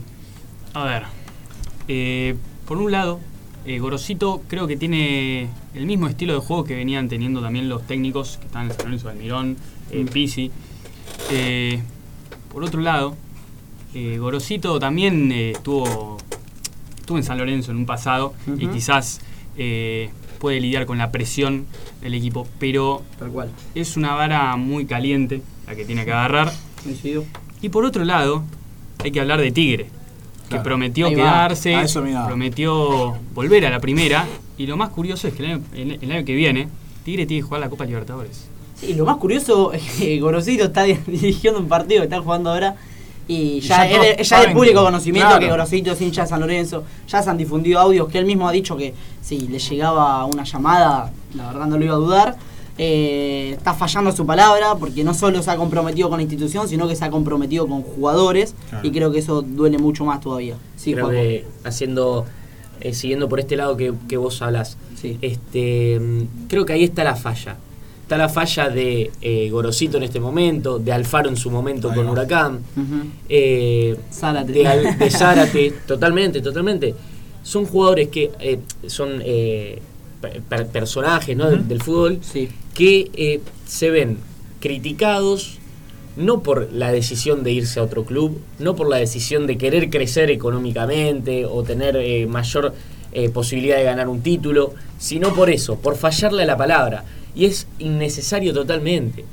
A 0.72 0.84
ver, 0.84 1.02
eh, 1.88 2.36
por 2.66 2.78
un 2.78 2.92
lado, 2.92 3.18
eh, 3.66 3.80
Gorosito 3.80 4.40
creo 4.46 4.68
que 4.68 4.76
tiene 4.76 5.48
el 5.74 5.84
mismo 5.84 6.06
estilo 6.06 6.34
de 6.34 6.38
juego 6.38 6.62
que 6.62 6.76
venían 6.76 7.08
teniendo 7.08 7.42
también 7.42 7.68
los 7.68 7.86
técnicos 7.86 8.36
que 8.38 8.46
están 8.46 8.66
en 8.66 8.72
San 8.72 8.84
Lorenzo 8.84 9.08
Almirón, 9.08 9.56
eh, 9.90 10.06
Pisi. 10.10 10.50
Eh, 11.30 11.82
por 12.52 12.62
otro 12.62 12.80
lado, 12.80 13.16
Gorosito 13.94 14.78
también 14.78 15.32
estuvo, 15.32 16.18
estuvo 16.96 17.18
en 17.18 17.24
San 17.24 17.36
Lorenzo 17.36 17.72
en 17.72 17.78
un 17.78 17.86
pasado 17.86 18.32
y 18.56 18.68
quizás 18.68 19.20
puede 20.38 20.60
lidiar 20.60 20.86
con 20.86 20.98
la 20.98 21.10
presión 21.10 21.66
del 22.00 22.14
equipo, 22.14 22.46
pero 22.58 23.02
Tal 23.18 23.30
cual. 23.30 23.50
es 23.74 23.96
una 23.96 24.14
vara 24.14 24.54
muy 24.56 24.86
caliente 24.86 25.42
la 25.66 25.74
que 25.74 25.84
tiene 25.84 26.04
que 26.04 26.12
agarrar. 26.12 26.52
Coincido. 26.82 27.24
Y 27.60 27.68
por 27.70 27.84
otro 27.84 28.04
lado, 28.04 28.42
hay 29.02 29.10
que 29.10 29.20
hablar 29.20 29.40
de 29.40 29.50
Tigre, 29.50 29.86
que 30.48 30.58
prometió 30.60 31.08
quedarse, 31.10 31.74
prometió 32.26 33.16
volver 33.34 33.66
a 33.66 33.70
la 33.70 33.80
primera. 33.80 34.26
Y 34.56 34.66
lo 34.66 34.76
más 34.76 34.90
curioso 34.90 35.28
es 35.28 35.34
que 35.34 35.44
el 35.44 35.52
año, 35.52 35.62
el- 35.74 35.98
el 36.02 36.12
año 36.12 36.24
que 36.24 36.34
viene, 36.34 36.68
Tigre 37.04 37.26
tiene 37.26 37.42
que 37.42 37.46
jugar 37.46 37.60
la 37.60 37.68
Copa 37.70 37.84
Libertadores. 37.84 38.48
Sí, 38.74 38.94
lo 38.94 39.04
más 39.04 39.16
curioso 39.16 39.72
es 39.72 39.82
que 39.98 40.20
Gorosito 40.20 40.64
está 40.64 40.84
di- 40.84 40.94
dirigiendo 41.06 41.58
un 41.60 41.68
partido 41.68 42.00
que 42.00 42.04
está 42.04 42.20
jugando 42.20 42.50
ahora. 42.50 42.76
Y 43.28 43.60
ya, 43.60 43.86
ya 43.86 44.02
es, 44.10 44.16
de- 44.16 44.24
ya 44.24 44.40
de 44.46 44.54
público 44.54 44.82
conocimiento 44.82 45.28
claro. 45.28 45.44
que 45.44 45.50
Gorosito 45.50 45.92
es 45.92 46.00
hincha 46.00 46.22
de 46.22 46.28
San 46.28 46.40
Lorenzo. 46.40 46.82
Ya 47.08 47.22
se 47.22 47.28
han 47.28 47.36
difundido 47.36 47.78
audios 47.78 48.08
que 48.08 48.18
él 48.18 48.24
mismo 48.24 48.48
ha 48.48 48.52
dicho 48.52 48.76
que 48.76 48.94
si 49.20 49.40
le 49.48 49.58
llegaba 49.58 50.24
una 50.24 50.44
llamada, 50.44 51.12
la 51.34 51.48
verdad 51.48 51.66
no 51.66 51.76
lo 51.78 51.84
iba 51.84 51.94
a 51.94 51.98
dudar. 51.98 52.36
Eh, 52.80 53.54
está 53.56 53.74
fallando 53.74 54.12
su 54.12 54.24
palabra 54.24 54.74
porque 54.76 55.02
no 55.04 55.12
solo 55.12 55.42
se 55.42 55.50
ha 55.50 55.56
comprometido 55.56 56.08
con 56.08 56.18
la 56.18 56.22
institución, 56.22 56.68
sino 56.68 56.86
que 56.88 56.96
se 56.96 57.04
ha 57.04 57.10
comprometido 57.10 57.66
con 57.66 57.82
jugadores. 57.82 58.54
Claro. 58.70 58.86
Y 58.86 58.90
creo 58.92 59.10
que 59.12 59.18
eso 59.18 59.42
duele 59.42 59.78
mucho 59.78 60.04
más 60.04 60.20
todavía. 60.20 60.54
Sí, 60.76 60.92
Creo 60.92 61.06
Juanjo. 61.06 61.20
que 61.20 61.44
haciendo, 61.64 62.24
eh, 62.80 62.94
siguiendo 62.94 63.28
por 63.28 63.40
este 63.40 63.56
lado 63.56 63.76
que, 63.76 63.92
que 64.08 64.16
vos 64.16 64.40
hablas, 64.42 64.78
Sí. 64.94 65.18
este, 65.20 65.98
mm, 66.00 66.46
creo 66.48 66.64
que 66.64 66.72
ahí 66.72 66.84
está 66.84 67.04
la 67.04 67.16
falla. 67.16 67.56
Está 68.08 68.16
la 68.16 68.30
falla 68.30 68.70
de 68.70 69.10
eh, 69.20 69.50
Gorosito 69.50 69.98
en 69.98 70.02
este 70.04 70.18
momento, 70.18 70.78
de 70.78 70.92
Alfaro 70.92 71.28
en 71.28 71.36
su 71.36 71.50
momento 71.50 71.90
Ahí 71.90 71.94
con 71.96 72.06
va. 72.06 72.12
Huracán, 72.12 72.60
eh, 73.28 73.98
Zárate. 74.10 74.50
de, 74.50 75.10
Zárate, 75.10 75.74
totalmente, 75.86 76.40
totalmente. 76.40 76.94
Son 77.42 77.66
jugadores 77.66 78.08
que 78.08 78.30
eh, 78.40 78.60
son 78.86 79.20
eh, 79.22 79.82
per- 80.22 80.40
per- 80.40 80.66
personajes 80.68 81.36
¿no? 81.36 81.50
del, 81.50 81.68
del 81.68 81.82
fútbol 81.82 82.20
Sí. 82.22 82.48
que 82.72 83.10
eh, 83.12 83.40
se 83.66 83.90
ven 83.90 84.16
criticados 84.58 85.58
no 86.16 86.42
por 86.42 86.72
la 86.72 86.90
decisión 86.90 87.44
de 87.44 87.52
irse 87.52 87.78
a 87.78 87.82
otro 87.82 88.04
club, 88.06 88.40
no 88.58 88.74
por 88.74 88.88
la 88.88 88.96
decisión 88.96 89.46
de 89.46 89.58
querer 89.58 89.90
crecer 89.90 90.30
económicamente 90.30 91.44
o 91.44 91.62
tener 91.62 91.94
eh, 91.96 92.26
mayor 92.26 92.72
eh, 93.12 93.28
posibilidad 93.28 93.76
de 93.76 93.84
ganar 93.84 94.08
un 94.08 94.22
título, 94.22 94.72
sino 94.98 95.34
por 95.34 95.50
eso, 95.50 95.76
por 95.78 95.94
fallarle 95.96 96.44
a 96.44 96.46
la 96.46 96.56
palabra. 96.56 97.04
Y 97.38 97.44
es 97.44 97.68
innecesario 97.78 98.52
totalmente. 98.52 99.24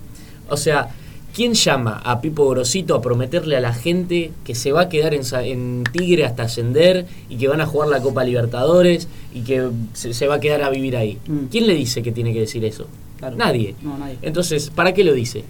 O 0.47 0.57
sea, 0.57 0.89
¿quién 1.33 1.55
llama 1.55 2.01
a 2.05 2.21
Pipo 2.21 2.47
Grosito 2.47 2.93
a 2.93 3.01
prometerle 3.01 3.57
a 3.57 3.59
la 3.59 3.73
gente 3.73 4.31
que 4.43 4.53
se 4.53 4.71
va 4.71 4.81
a 4.81 4.89
quedar 4.89 5.15
en, 5.15 5.83
Tigre 5.91 6.23
hasta 6.23 6.43
ascender 6.43 7.07
y 7.29 7.37
que 7.37 7.47
van 7.47 7.61
a 7.61 7.65
jugar 7.65 7.89
la 7.89 8.01
Copa 8.01 8.23
Libertadores 8.23 9.07
y 9.33 9.41
que 9.41 9.67
se, 9.93 10.13
se 10.13 10.27
va 10.27 10.35
a 10.35 10.39
quedar 10.39 10.61
a 10.61 10.69
vivir 10.69 10.95
ahí? 10.95 11.17
Mm. 11.25 11.45
¿Quién 11.49 11.65
le 11.65 11.73
dice 11.73 12.03
que 12.03 12.11
tiene 12.11 12.31
que 12.31 12.41
decir 12.41 12.63
eso? 12.63 12.85
Claro. 13.17 13.37
Nadie. 13.37 13.75
No, 13.81 13.97
nadie. 13.97 14.19
Entonces, 14.21 14.69
¿para 14.69 14.93
qué 14.93 15.03
lo 15.03 15.13
dice? 15.13 15.43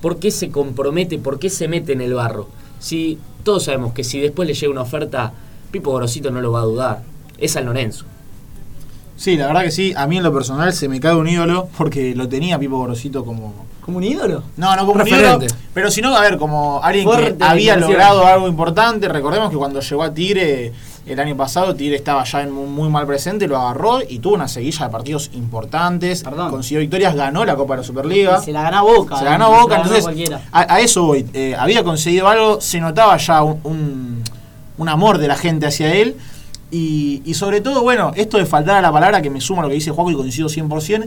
¿Por 0.00 0.18
qué 0.18 0.32
se 0.32 0.50
compromete? 0.50 1.18
¿Por 1.18 1.38
qué 1.38 1.50
se 1.50 1.68
mete 1.68 1.92
en 1.92 2.00
el 2.00 2.14
barro? 2.14 2.48
Si 2.80 3.16
todos 3.44 3.62
sabemos 3.62 3.92
que 3.92 4.02
si 4.02 4.18
después 4.18 4.48
le 4.48 4.54
llega 4.54 4.72
una 4.72 4.82
oferta, 4.82 5.32
Pipo 5.70 5.94
Grosito 5.94 6.32
no 6.32 6.40
lo 6.40 6.50
va 6.50 6.62
a 6.62 6.64
dudar. 6.64 7.02
Es 7.38 7.52
San 7.52 7.66
Lorenzo. 7.66 8.06
Sí, 9.22 9.36
la 9.36 9.46
verdad 9.46 9.62
que 9.62 9.70
sí. 9.70 9.94
A 9.96 10.08
mí 10.08 10.16
en 10.16 10.24
lo 10.24 10.32
personal 10.32 10.72
se 10.72 10.88
me 10.88 10.98
cae 10.98 11.14
un 11.14 11.28
ídolo 11.28 11.68
porque 11.78 12.12
lo 12.16 12.28
tenía 12.28 12.58
Pipo 12.58 12.76
Gorosito 12.78 13.24
como. 13.24 13.54
¿Como 13.80 13.98
un 13.98 14.04
ídolo? 14.04 14.42
No, 14.56 14.74
no 14.74 14.80
como 14.84 14.94
un 14.94 14.98
Referente. 14.98 15.46
ídolo, 15.46 15.60
pero 15.72 15.90
sino, 15.92 16.16
a 16.16 16.20
ver, 16.22 16.38
como 16.38 16.82
alguien 16.82 17.04
Fuerte 17.04 17.36
que 17.38 17.44
había 17.44 17.76
logrado 17.76 18.26
algo 18.26 18.48
importante. 18.48 19.08
Recordemos 19.08 19.50
que 19.50 19.56
cuando 19.56 19.78
llegó 19.80 20.02
a 20.02 20.12
Tigre 20.12 20.72
el 21.06 21.20
año 21.20 21.36
pasado, 21.36 21.74
Tigre 21.76 21.94
estaba 21.96 22.24
ya 22.24 22.42
en 22.42 22.52
un 22.52 22.72
muy 22.72 22.88
mal 22.88 23.06
presente, 23.06 23.46
lo 23.46 23.56
agarró 23.58 24.00
y 24.08 24.18
tuvo 24.18 24.34
una 24.34 24.48
seguilla 24.48 24.86
de 24.86 24.90
partidos 24.92 25.30
importantes. 25.34 26.24
Perdón. 26.24 26.50
Consiguió 26.50 26.80
victorias, 26.80 27.14
ganó 27.14 27.44
la 27.44 27.54
Copa 27.54 27.74
de 27.74 27.82
la 27.82 27.84
Superliga. 27.86 28.38
Y 28.40 28.44
se 28.46 28.52
la 28.52 28.62
ganó 28.62 28.84
Boca. 28.84 29.16
Se 29.16 29.22
¿eh? 29.22 29.24
la 29.26 29.30
ganó 29.32 29.52
Se 29.54 29.60
Boca, 29.60 29.76
entonces 29.76 30.30
a 30.52 30.80
eso 30.80 31.02
voy. 31.04 31.26
Eh, 31.32 31.54
había 31.56 31.84
conseguido 31.84 32.26
algo, 32.28 32.60
se 32.60 32.80
notaba 32.80 33.16
ya 33.18 33.42
un, 33.44 33.60
un- 33.62 34.22
un 34.78 34.88
amor 34.88 35.18
de 35.18 35.28
la 35.28 35.36
gente 35.36 35.66
hacia 35.66 35.92
él. 35.94 36.16
Y, 36.74 37.34
sobre 37.34 37.60
todo, 37.60 37.82
bueno, 37.82 38.12
esto 38.16 38.38
de 38.38 38.46
faltar 38.46 38.76
a 38.76 38.80
la 38.80 38.90
palabra 38.90 39.20
que 39.20 39.28
me 39.28 39.42
suma 39.42 39.60
a 39.60 39.64
lo 39.64 39.68
que 39.68 39.74
dice 39.74 39.90
Juaco 39.90 40.10
y 40.10 40.14
coincido 40.14 40.48
100%. 40.48 41.06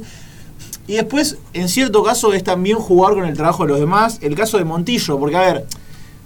Y 0.88 0.94
después, 0.94 1.38
en 1.54 1.68
cierto 1.70 2.04
caso, 2.04 2.34
es 2.34 2.44
también 2.44 2.78
jugar 2.78 3.16
con 3.16 3.26
el 3.26 3.36
trabajo 3.36 3.64
de 3.64 3.70
los 3.70 3.80
demás. 3.80 4.20
El 4.22 4.36
caso 4.36 4.60
de 4.60 4.64
Montillo, 4.64 5.18
porque 5.20 5.36
a 5.36 5.42
ver, 5.42 5.66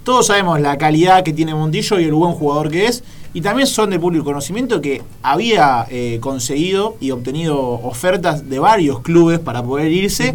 todos 0.04 0.26
sabemos 0.26 0.60
la 0.60 0.76
calidad 0.76 1.24
que 1.24 1.32
tiene 1.32 1.54
Montillo 1.54 1.98
y 1.98 2.04
el 2.04 2.12
buen 2.12 2.32
jugador 2.32 2.70
que 2.70 2.84
es. 2.84 3.02
Y 3.32 3.40
también 3.40 3.66
son 3.66 3.88
de 3.88 3.98
público 3.98 4.26
conocimiento 4.26 4.82
que 4.82 5.02
había 5.22 5.86
eh, 5.88 6.18
conseguido 6.20 6.96
y 7.00 7.12
obtenido 7.12 7.58
ofertas 7.58 8.50
de 8.50 8.58
varios 8.58 9.00
clubes 9.00 9.38
para 9.38 9.62
poder 9.62 9.90
irse. 9.90 10.34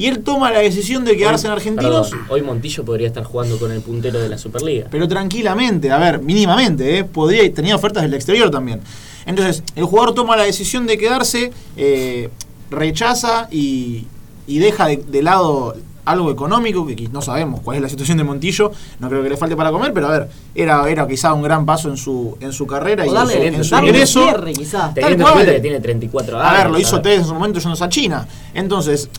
Y 0.00 0.06
él 0.06 0.20
toma 0.22 0.50
la 0.50 0.60
decisión 0.60 1.04
de 1.04 1.14
quedarse 1.14 1.46
en 1.46 1.52
Argentinos. 1.52 2.08
perdón, 2.08 2.26
hoy 2.30 2.40
Montillo 2.40 2.86
podría 2.86 3.06
estar 3.06 3.22
jugando 3.22 3.58
con 3.58 3.70
el 3.70 3.82
puntero 3.82 4.18
de 4.18 4.30
la 4.30 4.38
Superliga. 4.38 4.86
Pero 4.90 5.06
tranquilamente, 5.06 5.92
a 5.92 5.98
ver, 5.98 6.22
mínimamente, 6.22 7.00
¿eh? 7.00 7.04
podría 7.04 7.52
tenía 7.52 7.76
ofertas 7.76 8.04
del 8.04 8.14
exterior 8.14 8.50
también. 8.50 8.80
Entonces, 9.26 9.62
el 9.76 9.84
jugador 9.84 10.14
toma 10.14 10.38
la 10.38 10.44
decisión 10.44 10.86
de 10.86 10.96
quedarse, 10.96 11.52
eh, 11.76 12.30
rechaza 12.70 13.48
y, 13.50 14.06
y 14.46 14.58
deja 14.58 14.86
de, 14.86 14.96
de 14.96 15.22
lado 15.22 15.76
algo 16.06 16.30
económico, 16.30 16.86
que 16.86 17.08
no 17.12 17.20
sabemos 17.20 17.60
cuál 17.60 17.76
es 17.76 17.82
la 17.82 17.88
situación 17.90 18.16
de 18.16 18.24
Montillo, 18.24 18.72
no 19.00 19.08
creo 19.10 19.22
que 19.22 19.28
le 19.28 19.36
falte 19.36 19.54
para 19.54 19.70
comer, 19.70 19.92
pero 19.92 20.06
a 20.08 20.12
ver, 20.12 20.28
era, 20.54 20.88
era 20.88 21.06
quizá 21.06 21.34
un 21.34 21.42
gran 21.42 21.66
paso 21.66 21.90
en 21.90 21.98
su, 21.98 22.38
en 22.40 22.54
su 22.54 22.66
carrera 22.66 23.04
y 23.04 23.10
O 23.10 23.12
darle, 23.12 23.48
en 23.48 23.62
su 23.62 23.76
ingreso. 23.76 24.22
cierre, 24.22 24.54
quizás. 24.54 24.94
Teniendo 24.94 25.16
en 25.16 25.22
cual. 25.22 25.34
cuenta 25.34 25.52
que 25.52 25.60
tiene 25.60 25.78
34 25.78 26.38
años. 26.40 26.50
A 26.50 26.56
ver, 26.56 26.70
lo 26.70 26.78
hizo. 26.78 27.02
Tevez 27.02 27.18
en 27.18 27.26
su 27.26 27.34
momento 27.34 27.60
yéndose 27.60 27.84
a 27.84 27.88
China. 27.90 28.26
Entonces, 28.54 29.10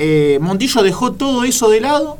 eh, 0.00 0.38
Montillo 0.40 0.82
dejó 0.82 1.12
todo 1.12 1.44
eso 1.44 1.68
de 1.68 1.80
lado 1.80 2.16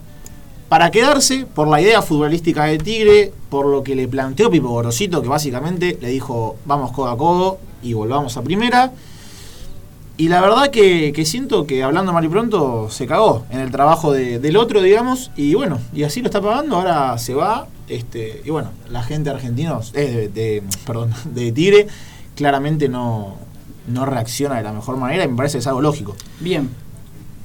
para 0.68 0.90
quedarse 0.92 1.46
por 1.46 1.66
la 1.66 1.80
idea 1.80 2.00
futbolística 2.02 2.64
de 2.66 2.78
Tigre, 2.78 3.32
por 3.48 3.66
lo 3.66 3.82
que 3.82 3.96
le 3.96 4.06
planteó 4.06 4.50
Pipo 4.50 4.68
Gorosito, 4.68 5.20
que 5.22 5.28
básicamente 5.28 5.98
le 6.00 6.08
dijo, 6.10 6.56
vamos 6.64 6.92
codo 6.92 7.08
a 7.08 7.16
codo 7.18 7.58
y 7.82 7.92
volvamos 7.94 8.36
a 8.36 8.42
primera. 8.42 8.92
Y 10.16 10.28
la 10.28 10.40
verdad 10.42 10.68
que, 10.70 11.12
siento 11.24 11.66
que 11.66 11.82
hablando 11.82 12.12
mal 12.12 12.24
y 12.24 12.28
pronto 12.28 12.88
se 12.90 13.06
cagó 13.06 13.46
en 13.50 13.60
el 13.60 13.70
trabajo 13.70 14.12
de- 14.12 14.38
del 14.38 14.58
otro, 14.58 14.82
digamos, 14.82 15.30
y 15.34 15.54
bueno, 15.54 15.78
y 15.94 16.02
así 16.02 16.20
lo 16.20 16.26
está 16.26 16.42
pagando, 16.42 16.76
ahora 16.76 17.16
se 17.16 17.32
va, 17.34 17.66
este, 17.88 18.42
y 18.44 18.50
bueno, 18.50 18.68
la 18.90 19.02
gente 19.02 19.30
argentina, 19.30 19.78
eh, 19.94 20.28
de, 20.32 20.60
de- 20.60 20.62
perdón, 20.86 21.12
de 21.34 21.50
Tigre, 21.52 21.86
claramente 22.36 22.88
no, 22.90 23.36
no 23.88 24.04
reacciona 24.04 24.56
de 24.56 24.62
la 24.62 24.72
mejor 24.74 24.98
manera 24.98 25.24
y 25.24 25.28
me 25.28 25.36
parece 25.36 25.54
que 25.54 25.60
es 25.60 25.66
algo 25.66 25.80
lógico. 25.80 26.14
Bien. 26.38 26.68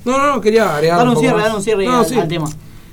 No, 0.05 0.17
no, 0.17 0.35
no, 0.35 0.41
quería 0.41 0.75
agregar. 0.75 0.97
Dar 0.99 1.07
un 1.07 1.13
poco 1.15 1.25
cierre, 1.25 1.41
dar 1.41 1.55
un 1.55 1.61
cierre 1.61 1.85
No, 1.85 1.99
al, 1.99 2.05
sí. 2.05 2.17
al 2.19 2.27
tema. 2.27 2.47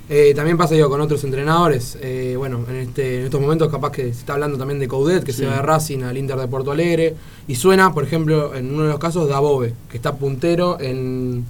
Eh, 0.08 0.32
también 0.34 0.58
pasa 0.58 0.74
digo, 0.74 0.90
con 0.90 1.00
otros 1.00 1.22
entrenadores. 1.24 1.96
Eh, 2.02 2.34
bueno, 2.36 2.60
en, 2.68 2.76
este, 2.76 3.20
en 3.20 3.24
estos 3.26 3.40
momentos 3.40 3.70
capaz 3.70 3.92
que 3.92 4.02
se 4.04 4.10
está 4.20 4.34
hablando 4.34 4.58
también 4.58 4.78
de 4.80 4.88
Coudet, 4.88 5.24
que 5.24 5.32
se 5.32 5.46
va 5.46 5.54
de 5.56 5.62
Racing 5.62 6.02
al 6.02 6.18
Inter 6.18 6.36
de 6.36 6.48
Porto 6.48 6.72
Alegre. 6.72 7.14
Y 7.48 7.54
suena, 7.54 7.94
por 7.94 8.04
ejemplo, 8.04 8.54
en 8.54 8.74
uno 8.74 8.82
de 8.84 8.88
los 8.90 8.98
casos, 8.98 9.28
Dabove, 9.28 9.72
que 9.90 9.96
está 9.96 10.14
puntero 10.16 10.78
en, 10.80 11.46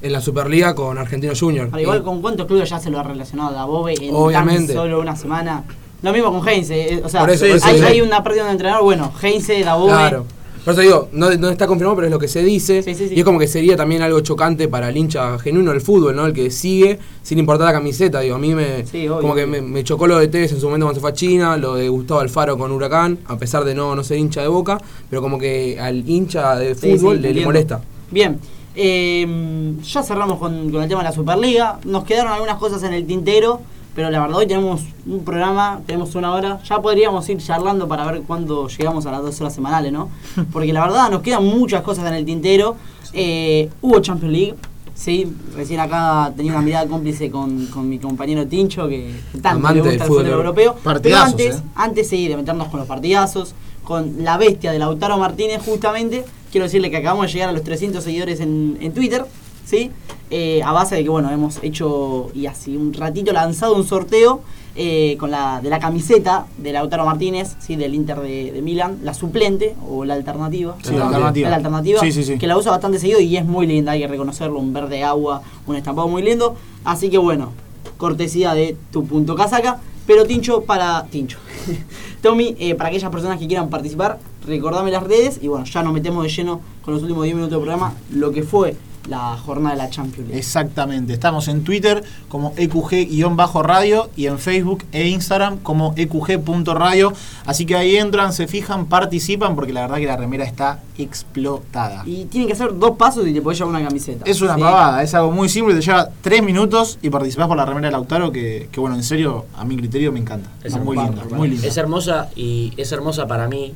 en 0.00 0.12
la 0.12 0.20
Superliga 0.20 0.74
con 0.74 0.98
Argentino 0.98 1.32
Junior. 1.38 1.68
Al 1.70 1.80
igual 1.80 2.02
con 2.02 2.20
cuántos 2.22 2.46
clubes 2.46 2.68
ya 2.70 2.80
se 2.80 2.90
lo 2.90 2.98
ha 2.98 3.02
relacionado 3.04 3.56
a 3.58 3.64
Bobe 3.66 3.94
en 4.00 4.14
Obviamente. 4.14 4.72
tan 4.72 4.82
solo 4.82 5.00
una 5.00 5.14
semana. 5.14 5.62
Lo 6.02 6.12
mismo 6.12 6.32
con 6.36 6.48
Heinze. 6.48 6.94
eh, 6.94 7.02
O 7.04 7.08
sea, 7.08 7.24
eso, 7.26 7.44
hay 7.86 8.00
una 8.00 8.24
pérdida 8.24 8.46
de 8.46 8.52
entrenador. 8.52 8.82
Bueno, 8.82 9.12
Heinze, 9.22 9.62
Dabove. 9.62 9.92
Claro. 9.92 10.26
Por 10.64 10.74
eso 10.74 10.82
digo, 10.82 11.08
no, 11.12 11.28
no 11.34 11.48
está 11.50 11.66
confirmado, 11.66 11.96
pero 11.96 12.06
es 12.06 12.12
lo 12.12 12.18
que 12.20 12.28
se 12.28 12.42
dice. 12.42 12.82
Sí, 12.82 12.94
sí, 12.94 13.08
sí. 13.08 13.14
Y 13.16 13.18
es 13.18 13.24
como 13.24 13.38
que 13.38 13.48
sería 13.48 13.76
también 13.76 14.00
algo 14.02 14.20
chocante 14.20 14.68
para 14.68 14.90
el 14.90 14.96
hincha 14.96 15.38
genuino 15.40 15.72
del 15.72 15.80
fútbol, 15.80 16.14
¿no? 16.14 16.26
El 16.26 16.32
que 16.32 16.50
sigue 16.50 17.00
sin 17.22 17.38
importar 17.38 17.66
la 17.66 17.72
camiseta. 17.72 18.20
Digo, 18.20 18.36
a 18.36 18.38
mí 18.38 18.54
me. 18.54 18.84
Obvio. 18.92 19.20
como 19.20 19.34
que 19.34 19.46
me, 19.46 19.60
me 19.60 19.82
chocó 19.82 20.06
lo 20.06 20.18
de 20.18 20.28
Tevez 20.28 20.52
en 20.52 20.60
su 20.60 20.66
momento 20.66 20.86
cuando 20.86 20.96
se 20.96 21.00
fue 21.00 21.10
a 21.10 21.14
China, 21.14 21.56
lo 21.56 21.74
de 21.74 21.88
Gustavo 21.88 22.20
Alfaro 22.20 22.56
con 22.56 22.70
Huracán, 22.70 23.18
a 23.26 23.36
pesar 23.36 23.64
de 23.64 23.74
no, 23.74 23.96
no 23.96 24.04
ser 24.04 24.18
hincha 24.18 24.40
de 24.42 24.48
boca, 24.48 24.78
pero 25.10 25.20
como 25.20 25.38
que 25.38 25.78
al 25.80 26.08
hincha 26.08 26.56
de 26.56 26.74
fútbol 26.74 27.20
le, 27.20 27.44
molesta. 27.44 27.80
Bien. 28.10 28.38
eh, 28.76 29.74
ya 29.82 30.02
cerramos 30.02 30.38
con, 30.38 30.70
con 30.70 30.82
el 30.82 30.88
tema 30.88 31.00
de 31.02 31.08
la 31.08 31.12
Superliga. 31.12 31.80
Nos 31.84 32.04
quedaron 32.04 32.32
algunas 32.32 32.58
cosas 32.58 32.82
en 32.84 32.92
el 32.94 33.04
tintero. 33.04 33.60
Pero 33.94 34.10
la 34.10 34.20
verdad, 34.20 34.38
hoy 34.38 34.46
tenemos 34.46 34.82
un 35.06 35.22
programa, 35.24 35.82
tenemos 35.86 36.14
una 36.14 36.32
hora. 36.32 36.60
Ya 36.64 36.80
podríamos 36.80 37.28
ir 37.28 37.38
charlando 37.38 37.86
para 37.86 38.10
ver 38.10 38.22
cuándo 38.22 38.66
llegamos 38.68 39.04
a 39.04 39.12
las 39.12 39.22
dos 39.22 39.40
horas 39.40 39.54
semanales, 39.54 39.92
¿no? 39.92 40.08
Porque 40.52 40.72
la 40.72 40.80
verdad, 40.86 41.10
nos 41.10 41.22
quedan 41.22 41.44
muchas 41.44 41.82
cosas 41.82 42.06
en 42.06 42.14
el 42.14 42.24
tintero. 42.24 42.76
Eh, 43.12 43.68
hubo 43.82 44.00
Champions 44.00 44.32
League. 44.32 44.54
Sí, 44.94 45.26
recién 45.54 45.80
acá 45.80 46.32
tenía 46.36 46.52
una 46.52 46.62
mirada 46.62 46.86
cómplice 46.86 47.30
con, 47.30 47.66
con 47.66 47.88
mi 47.88 47.98
compañero 47.98 48.46
Tincho, 48.46 48.88
que 48.88 49.14
tanto 49.32 49.48
Amante 49.48 49.74
le 49.74 49.88
gusta 49.88 50.04
el 50.04 50.08
fútbol 50.08 50.26
europeo. 50.26 50.76
Pero 51.02 51.16
antes, 51.18 51.56
eh. 51.56 51.62
antes 51.74 52.08
sí, 52.08 52.28
de 52.28 52.36
meternos 52.36 52.68
con 52.68 52.78
los 52.78 52.88
partidazos, 52.88 53.54
con 53.84 54.22
la 54.22 54.36
bestia 54.38 54.70
de 54.70 54.78
Lautaro 54.78 55.18
Martínez 55.18 55.60
justamente, 55.64 56.24
quiero 56.50 56.66
decirle 56.66 56.90
que 56.90 56.98
acabamos 56.98 57.26
de 57.26 57.32
llegar 57.32 57.48
a 57.48 57.52
los 57.52 57.64
300 57.64 58.04
seguidores 58.04 58.40
en, 58.40 58.78
en 58.80 58.92
Twitter, 58.92 59.24
¿sí? 59.64 59.90
Eh, 60.30 60.62
a 60.64 60.72
base 60.72 60.94
de 60.96 61.02
que, 61.02 61.08
bueno, 61.10 61.30
hemos 61.30 61.62
hecho 61.62 62.30
y 62.34 62.46
así 62.46 62.76
un 62.76 62.92
ratito 62.94 63.32
lanzado 63.32 63.74
un 63.74 63.84
sorteo 63.84 64.40
eh, 64.74 65.16
con 65.20 65.30
la 65.30 65.60
de 65.60 65.68
la 65.68 65.78
camiseta 65.78 66.46
de 66.56 66.72
Lautaro 66.72 67.04
Martínez, 67.04 67.56
¿sí? 67.60 67.76
Del 67.76 67.94
Inter 67.94 68.20
de, 68.20 68.52
de 68.52 68.62
Milán, 68.62 69.00
la 69.02 69.12
suplente 69.12 69.74
o 69.86 70.06
la 70.06 70.14
alternativa. 70.14 70.76
Sí, 70.82 70.94
la 70.94 71.06
alternativa. 71.06 71.50
La 71.50 71.56
alternativa, 71.56 72.00
Sí, 72.00 72.12
sí, 72.12 72.24
sí. 72.24 72.38
que 72.38 72.46
la 72.46 72.56
usa 72.56 72.70
bastante 72.70 72.98
seguido 72.98 73.20
y 73.20 73.36
es 73.36 73.44
muy 73.44 73.66
linda, 73.66 73.92
hay 73.92 74.00
que 74.00 74.08
reconocerlo, 74.08 74.58
un 74.58 74.72
verde 74.72 75.04
agua, 75.04 75.42
un 75.66 75.76
estampado 75.76 76.08
muy 76.08 76.22
lindo. 76.22 76.56
Así 76.84 77.10
que 77.10 77.18
bueno, 77.18 77.52
cortesía 77.98 78.54
de 78.54 78.76
tu 78.90 79.04
punto 79.04 79.34
casaca. 79.34 79.80
Pero 80.06 80.24
Tincho, 80.24 80.62
para. 80.62 81.04
Tincho. 81.10 81.38
Tommy, 82.22 82.56
eh, 82.58 82.74
para 82.74 82.88
aquellas 82.88 83.10
personas 83.10 83.38
que 83.38 83.46
quieran 83.46 83.68
participar, 83.68 84.18
recordame 84.46 84.90
las 84.90 85.02
redes 85.04 85.38
y 85.42 85.48
bueno, 85.48 85.64
ya 85.64 85.82
nos 85.82 85.92
metemos 85.92 86.22
de 86.24 86.28
lleno 86.30 86.60
con 86.82 86.94
los 86.94 87.02
últimos 87.02 87.24
10 87.24 87.36
minutos 87.36 87.52
del 87.52 87.60
programa, 87.60 87.94
lo 88.10 88.32
que 88.32 88.42
fue 88.42 88.74
la 89.08 89.36
jornada 89.36 89.74
de 89.74 89.82
la 89.82 89.90
Champions 89.90 90.28
League. 90.28 90.38
Exactamente. 90.38 91.12
Estamos 91.12 91.48
en 91.48 91.64
Twitter 91.64 92.04
como 92.28 92.52
EQG-radio 92.56 94.10
y 94.16 94.26
en 94.26 94.38
Facebook 94.38 94.84
e 94.92 95.08
Instagram 95.08 95.58
como 95.58 95.92
EQG.radio. 95.96 97.12
Así 97.46 97.66
que 97.66 97.74
ahí 97.76 97.96
entran, 97.96 98.32
se 98.32 98.46
fijan, 98.46 98.86
participan 98.86 99.54
porque 99.56 99.72
la 99.72 99.82
verdad 99.82 99.96
que 99.96 100.06
la 100.06 100.16
remera 100.16 100.44
está 100.44 100.80
explotada. 100.98 102.02
Y 102.06 102.26
tienen 102.26 102.46
que 102.46 102.52
hacer 102.54 102.78
dos 102.78 102.96
pasos 102.96 103.26
y 103.26 103.32
te 103.32 103.42
podés 103.42 103.58
llevar 103.58 103.74
una 103.76 103.84
camiseta. 103.86 104.24
Es 104.24 104.40
una 104.40 104.54
Sí. 104.54 104.60
pavada, 104.60 105.02
es 105.02 105.14
algo 105.14 105.32
muy 105.32 105.48
simple, 105.48 105.74
te 105.74 105.80
lleva 105.80 106.08
tres 106.20 106.42
minutos 106.42 106.98
y 107.02 107.10
participás 107.10 107.48
por 107.48 107.56
la 107.56 107.64
remera 107.64 107.88
de 107.88 107.92
Lautaro 107.92 108.30
que, 108.30 108.68
que 108.70 108.80
bueno, 108.80 108.94
en 108.96 109.02
serio, 109.02 109.46
a 109.56 109.64
mi 109.64 109.76
criterio 109.76 110.12
me 110.12 110.20
encanta. 110.20 110.48
Es 110.62 110.76
muy 110.78 110.96
hermosa, 110.96 111.22
linda, 111.22 111.36
muy 111.36 111.48
linda. 111.48 111.66
Es 111.66 111.76
hermosa 111.76 112.28
y 112.36 112.72
es 112.76 112.92
hermosa 112.92 113.26
para 113.26 113.48
mí 113.48 113.74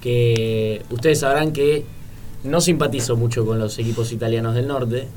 que 0.00 0.82
ustedes 0.90 1.20
sabrán 1.20 1.52
que 1.52 1.84
no 2.44 2.60
simpatizo 2.60 3.16
mucho 3.16 3.44
con 3.44 3.58
los 3.58 3.78
equipos 3.78 4.12
italianos 4.12 4.54
del 4.54 4.66
norte 4.66 5.08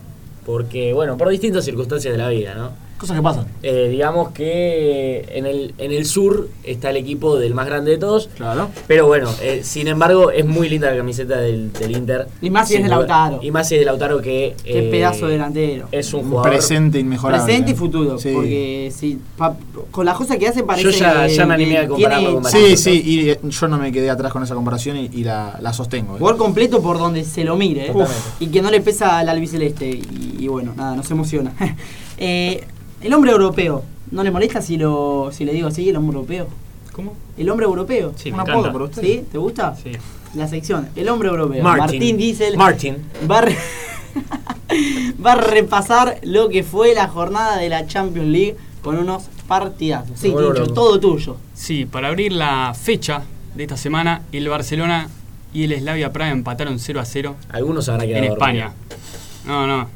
porque, 0.46 0.94
bueno, 0.94 1.18
por 1.18 1.30
distintas 1.30 1.66
circunstancias 1.66 2.12
de 2.14 2.18
la 2.18 2.30
vida, 2.30 2.54
¿no? 2.56 2.72
Cosas 3.04 3.18
que 3.18 3.22
pasan. 3.24 3.46
Eh, 3.64 3.90
digamos 3.92 4.30
que 4.32 5.26
en 5.34 5.46
el, 5.46 5.74
en 5.78 5.92
el 5.92 6.06
sur 6.06 6.48
está 6.64 6.90
el 6.90 6.96
equipo 6.96 7.38
del 7.38 7.54
más 7.54 7.66
grande 7.66 7.92
de 7.92 7.98
todos. 7.98 8.30
Claro. 8.38 8.70
Pero 8.88 9.08
bueno, 9.08 9.30
eh, 9.42 9.60
sin 9.62 9.90
embargo, 9.90 10.32
es 10.32 10.46
muy 10.46 10.70
linda 10.70 10.90
la 10.90 10.96
camiseta 10.96 11.36
del, 11.38 11.74
del 11.74 11.92
Inter. 11.98 12.28
Y 12.42 12.50
más 12.50 12.70
si 12.70 12.76
es 12.76 12.84
de. 12.84 12.88
Lautaro. 12.88 13.40
Y 13.44 13.52
más 13.52 13.68
si 13.68 13.76
es 13.76 13.82
de 13.82 13.86
Lautaro 13.88 14.22
que. 14.22 14.56
Qué 14.64 14.88
eh, 14.88 14.90
pedazo 14.90 15.26
de 15.26 15.34
delantero. 15.34 15.90
Es 15.92 16.14
un 16.14 16.30
jugador. 16.30 16.50
presente 16.50 16.98
inmejorable. 16.98 17.44
Presente 17.44 17.72
y 17.72 17.76
futuro. 17.76 18.18
Sí. 18.18 18.32
Porque 18.34 18.90
si, 18.96 19.20
pa- 19.38 19.58
con 19.92 20.06
las 20.06 20.16
cosas 20.16 20.38
que 20.38 20.48
hace 20.48 20.64
parece 20.64 20.86
Yo 20.90 20.98
ya- 20.98 21.28
ya 21.28 21.46
me 21.46 21.56
animé 21.56 21.80
a 21.80 21.88
compararlo 21.90 22.36
con 22.36 22.46
Sí, 22.46 22.78
sí, 22.78 23.04
y 23.44 23.50
yo 23.50 23.68
no 23.68 23.78
me 23.78 23.92
quedé 23.92 24.12
atrás 24.12 24.32
con 24.32 24.44
esa 24.44 24.56
comparación 24.56 24.96
y, 24.96 25.10
y 25.12 25.26
la, 25.26 25.58
la 25.62 25.74
sostengo. 25.74 26.14
Jugador 26.18 26.38
completo 26.38 26.82
por 26.82 26.98
donde 27.00 27.26
se 27.26 27.44
lo 27.44 27.58
mire. 27.58 27.88
¿eh? 27.88 27.94
Y 28.40 28.48
que 28.48 28.62
no 28.62 28.72
le 28.72 28.80
pesa 28.80 29.18
al 29.18 29.28
albiceleste. 29.28 29.90
Y, 29.90 30.38
y 30.40 30.48
bueno, 30.48 30.74
nada, 30.78 30.96
nos 30.96 31.12
emociona. 31.12 31.52
Eh, 32.16 32.64
el 33.04 33.14
hombre 33.14 33.32
europeo. 33.32 33.84
¿No 34.12 34.24
le 34.24 34.32
molesta 34.32 34.62
si 34.62 34.78
lo 34.78 35.32
si 35.32 35.44
le 35.46 35.54
digo 35.54 35.68
así, 35.68 35.90
el 35.90 35.96
hombre 35.96 36.16
europeo? 36.18 36.48
¿Cómo? 36.92 37.16
El 37.38 37.50
hombre 37.50 37.66
europeo. 37.66 38.14
Sí, 38.16 38.30
Un 38.30 38.36
me 38.38 38.42
apodo 38.44 38.58
encanta. 38.60 38.74
para 38.74 38.86
usted. 38.86 39.02
¿Sí? 39.02 39.24
¿Te 39.32 39.38
gusta? 39.38 39.76
Sí. 39.76 39.92
La 40.36 40.48
sección. 40.48 40.90
El 40.96 41.10
hombre 41.10 41.30
europeo. 41.30 41.64
Martin. 41.64 41.80
Martín 42.00 42.18
Diesel. 42.18 42.58
Martin. 42.58 42.98
va 43.30 43.40
a, 43.40 43.42
re- 43.42 43.58
va 45.26 45.32
a 45.34 45.36
repasar 45.36 46.20
lo 46.24 46.50
que 46.50 46.64
fue 46.64 46.94
la 46.94 47.08
jornada 47.08 47.58
de 47.58 47.70
la 47.70 47.88
Champions 47.88 48.28
League 48.30 48.56
con 48.84 48.98
unos 48.98 49.24
partidazos. 49.48 50.20
Sí, 50.20 50.30
vuelvo 50.30 50.50
Tincho, 50.54 50.62
loco. 50.70 50.74
todo 50.74 51.00
tuyo. 51.00 51.38
Sí, 51.54 51.86
para 51.86 52.10
abrir 52.10 52.32
la 52.34 52.74
fecha 52.80 53.24
de 53.56 53.64
esta 53.64 53.78
semana, 53.78 54.22
el 54.32 54.48
Barcelona 54.50 55.10
y 55.54 55.64
el 55.66 55.80
Slavia 55.80 56.12
Praga 56.12 56.32
empataron 56.32 56.80
0 56.80 57.00
a 57.00 57.06
0 57.06 57.36
Algunos 57.52 57.88
habrá 57.90 58.06
quedado 58.06 58.24
en 58.24 58.30
dormido. 58.30 58.46
España. 58.48 58.74
No, 59.46 59.68
no. 59.68 59.88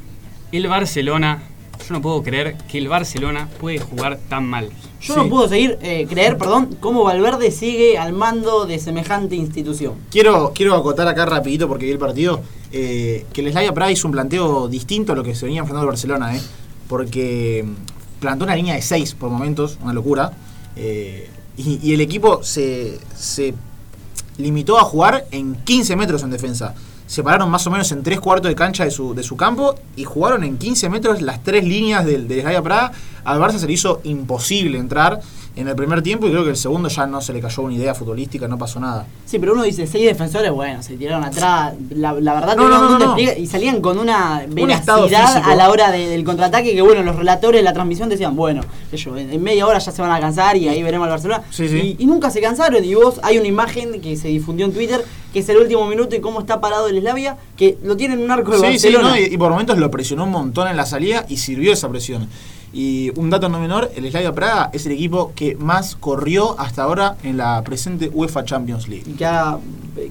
El 0.51 0.67
Barcelona, 0.67 1.43
yo 1.87 1.93
no 1.93 2.01
puedo 2.01 2.21
creer 2.23 2.55
que 2.69 2.77
el 2.77 2.87
Barcelona 2.89 3.47
puede 3.59 3.79
jugar 3.79 4.17
tan 4.29 4.45
mal. 4.45 4.69
Yo 5.01 5.13
Sí. 5.13 5.19
no 5.19 5.29
puedo 5.29 5.47
seguir, 5.47 5.77
eh, 5.81 6.05
creer, 6.09 6.37
perdón, 6.37 6.75
cómo 6.79 7.03
Valverde 7.03 7.51
sigue 7.51 7.97
al 7.97 8.13
mando 8.13 8.65
de 8.65 8.79
semejante 8.79 9.35
institución. 9.35 9.93
Quiero, 10.11 10.51
quiero 10.53 10.75
acotar 10.75 11.07
acá 11.07 11.25
rapidito 11.25 11.67
porque 11.67 11.85
vi 11.85 11.91
el 11.91 11.97
partido 11.99 12.41
eh, 12.71 13.25
que 13.31 13.41
el 13.41 13.51
Slavia 13.51 13.73
Praga 13.73 13.91
hizo 13.91 14.07
un 14.07 14.11
planteo 14.11 14.67
distinto 14.67 15.13
a 15.13 15.15
lo 15.15 15.23
que 15.23 15.33
se 15.35 15.45
venía 15.45 15.59
enfrentando 15.61 15.83
el 15.83 15.89
Barcelona, 15.91 16.35
eh, 16.35 16.41
porque 16.89 17.63
mm, 17.65 18.19
plantó 18.19 18.43
una 18.45 18.55
línea 18.55 18.75
de 18.75 18.81
6 18.81 19.13
por 19.15 19.29
momentos, 19.29 19.77
una 19.81 19.93
locura, 19.93 20.33
eh, 20.75 21.29
y, 21.55 21.79
y 21.81 21.93
el 21.93 22.01
equipo 22.01 22.43
se, 22.43 22.99
se 23.15 23.53
limitó 24.37 24.77
a 24.77 24.83
jugar 24.83 25.25
en 25.31 25.55
15 25.55 25.95
metros 25.95 26.23
en 26.23 26.31
defensa. 26.31 26.75
Se 27.07 27.23
pararon 27.23 27.49
más 27.49 27.65
o 27.65 27.71
menos 27.71 27.91
en 27.91 28.03
tres 28.03 28.19
cuartos 28.19 28.49
de 28.49 28.55
cancha 28.55 28.83
de 28.83 28.91
su, 28.91 29.15
de 29.15 29.23
su 29.23 29.35
campo 29.37 29.75
y 29.95 30.03
jugaron 30.03 30.43
en 30.43 30.57
15 30.57 30.89
metros 30.89 31.21
las 31.21 31.41
tres 31.41 31.63
líneas 31.63 32.05
del, 32.05 32.27
del 32.27 32.43
Praga. 32.61 32.91
Al 33.23 33.39
Barça 33.39 33.57
se 33.57 33.65
le 33.67 33.73
hizo 33.73 34.01
imposible 34.03 34.77
entrar 34.77 35.21
en 35.57 35.67
el 35.67 35.75
primer 35.75 36.01
tiempo 36.01 36.27
y 36.27 36.29
creo 36.31 36.43
que 36.43 36.51
el 36.51 36.55
segundo 36.57 36.87
ya 36.87 37.05
no 37.07 37.19
se 37.19 37.33
le 37.33 37.41
cayó 37.41 37.63
una 37.63 37.73
idea 37.73 37.93
futbolística, 37.95 38.47
no 38.47 38.57
pasó 38.57 38.79
nada. 38.79 39.05
Sí, 39.25 39.39
pero 39.39 39.53
uno 39.53 39.63
dice, 39.63 39.87
seis 39.87 40.05
defensores, 40.05 40.51
bueno, 40.51 40.81
se 40.83 40.95
tiraron 40.97 41.23
atrás. 41.23 41.73
La, 41.89 42.13
la 42.13 42.33
verdad, 42.35 42.55
No, 42.55 42.67
no, 42.69 42.99
no, 42.99 43.15
y 43.19 43.47
salían 43.47 43.81
con 43.81 43.97
una 43.99 44.45
físico. 44.53 45.07
a 45.43 45.55
la 45.55 45.69
hora 45.69 45.91
de- 45.91 46.07
del 46.07 46.23
contraataque 46.23 46.73
que, 46.73 46.81
bueno, 46.81 47.01
los 47.03 47.15
relatores 47.15 47.59
de 47.59 47.63
la 47.63 47.73
transmisión 47.73 48.07
decían, 48.09 48.35
bueno, 48.35 48.61
ellos 48.91 49.17
en 49.17 49.41
media 49.43 49.65
hora 49.67 49.79
ya 49.79 49.91
se 49.91 50.01
van 50.01 50.11
a 50.11 50.19
cansar 50.19 50.55
y 50.57 50.67
ahí 50.67 50.83
veremos 50.83 51.05
al 51.05 51.11
Barcelona. 51.11 51.43
Sí, 51.49 51.67
sí. 51.67 51.95
Y, 51.99 52.03
y 52.03 52.05
nunca 52.05 52.29
se 52.29 52.39
cansaron. 52.39 52.83
Y 52.85 52.93
vos, 52.95 53.19
hay 53.23 53.37
una 53.37 53.47
imagen 53.47 53.99
que 53.99 54.15
se 54.15 54.27
difundió 54.27 54.65
en 54.65 54.73
Twitter, 54.73 55.03
que 55.33 55.39
es 55.39 55.49
el 55.49 55.57
último 55.57 55.85
minuto 55.87 56.15
y 56.15 56.19
cómo 56.21 56.39
está 56.41 56.61
parado 56.61 56.87
el 56.87 56.99
Slavia, 56.99 57.37
que 57.57 57.77
lo 57.83 57.97
tiene 57.97 58.13
en 58.13 58.21
un 58.21 58.31
arco 58.31 58.51
de 58.51 58.57
Sí, 58.59 58.79
sí, 58.79 58.87
Barcelona. 58.93 59.09
no, 59.09 59.17
y, 59.17 59.33
y 59.33 59.37
por 59.37 59.49
momentos 59.51 59.77
lo 59.77 59.89
presionó 59.91 60.23
un 60.25 60.31
montón 60.31 60.67
en 60.67 60.77
la 60.77 60.85
salida 60.85 61.25
y 61.27 61.37
sirvió 61.37 61.73
esa 61.73 61.89
presión. 61.89 62.27
Y 62.73 63.11
un 63.17 63.29
dato 63.29 63.47
no 63.49 63.59
menor, 63.59 63.89
el 63.95 64.09
Slavia 64.09 64.33
Praga 64.33 64.69
es 64.73 64.85
el 64.85 64.91
equipo 64.91 65.31
que 65.35 65.55
más 65.55 65.95
corrió 65.95 66.59
hasta 66.59 66.83
ahora 66.83 67.15
en 67.23 67.37
la 67.37 67.63
presente 67.63 68.09
UEFA 68.13 68.43
Champions 68.45 68.87
League. 68.87 69.03
Y 69.07 69.13
que, 69.13 69.25
ha- 69.25 69.57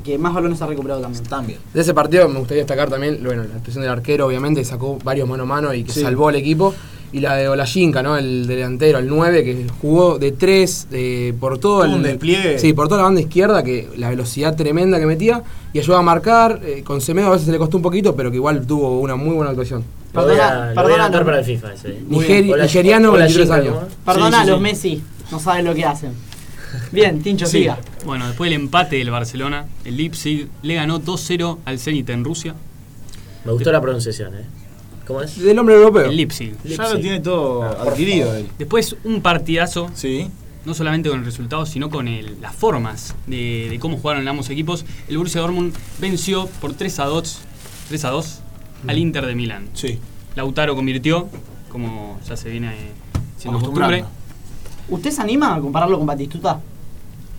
que 0.03 0.19
más 0.19 0.33
balones 0.35 0.61
ha 0.63 0.67
recuperado 0.67 1.01
también. 1.01 1.25
También. 1.25 1.59
De 1.75 1.81
ese 1.83 1.93
partido 1.95 2.29
me 2.29 2.39
gustaría 2.39 2.63
destacar 2.63 2.89
también, 2.89 3.21
bueno, 3.23 3.45
la 3.45 3.57
actuación 3.57 3.83
del 3.83 3.93
arquero, 3.93 4.27
obviamente, 4.27 4.61
que 4.63 4.65
sacó 4.65 4.99
varios 5.05 5.29
mano 5.29 5.43
a 5.43 5.47
mano 5.47 5.75
y 5.75 5.85
que 5.85 5.93
Sí. 5.93 6.01
salvó 6.03 6.29
al 6.29 6.37
equipo. 6.37 6.75
Y 7.13 7.21
la 7.21 7.35
de 7.37 7.49
Olayinka, 7.49 8.03
¿no? 8.03 8.17
El 8.17 8.47
delantero, 8.47 8.99
el 8.99 9.09
9, 9.09 9.45
que 9.45 9.67
jugó 9.81 10.19
de 10.19 10.33
3 10.33 10.89
por 11.39 11.59
todo 11.59 11.85
el 11.85 11.93
un 11.93 12.03
despliegue. 12.03 12.59
Sí, 12.59 12.73
por 12.73 12.89
toda 12.89 12.99
la 12.99 13.05
banda 13.05 13.21
izquierda, 13.21 13.63
que 13.63 13.89
la 13.97 14.11
velocidad 14.11 14.55
tremenda 14.57 14.99
que 14.99 15.07
metía 15.07 15.43
y 15.73 15.79
ayudaba 15.79 16.01
a 16.01 16.05
marcar. 16.05 16.61
eh, 16.65 16.83
con 16.85 17.01
Semedo 17.01 17.29
a 17.29 17.31
veces 17.31 17.47
se 17.47 17.53
le 17.53 17.59
costó 17.59 17.77
un 17.77 17.83
poquito, 17.83 18.15
pero 18.17 18.31
que 18.31 18.37
igual 18.37 18.67
tuvo 18.67 19.01
una 19.01 19.17
muy 19.17 19.35
buena 19.35 19.51
actuación. 19.51 19.85
Perdona, 20.13 20.73
perdona, 20.75 21.11
para 21.25 21.39
el 21.41 21.45
FIFA 21.45 21.75
ese. 21.75 22.01
Nigeri- 22.09 22.53
Hola, 22.53 22.63
nigeriano, 22.65 23.11
hola, 23.13 23.25
23 23.27 23.49
Shinka, 23.49 23.61
años. 23.61 23.93
Perdona, 24.05 24.39
Sí, 24.39 24.45
sí, 24.45 24.51
los 24.51 24.59
sí. 24.59 24.63
Messi 24.63 25.03
no 25.31 25.39
saben 25.41 25.65
lo 25.65 25.75
que 25.75 25.85
hacen. 25.85 26.13
Bien, 26.91 27.23
Tincho, 27.23 27.47
Sí. 27.47 27.59
siga. 27.61 27.79
Bueno, 28.05 28.27
después 28.27 28.51
del 28.51 28.61
empate 28.61 28.97
del 28.97 29.11
Barcelona, 29.11 29.67
el 29.85 29.97
Leipzig 29.97 30.49
le 30.63 30.75
ganó 30.75 30.99
2-0 30.99 31.59
al 31.65 31.79
Zenit 31.79 32.09
en 32.11 32.25
Rusia. 32.25 32.55
Me 33.45 33.53
gustó 33.53 33.71
la 33.73 33.81
pronunciación, 33.81 34.35
¿eh? 34.35 34.45
¿Cómo 35.07 35.23
es? 35.23 35.39
Del 35.41 35.59
hombre 35.59 35.77
europeo. 35.77 36.07
El 36.11 36.17
Leipzig. 36.17 36.55
Ya 36.65 36.89
lo 36.93 36.99
tiene 37.01 37.21
todo 37.21 37.63
Ah, 37.63 37.77
adquirido 37.89 38.35
él. 38.35 38.49
Después 38.59 38.97
un 39.05 39.21
partidazo, 39.23 39.89
Sí. 39.95 40.29
no 40.65 40.75
solamente 40.75 41.09
con 41.09 41.21
el 41.21 41.25
resultado, 41.25 41.65
sino 41.67 41.91
con 41.91 42.09
el- 42.09 42.41
las 42.41 42.55
formas 42.55 43.15
de, 43.27 43.69
de 43.71 43.79
cómo 43.79 43.99
jugaron 43.99 44.27
ambos 44.27 44.51
equipos. 44.51 44.85
El 45.09 45.19
Borussia 45.19 45.41
Dortmund 45.41 45.75
venció 46.01 46.47
por 46.61 46.75
3 46.75 46.99
a 46.99 47.05
2, 47.05 47.39
3 47.89 48.05
a 48.05 48.11
2 48.11 48.41
al 48.89 48.99
Inter 48.99 49.27
de 49.27 49.35
Milán. 49.35 49.69
Sí. 49.75 49.99
Lautaro 50.35 50.75
convirtió, 50.75 51.29
como 51.71 52.19
ya 52.29 52.37
se 52.37 52.51
viene 52.51 52.69
eh, 52.75 52.91
siendo 53.39 53.61
costumbre. 53.61 54.05
¿Usted 54.89 55.11
se 55.11 55.21
anima 55.23 55.55
a 55.55 55.61
compararlo 55.61 55.99
con 55.99 56.07
Batistuta? 56.07 56.61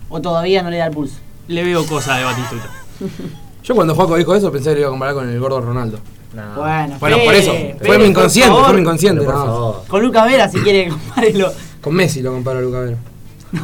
¿O 0.08 0.20
todavía 0.20 0.62
no 0.62 0.70
le 0.70 0.78
da 0.78 0.86
el 0.86 0.92
pulso? 0.92 1.16
Le 1.48 1.62
veo 1.64 1.84
cosas 1.86 2.18
de 2.18 2.24
Batistuta. 2.24 2.70
Yo 3.64 3.74
cuando 3.74 3.94
Juaco 3.94 4.16
dijo 4.16 4.34
eso 4.34 4.50
pensé 4.50 4.70
que 4.70 4.74
lo 4.76 4.80
iba 4.80 4.88
a 4.88 4.90
comparar 4.90 5.14
con 5.14 5.28
el 5.28 5.38
gordo 5.38 5.60
Ronaldo. 5.60 5.98
No. 6.34 6.54
Bueno, 6.56 6.96
Bueno, 7.00 7.18
por 7.24 7.34
eso. 7.34 7.52
Fue 7.84 7.98
mi 7.98 8.04
inconsciente, 8.06 8.50
favor. 8.50 8.64
fue 8.66 8.74
mi 8.74 8.80
inconsciente. 8.82 9.24
Por 9.24 9.34
favor. 9.34 9.84
Con 9.88 10.02
Luca 10.02 10.24
Vera, 10.26 10.48
si 10.48 10.58
quiere 10.60 10.88
compararlo. 10.90 11.52
Con 11.80 11.94
Messi 11.94 12.20
lo 12.22 12.32
comparo 12.32 12.58
a 12.58 12.62
Luca 12.62 12.80
Vera. 12.80 12.96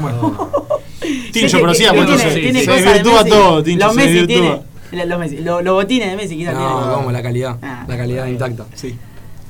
Tincho, 1.32 1.48
Sí, 1.48 1.56
pero 1.56 1.68
que- 1.72 1.74
siga, 1.74 1.90
que 1.92 1.96
pues, 1.98 2.06
tiene- 2.06 2.22
entonces, 2.22 2.34
tiene 2.42 2.64
se 2.64 2.70
de 2.70 2.80
desvirtúa 2.82 3.24
todo, 3.24 3.62
Tincho, 3.62 3.86
Los 3.86 3.94
Messi 3.96 4.26
tiene. 4.26 4.62
Los, 5.06 5.18
Messi, 5.18 5.36
los 5.38 5.62
botines 5.64 6.08
de 6.10 6.16
Messi 6.16 6.36
quizás 6.36 6.54
No, 6.54 6.78
tiene. 6.80 6.94
como 6.94 7.12
la 7.12 7.22
calidad. 7.22 7.56
Ah, 7.62 7.84
la 7.86 7.96
calidad 7.96 8.22
bueno. 8.22 8.32
intacta. 8.32 8.64
Sí. 8.74 8.96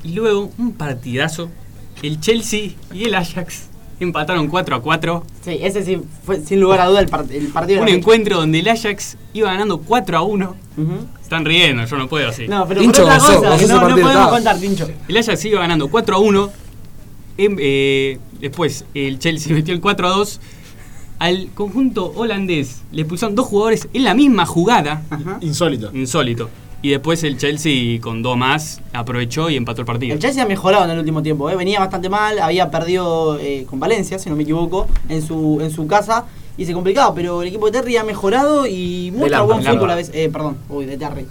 Y 0.03 0.13
luego 0.13 0.51
un 0.57 0.73
partidazo. 0.73 1.49
El 2.03 2.19
Chelsea 2.19 2.71
y 2.93 3.05
el 3.05 3.15
Ajax 3.15 3.69
empataron 3.99 4.47
4 4.47 4.75
a 4.75 4.81
4. 4.81 5.23
Sí, 5.43 5.57
ese 5.61 5.83
sí 5.85 6.01
fue 6.25 6.39
sin 6.41 6.59
lugar 6.59 6.81
a 6.81 6.85
duda 6.87 6.99
el, 6.99 7.09
part- 7.09 7.31
el 7.31 7.47
partido. 7.47 7.81
Un 7.81 7.87
encuentro 7.89 8.37
donde 8.37 8.59
el 8.59 8.67
Ajax 8.67 9.17
iba 9.33 9.51
ganando 9.51 9.79
4 9.79 10.17
a 10.17 10.21
1. 10.21 10.47
fecha. 10.53 10.81
Ujú. 10.81 10.93
Están 11.21 11.45
riendo, 11.45 11.85
yo 11.85 11.97
no 11.97 12.07
puedo 12.07 12.29
así. 12.29 12.47
No, 12.47 12.67
pero 12.67 12.81
Tincho 12.81 13.01
por 13.03 13.11
otra 13.11 13.19
cosa, 13.19 13.35
gozó 13.49 13.53
ese 13.55 13.67
no, 13.67 13.75
no 13.81 13.87
podemos 13.89 14.11
estaba. 14.11 14.29
contar, 14.29 14.59
Tincho. 14.59 14.87
El 15.07 15.17
Ajax 15.17 15.45
iba 15.45 15.59
ganando 15.61 15.87
4 15.87 16.15
a 16.15 16.19
1. 16.19 16.49
Em- 17.37 17.57
eh, 17.59 18.19
después 18.39 18.85
el 18.93 19.19
Chelsea 19.19 19.53
metió 19.55 19.73
el 19.73 19.81
4 19.81 20.07
a 20.07 20.09
2. 20.11 20.39
Al 21.17 21.47
conjunto 21.53 22.11
holandés 22.15 22.81
le 22.91 23.03
expulsaron 23.03 23.35
dos 23.35 23.45
jugadores 23.47 23.87
en 23.93 24.03
la 24.03 24.13
misma 24.13 24.45
jugada. 24.45 25.03
Ajá. 25.09 25.37
Insólito. 25.41 25.89
Insólito. 25.93 26.49
Y 26.85 26.89
después 26.91 27.23
el 27.23 27.35
Chelsea 27.39 27.99
con 27.99 28.21
dos 28.21 28.37
más 28.37 28.79
aprovechó 28.93 29.49
y 29.49 29.55
empató 29.55 29.81
el 29.81 29.87
partido. 29.87 30.13
El 30.13 30.19
Chelsea 30.19 30.43
ha 30.43 30.45
mejorado 30.47 30.85
en 30.85 30.91
el 30.91 30.99
último 30.99 31.23
tiempo, 31.23 31.49
¿eh? 31.49 31.55
venía 31.55 31.79
bastante 31.79 32.09
mal, 32.09 32.37
había 32.37 32.69
perdido 32.69 33.39
eh, 33.39 33.65
con 33.67 33.79
Valencia, 33.79 34.19
si 34.19 34.29
no 34.29 34.35
me 34.35 34.43
equivoco, 34.43 34.85
en 35.09 35.23
su, 35.23 35.57
en 35.63 35.71
su 35.71 35.87
casa 35.87 36.25
y 36.59 36.65
se 36.67 36.73
complicaba, 36.73 37.15
pero 37.15 37.41
el 37.41 37.47
equipo 37.47 37.65
de 37.65 37.71
Terry 37.71 37.97
ha 37.97 38.03
mejorado 38.03 38.67
y 38.67 39.11
muestra 39.17 39.39
Lampard, 39.39 39.63
buen 39.63 39.73
fútbol 39.73 39.89
a 39.89 39.95
veces. 39.95 40.13
Eh, 40.15 40.29
perdón, 40.31 40.57
uy, 40.69 40.85
de 40.85 40.95
Terry. 40.97 41.21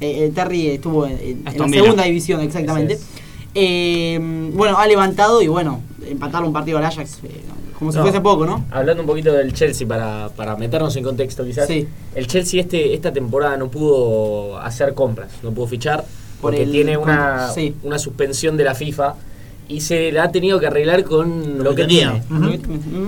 Eh, 0.00 0.24
eh, 0.24 0.32
Terry 0.34 0.68
estuvo 0.68 1.04
en, 1.06 1.12
en- 1.12 1.20
en 1.46 1.58
la 1.58 1.68
segunda 1.68 2.04
división, 2.04 2.40
exactamente. 2.40 2.94
Es. 2.94 3.06
Eh, 3.54 4.18
bueno, 4.54 4.78
ha 4.78 4.86
levantado 4.86 5.42
y 5.42 5.46
bueno, 5.48 5.82
empatar 6.08 6.42
un 6.42 6.54
partido 6.54 6.78
al 6.78 6.84
Ajax, 6.86 7.18
eh, 7.24 7.42
Como 7.82 7.90
si 7.90 7.98
No. 7.98 8.04
fuese 8.04 8.20
poco, 8.20 8.46
¿no? 8.46 8.64
Hablando 8.70 9.02
un 9.02 9.08
poquito 9.08 9.32
del 9.32 9.52
Chelsea 9.52 9.88
para, 9.88 10.28
para 10.36 10.54
meternos 10.54 10.94
en 10.94 11.02
contexto 11.02 11.44
quizás. 11.44 11.66
Sí. 11.66 11.88
El 12.14 12.28
Chelsea 12.28 12.60
este, 12.60 12.94
esta 12.94 13.12
temporada 13.12 13.56
no 13.56 13.68
pudo 13.72 14.56
hacer 14.58 14.94
compras, 14.94 15.32
no 15.42 15.50
pudo 15.50 15.66
fichar 15.66 15.98
Por 16.40 16.52
porque 16.52 16.62
el- 16.62 16.70
tiene 16.70 16.96
una, 16.96 17.48
sí. 17.50 17.74
una 17.82 17.98
suspensión 17.98 18.56
de 18.56 18.62
la 18.62 18.76
FIFA 18.76 19.16
y 19.68 19.80
se 19.80 20.12
la 20.12 20.22
ha 20.22 20.30
tenido 20.30 20.60
que 20.60 20.68
arreglar 20.68 21.02
con 21.02 21.58
lo, 21.58 21.64
Lo 21.64 21.70
que 21.70 21.82
que 21.82 21.88
tenía. 21.88 22.22
tiene. 22.28 22.60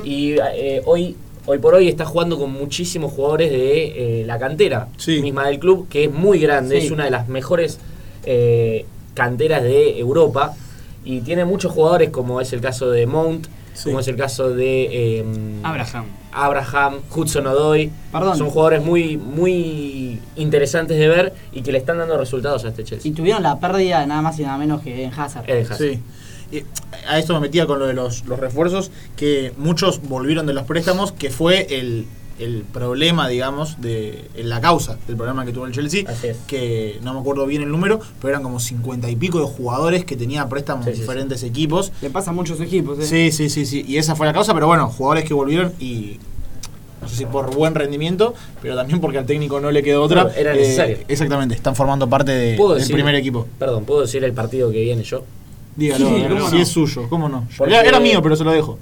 Y 0.05 0.33
eh, 0.57 0.83
hoy, 0.87 1.15
hoy 1.47 1.59
por 1.59 1.75
hoy 1.75 1.87
está 1.87 2.05
jugando 2.05 2.37
con 2.37 2.53
muchísimos 2.53 3.13
jugadores 3.13 3.53
de 3.53 4.23
eh, 4.23 4.25
la 4.27 4.41
cantera 4.41 4.89
Sí. 4.97 5.23
misma 5.23 5.47
del 5.47 5.61
club, 5.61 5.87
que 5.89 6.07
es 6.07 6.13
muy 6.13 6.41
grande, 6.41 6.81
Sí. 6.81 6.87
es 6.87 6.91
una 6.91 7.05
de 7.05 7.13
las 7.13 7.29
mejores 7.29 7.79
eh, 8.25 8.87
canteras 9.15 9.63
de 9.63 10.01
Europa. 10.01 10.57
Y 11.05 11.21
tiene 11.21 11.45
muchos 11.45 11.71
jugadores, 11.71 12.11
como 12.11 12.41
es 12.41 12.53
el 12.55 12.61
caso 12.63 12.91
de 12.91 13.07
Mount, 13.07 13.47
Sí. 13.75 13.85
como 13.87 14.01
es 14.01 14.09
el 14.09 14.17
caso 14.17 14.51
de 14.51 15.19
eh, 15.19 15.25
Abraham. 15.63 16.07
Abraham, 16.33 16.95
Hudson 17.15 17.47
Odoy. 17.47 17.91
Perdón. 18.11 18.39
Son 18.39 18.51
jugadores 18.51 18.83
muy, 18.83 19.17
muy 19.17 20.21
interesantes 20.37 20.99
de 20.99 21.09
ver 21.09 21.35
y 21.53 21.63
que 21.63 21.71
le 21.73 21.79
están 21.79 21.99
dando 21.99 22.17
resultados 22.17 22.65
a 22.65 22.69
este 22.69 22.83
Y 22.83 22.85
Chelsea. 22.85 23.15
tuvieron 23.15 23.43
la 23.43 23.59
pérdida 23.61 24.01
de 24.01 24.07
nada 24.07 24.23
más 24.23 24.39
y 24.39 24.43
nada 24.43 24.59
menos 24.59 24.83
que 24.83 25.05
en 25.05 25.13
Hazard. 25.13 25.49
Eden 25.49 25.65
Hazard. 25.65 25.79
Sí. 25.79 26.01
Y 26.53 26.63
a 27.09 27.19
esto 27.19 27.35
me 27.35 27.41
metía 27.41 27.67
con 27.67 27.79
lo 27.79 27.87
de 27.87 27.95
los, 27.95 28.25
los 28.27 28.39
refuerzos, 28.39 28.91
que 29.17 29.53
muchos 29.57 30.03
volvieron 30.03 30.47
de 30.47 30.55
los 30.55 30.65
préstamos, 30.65 31.13
que 31.13 31.31
fue 31.31 31.67
el, 31.71 32.07
el 32.39 32.63
problema, 32.73 33.29
digamos, 33.29 33.81
de 33.81 34.29
la 34.37 34.61
causa 34.61 34.99
del 35.07 35.17
problema 35.17 35.45
que 35.45 35.53
tuvo 35.53 35.67
el 35.67 35.73
Chelsea, 35.73 36.05
Así 36.09 36.29
es. 36.29 36.37
que 36.47 36.99
no 37.03 37.15
me 37.15 37.21
acuerdo 37.21 37.47
bien 37.47 37.63
el 37.63 37.71
número, 37.71 38.01
pero 38.21 38.31
eran 38.31 38.43
como 38.43 38.59
cincuenta 38.61 39.09
y 39.09 39.17
pico 39.17 39.39
de 39.39 39.47
jugadores 39.47 40.05
que 40.05 40.17
tenían 40.17 40.49
préstamos 40.49 40.85
Sí, 40.85 40.91
en 40.91 40.97
sí, 40.97 41.01
sí. 41.01 41.07
diferentes 41.07 41.43
equipos. 41.45 41.93
Le 42.03 42.11
pasa 42.11 42.31
a 42.31 42.35
muchos 42.35 42.61
equipos, 42.61 42.99
¿eh? 42.99 43.07
Sí, 43.07 43.31
sí, 43.33 43.49
sí, 43.51 43.67
sí. 43.67 43.85
Y 43.87 43.99
esa 43.99 44.17
fue 44.17 44.27
la 44.27 44.33
causa, 44.33 44.53
pero 44.55 44.67
bueno, 44.67 44.89
jugadores 44.89 45.25
que 45.25 45.35
volvieron 45.35 45.73
y 45.79 46.19
no 47.03 47.09
sé 47.09 47.17
si 47.17 47.27
por 47.27 47.55
buen 47.55 47.75
rendimiento, 47.75 48.35
pero 48.63 48.75
también 48.77 48.99
porque 49.01 49.19
al 49.19 49.27
técnico 49.27 49.61
no 49.61 49.71
le 49.71 49.83
quedó 49.83 50.03
otra. 50.03 50.33
Era 50.37 50.55
Eh, 50.57 51.05
exactamente, 51.07 51.55
están 51.55 51.77
formando 51.77 52.09
parte 52.09 52.33
de- 52.33 52.57
¿Puedo 52.57 52.71
del 52.75 52.81
decir- 52.83 52.95
primer 52.95 53.15
equipo. 53.15 53.47
Perdón, 53.59 53.85
¿puedo 53.85 54.01
decir 54.01 54.25
el 54.25 54.33
partido 54.33 54.71
que 54.71 54.81
viene 54.81 55.03
yo? 55.05 55.23
Dígalo, 55.77 56.07
Sí, 56.09 56.25
cómo 56.29 56.49
si 56.51 56.57
no. 56.57 56.63
es 56.63 56.69
suyo, 56.69 57.07
¿cómo 57.09 57.29
no? 57.29 57.47
Porque- 57.59 57.75
Era, 57.75 57.83
era 57.87 58.01
mío, 58.01 58.21
pero 58.23 58.37
se 58.37 58.45
lo 58.45 58.53
dejo. 58.53 58.79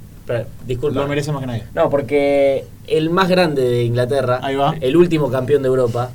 Disculpa. 0.67 1.01
Lo 1.01 1.09
merece 1.09 1.33
más 1.33 1.41
que 1.41 1.47
nadie. 1.47 1.65
No, 1.75 1.91
porque 1.91 2.65
el 2.87 3.11
más 3.11 3.29
grande 3.29 3.63
de 3.63 3.85
Inglaterra, 3.85 4.41
Ahí 4.43 4.57
va. 4.57 4.75
el 4.81 4.97
último 4.97 5.31
campeón 5.31 5.63
de 5.63 5.69
Europa, 5.69 6.11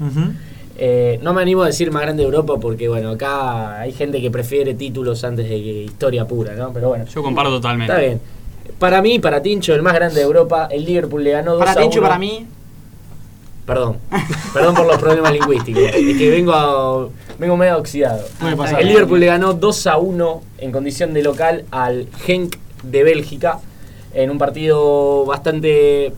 eh, 0.78 1.20
no 1.24 1.34
me 1.34 1.42
animo 1.42 1.64
a 1.64 1.68
decir 1.68 1.92
más 1.92 2.04
grande 2.04 2.22
de 2.22 2.26
Europa 2.26 2.58
porque, 2.60 2.88
bueno, 2.88 3.10
acá 3.12 3.80
hay 3.82 3.92
gente 3.92 4.22
que 4.22 4.30
prefiere 4.32 4.74
títulos 4.76 5.24
antes 5.24 5.50
de 5.50 5.56
que 5.56 5.84
historia 5.84 6.26
pura, 6.28 6.54
¿no? 6.56 6.72
Pero 6.74 6.90
bueno, 6.90 7.06
Yo 7.06 7.22
comparto 7.24 7.52
totalmente. 7.52 7.92
está 7.92 8.02
bien. 8.06 8.22
Para 8.80 9.02
mí, 9.02 9.18
para 9.20 9.42
Tincho, 9.42 9.74
el 9.74 9.82
más 9.82 9.94
grande 9.94 10.16
de 10.20 10.22
Europa, 10.26 10.68
el 10.72 10.86
Liverpool 10.86 11.24
le 11.24 11.32
ganó 11.32 11.52
2 11.54 11.60
Para 11.60 11.72
a 11.72 11.76
Tincho 11.76 11.96
y 11.98 12.00
1. 12.00 12.08
para 12.08 12.20
mí, 12.20 12.46
Perdón. 13.66 13.98
Perdón 14.54 14.76
por 14.76 14.86
los 14.88 14.98
problemas 14.98 15.34
lingüísticos. 15.34 15.84
Es 15.84 16.18
que 16.18 16.30
vengo, 16.30 16.54
a- 16.54 17.10
vengo 17.38 17.58
medio 17.58 17.78
oxidado. 17.78 18.24
Puede 18.40 18.56
pasar. 18.56 18.80
El 18.82 18.88
Liverpool 18.88 19.20
le 19.20 19.26
ganó 19.26 19.54
2 19.54 19.88
a 19.88 19.98
1 19.98 20.42
en 20.60 20.72
condición 20.72 21.14
de 21.14 21.22
local 21.22 21.66
al 21.72 22.08
Genk 22.24 22.56
de 22.84 23.04
Bélgica 23.04 23.60
en 24.18 24.32
un 24.32 24.38
partido 24.38 25.26
bastante 25.26 26.12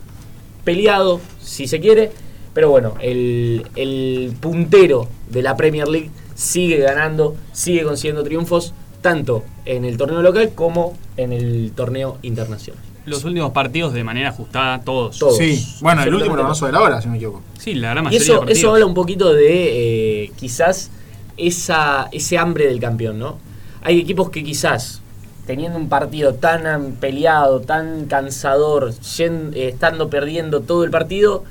peleado, 0.63 1.19
si 1.41 1.67
se 1.67 1.79
quiere. 1.79 2.11
Pero 2.53 2.69
bueno, 2.69 2.95
el, 3.01 3.67
el 3.75 4.33
puntero 4.39 5.07
de 5.29 5.41
la 5.41 5.55
Premier 5.55 5.87
League 5.87 6.09
sigue 6.33 6.77
ganando, 6.77 7.35
sigue 7.51 7.83
consiguiendo 7.83 8.23
triunfos, 8.23 8.73
tanto 9.01 9.43
en 9.65 9.85
el 9.85 9.97
torneo 9.97 10.21
local 10.21 10.51
como 10.55 10.97
en 11.17 11.33
el 11.33 11.73
torneo 11.75 12.17
internacional. 12.21 12.81
Los 13.05 13.23
últimos 13.23 13.51
partidos 13.51 13.93
de 13.93 14.03
manera 14.03 14.29
ajustada, 14.29 14.81
todos. 14.81 15.19
Todos. 15.19 15.37
Sí, 15.37 15.63
bueno, 15.81 16.03
el 16.03 16.13
último 16.13 16.35
lo 16.35 16.55
sobre 16.55 16.71
la 16.73 16.81
hora, 16.81 17.01
si 17.01 17.07
no 17.07 17.11
me 17.13 17.17
equivoco. 17.17 17.41
Sí, 17.57 17.73
la 17.73 17.89
gran 17.89 18.03
Y 18.03 18.07
mayoría 18.07 18.19
de 18.19 18.33
eso, 18.33 18.47
eso 18.47 18.71
habla 18.71 18.85
un 18.85 18.93
poquito 18.93 19.33
de 19.33 20.23
eh, 20.23 20.31
quizás 20.37 20.91
esa, 21.37 22.07
ese 22.11 22.37
hambre 22.37 22.67
del 22.67 22.79
campeón, 22.79 23.19
¿no? 23.19 23.37
Hay 23.81 23.99
equipos 23.99 24.29
que 24.29 24.43
quizás 24.43 25.01
teniendo 25.49 25.79
un 25.79 25.89
partido 25.89 26.35
tan 26.35 26.97
peleado, 26.99 27.61
tan 27.61 28.05
cansador, 28.05 28.93
eh, 29.17 29.69
estando 29.73 30.07
perdiendo 30.07 30.61
todo 30.61 30.83
el 30.83 30.91
partido, 30.91 31.43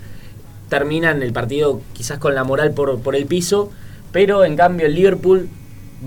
terminan 0.68 1.20
el 1.20 1.32
partido 1.32 1.80
quizás 1.94 2.20
con 2.20 2.36
la 2.36 2.44
moral 2.44 2.70
por, 2.70 3.00
por 3.00 3.16
el 3.16 3.26
piso, 3.26 3.72
pero 4.12 4.44
en 4.44 4.54
cambio 4.54 4.86
el 4.86 4.94
Liverpool 4.94 5.48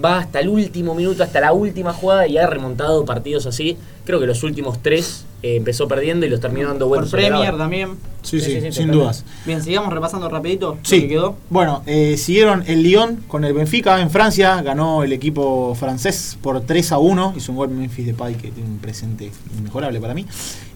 va 0.02 0.20
hasta 0.20 0.40
el 0.40 0.48
último 0.48 0.96
minuto, 0.96 1.22
hasta 1.22 1.42
la 1.42 1.52
última 1.52 1.92
jugada 1.92 2.28
y 2.28 2.38
ha 2.38 2.48
remontado 2.48 3.04
partidos 3.04 3.46
así. 3.46 3.78
Creo 4.06 4.20
que 4.20 4.26
los 4.28 4.44
últimos 4.44 4.82
tres 4.82 5.26
eh, 5.44 5.56
empezó 5.58 5.88
perdiendo 5.88 6.26
y 6.26 6.30
los 6.30 6.40
terminó 6.40 6.68
dando 6.70 6.88
por 6.88 7.00
vueltas. 7.00 7.14
la 7.22 7.28
Premier 7.30 7.58
también. 7.58 7.90
Sí, 8.24 8.40
sí, 8.40 8.52
Sí, 8.52 8.62
sí, 8.62 8.72
sin 8.72 8.92
dudas. 8.92 9.26
Bien, 9.46 9.64
sigamos 9.64 9.92
repasando 9.92 10.30
rapidito 10.30 10.78
Sí, 10.84 11.02
que 11.02 11.08
quedó. 11.10 11.36
bueno, 11.50 11.82
eh, 11.88 12.18
siguieron 12.18 12.64
el 12.68 12.84
Lyon 12.84 13.24
con 13.28 13.44
el 13.46 13.54
Benfica 13.54 14.00
en 14.00 14.12
Francia, 14.12 14.62
ganó 14.62 15.02
el 15.04 15.12
equipo 15.14 15.74
francés 15.76 16.38
por 16.42 16.62
3 16.62 16.92
a 16.92 16.98
1, 17.00 17.34
hizo 17.38 17.52
un 17.52 17.58
gol 17.58 17.70
Memphis 17.70 18.06
Depay 18.06 18.36
que 18.36 18.52
tiene 18.52 18.70
un 18.70 18.78
presente 18.78 19.32
inmejorable 19.58 20.00
para 20.00 20.14
mí. 20.14 20.26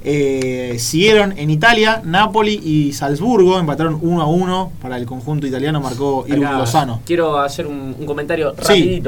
Eh, 0.03 0.77
siguieron 0.79 1.37
en 1.37 1.49
Italia, 1.49 2.01
Napoli 2.03 2.59
y 2.63 2.93
Salzburgo, 2.93 3.59
empataron 3.59 3.97
1 4.01 4.21
a 4.21 4.27
1 4.27 4.71
para 4.81 4.97
el 4.97 5.05
conjunto 5.05 5.47
italiano, 5.47 5.79
marcó 5.81 6.25
Irving 6.27 6.41
Lozano. 6.41 7.01
Quiero 7.05 7.37
hacer 7.39 7.65
un, 7.67 7.95
un 7.99 8.05
comentario 8.05 8.53
Sí. 8.61 9.01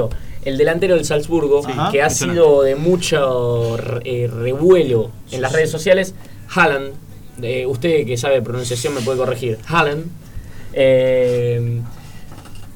El 0.48 0.58
delantero 0.58 0.96
del 0.96 1.04
Salzburgo, 1.04 1.62
Sí. 1.62 1.72
que 1.92 2.02
ha 2.02 2.10
sido 2.10 2.62
de 2.64 2.76
mucho 2.76 3.78
eh, 4.06 4.30
revuelo 4.34 5.12
en 5.32 5.42
las 5.42 5.52
redes 5.52 5.70
sociales, 5.70 6.16
Haaland, 6.56 6.94
eh, 7.42 7.66
usted 7.68 8.06
que 8.06 8.16
sabe 8.16 8.42
pronunciación 8.42 8.94
me 8.94 9.02
puede 9.02 9.18
corregir, 9.18 9.58
Haaland, 9.68 10.06
eh, 10.72 11.82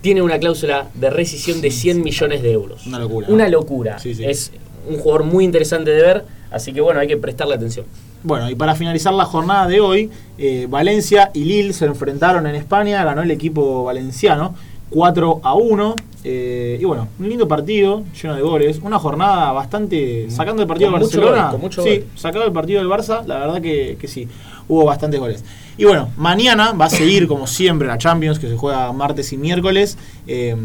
tiene 0.01 0.21
una 0.21 0.37
cláusula 0.37 0.87
de 0.95 1.09
rescisión 1.11 1.61
de 1.61 1.71
100 1.71 2.03
millones 2.03 2.41
de 2.41 2.51
euros. 2.51 2.85
Una 2.87 2.99
locura. 2.99 3.27
Una 3.29 3.47
locura. 3.47 3.99
Sí, 3.99 4.15
sí. 4.15 4.25
Es 4.25 4.51
un 4.89 4.97
jugador 4.97 5.23
muy 5.23 5.45
interesante 5.45 5.91
de 5.91 6.01
ver, 6.01 6.25
así 6.51 6.73
que 6.73 6.81
bueno, 6.81 6.99
hay 6.99 7.07
que 7.07 7.15
prestarle 7.17 7.55
atención. 7.55 7.85
Bueno, 8.23 8.49
y 8.49 8.55
para 8.55 8.75
finalizar 8.75 9.13
la 9.13 9.25
jornada 9.25 9.67
de 9.67 9.79
hoy, 9.79 10.09
eh, 10.37 10.67
Valencia 10.69 11.31
y 11.33 11.45
Lille 11.45 11.71
se 11.73 11.85
enfrentaron 11.85 12.45
en 12.47 12.55
España, 12.55 13.03
ganó 13.05 13.21
el 13.21 13.31
equipo 13.31 13.85
valenciano 13.85 14.55
4 14.91 15.41
a 15.43 15.55
1. 15.55 15.95
eh, 16.23 16.77
y 16.79 16.85
bueno, 16.85 17.07
un 17.19 17.27
lindo 17.27 17.47
partido, 17.47 18.03
lleno 18.21 18.35
de 18.35 18.41
goles. 18.43 18.79
Una 18.83 18.99
jornada 18.99 19.51
bastante. 19.53 20.29
Sacando 20.29 20.61
el 20.61 20.67
partido 20.67 20.91
del 20.91 20.99
mucho 20.99 21.17
Barcelona. 21.17 21.41
gol, 21.43 21.51
con 21.51 21.61
mucho 21.61 21.81
sí, 21.83 21.89
gol. 21.89 22.05
sacado 22.15 22.45
el 22.45 22.51
partido 22.51 22.79
del 22.79 22.89
Barça, 22.89 23.25
la 23.25 23.39
verdad 23.39 23.61
que, 23.61 23.97
que 23.99 24.07
sí. 24.07 24.27
Hubo 24.67 24.85
bastantes 24.85 25.19
goles. 25.19 25.43
Y 25.77 25.85
bueno, 25.85 26.09
mañana 26.17 26.73
va 26.73 26.85
a 26.85 26.89
seguir 26.89 27.27
como 27.27 27.47
siempre 27.47 27.87
la 27.87 27.97
Champions, 27.97 28.37
que 28.37 28.47
se 28.47 28.55
juega 28.55 28.91
martes 28.93 29.33
y 29.33 29.37
miércoles. 29.37 29.97
Eh, 30.27 30.55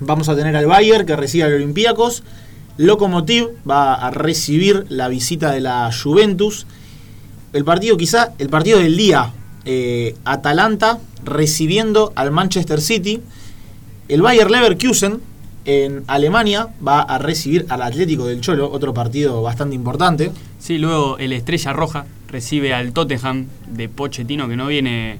vamos 0.00 0.28
a 0.28 0.34
tener 0.34 0.56
al 0.56 0.66
Bayern 0.66 1.04
que 1.06 1.14
recibe 1.14 1.44
al 1.44 1.54
Olympiacos. 1.54 2.22
Lokomotiv 2.78 3.48
va 3.68 3.94
a 3.94 4.10
recibir 4.10 4.86
la 4.88 5.08
visita 5.08 5.52
de 5.52 5.60
la 5.60 5.90
Juventus. 5.92 6.66
El 7.52 7.64
partido, 7.64 7.96
quizá, 7.98 8.32
el 8.38 8.48
partido 8.48 8.78
del 8.78 8.96
día, 8.96 9.30
eh, 9.66 10.16
Atalanta 10.24 10.98
recibiendo 11.24 12.12
al 12.16 12.30
Manchester 12.30 12.80
City. 12.80 13.20
El 14.08 14.22
Bayer 14.22 14.50
Leverkusen 14.50 15.20
en 15.64 16.02
Alemania 16.08 16.68
va 16.86 17.02
a 17.02 17.18
recibir 17.18 17.66
al 17.68 17.82
Atlético 17.82 18.26
del 18.26 18.40
Cholo, 18.40 18.70
otro 18.70 18.92
partido 18.92 19.42
bastante 19.42 19.74
importante. 19.76 20.32
Sí, 20.58 20.78
luego 20.78 21.18
el 21.18 21.32
Estrella 21.32 21.72
Roja 21.72 22.04
recibe 22.28 22.74
al 22.74 22.92
Tottenham 22.92 23.46
de 23.68 23.88
Pochettino 23.88 24.48
que 24.48 24.56
no 24.56 24.66
viene 24.66 25.18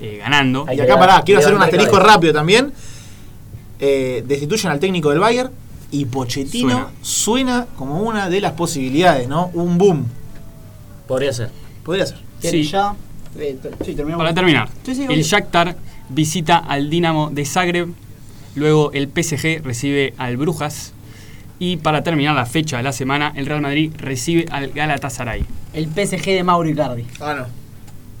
eh, 0.00 0.18
ganando. 0.18 0.66
Y 0.72 0.80
acá, 0.80 0.98
pará, 0.98 1.22
quiero 1.24 1.40
hacer 1.40 1.54
un 1.54 1.62
asterisco 1.62 1.92
cabeza. 1.92 2.12
rápido 2.12 2.32
también. 2.32 2.72
Eh, 3.80 4.24
destituyen 4.26 4.72
al 4.72 4.80
técnico 4.80 5.10
del 5.10 5.20
Bayern 5.20 5.50
y 5.90 6.04
Pochettino 6.04 6.70
Suena. 6.70 6.90
suena. 7.00 7.66
como 7.76 8.02
una 8.02 8.28
de 8.28 8.40
las 8.40 8.52
posibilidades, 8.52 9.28
¿no? 9.28 9.50
Un 9.54 9.78
boom. 9.78 10.06
Podría 11.06 11.32
ser. 11.32 11.50
Podría 11.84 12.04
ser. 12.06 12.18
¿Quieren 12.40 12.62
Sí. 12.64 12.70
ya? 12.70 12.94
Eh, 13.38 13.58
t- 13.62 13.70
sí, 13.84 13.94
terminamos. 13.94 14.22
Para 14.24 14.34
terminar, 14.34 14.68
Sí, 14.84 14.94
sí, 14.94 15.06
el. 15.08 15.22
Shakhtar 15.22 15.76
visita 16.08 16.58
al 16.58 16.90
Dinamo 16.90 17.30
de 17.30 17.44
Zagreb, 17.44 17.88
luego 18.56 18.92
el 18.92 19.08
PSG 19.08 19.62
recibe 19.62 20.14
al 20.18 20.36
Brujas 20.36 20.92
y 21.58 21.76
para 21.78 22.02
terminar 22.02 22.34
la 22.34 22.46
fecha 22.46 22.76
de 22.78 22.82
la 22.82 22.92
semana, 22.92 23.32
el 23.36 23.46
Real 23.46 23.60
Madrid 23.60 23.92
recibe 23.96 24.46
al 24.50 24.70
Galatasaray. 24.70 25.44
El 25.74 25.86
PSG 25.88 26.24
de 26.26 26.42
Mauro 26.44 26.68
Icardi. 26.68 27.04
Ah, 27.20 27.34
no. 27.34 27.46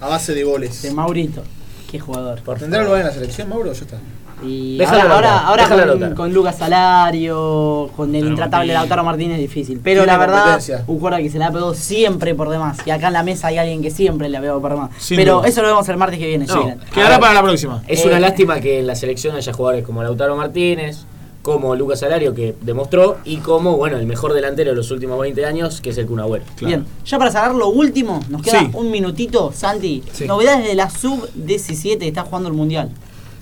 A 0.04 0.08
base 0.08 0.34
de 0.34 0.44
goles. 0.44 0.82
De 0.82 0.92
Maurito. 0.92 1.42
Qué 1.90 1.98
jugador. 1.98 2.42
Por 2.42 2.58
¿Tendrá 2.58 2.84
lugar 2.84 3.00
en 3.00 3.06
la 3.06 3.12
selección, 3.12 3.48
Mauro? 3.48 3.72
Ya 3.72 3.80
está. 3.80 3.98
Y 4.42 4.76
Déjala 4.78 5.12
ahora, 5.14 5.38
ahora, 5.46 6.14
con, 6.14 6.32
Lucas 6.32 6.56
Salario, 6.58 7.90
con 7.96 8.14
el 8.14 8.26
intratable. 8.26 8.72
Lautaro 8.72 9.02
Martínez 9.04 9.36
es 9.36 9.40
difícil. 9.42 9.80
Pero 9.82 10.04
la 10.06 10.16
verdad, 10.16 10.60
un 10.86 10.98
jugador 10.98 11.20
que 11.20 11.30
se 11.30 11.38
la 11.38 11.50
pegó 11.50 11.74
siempre 11.74 12.34
por 12.34 12.48
demás. 12.48 12.78
Y 12.86 12.90
acá 12.90 13.08
en 13.08 13.14
la 13.14 13.22
mesa 13.22 13.48
hay 13.48 13.58
alguien 13.58 13.82
que 13.82 13.90
siempre 13.90 14.28
le 14.28 14.36
ha 14.36 14.40
pegado 14.40 14.60
por 14.60 14.70
demás. 14.72 14.90
Sin 14.98 15.16
Pero 15.16 15.38
duda. 15.38 15.48
eso 15.48 15.62
lo 15.62 15.68
vemos 15.68 15.88
el 15.88 15.96
martes 15.96 16.18
que 16.18 16.26
viene. 16.26 16.46
No. 16.46 16.72
Quedará 16.94 17.18
para 17.18 17.34
la 17.34 17.42
próxima. 17.42 17.82
Es 17.88 18.04
Eh, 18.04 18.08
una 18.08 18.20
lástima 18.20 18.60
que 18.60 18.78
en 18.80 18.86
la 18.86 18.94
selección 18.94 19.34
haya 19.36 19.52
jugadores 19.52 19.84
como 19.84 20.02
Lautaro 20.02 20.36
Martínez, 20.36 20.98
como 21.42 21.74
Lucas 21.74 22.02
Alario, 22.02 22.34
que 22.34 22.54
demostró, 22.60 23.16
y 23.24 23.38
como, 23.38 23.76
bueno, 23.76 23.96
el 23.96 24.06
mejor 24.06 24.34
delantero 24.34 24.70
de 24.70 24.76
los 24.76 24.90
últimos 24.90 25.18
20 25.18 25.46
años, 25.46 25.80
que 25.80 25.90
es 25.90 25.98
el 25.98 26.06
Kun 26.06 26.20
Agüero. 26.20 26.44
Bien, 26.60 26.84
ya 27.06 27.18
para 27.18 27.30
cerrar 27.30 27.54
lo 27.54 27.68
último, 27.68 28.20
nos 28.28 28.42
queda 28.42 28.60
Sí. 28.60 28.70
un 28.74 28.90
minutito, 28.90 29.50
Santi. 29.54 30.02
Sí. 30.12 30.26
Novedades 30.26 30.66
de 30.66 30.74
la 30.74 30.90
sub-17 30.90 31.98
que 32.00 32.08
está 32.08 32.22
jugando 32.22 32.48
el 32.50 32.54
mundial. 32.54 32.90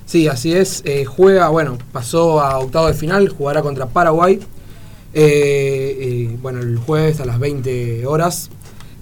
Sí, 0.07 0.29
así 0.29 0.53
es. 0.53 0.83
eh, 0.85 1.05
juega, 1.05 1.49
bueno, 1.49 1.77
pasó 1.93 2.41
a 2.41 2.59
octavo 2.59 2.87
de 2.87 2.95
final, 2.95 3.29
jugará 3.29 3.61
contra 3.63 3.87
Paraguay. 3.87 4.39
Eh, 5.13 5.99
eh, 6.01 6.37
bueno, 6.41 6.61
el 6.61 6.79
jueves 6.79 7.21
a 7.21 7.25
las 7.27 7.39
20 7.39 8.07
horas. 8.07 8.51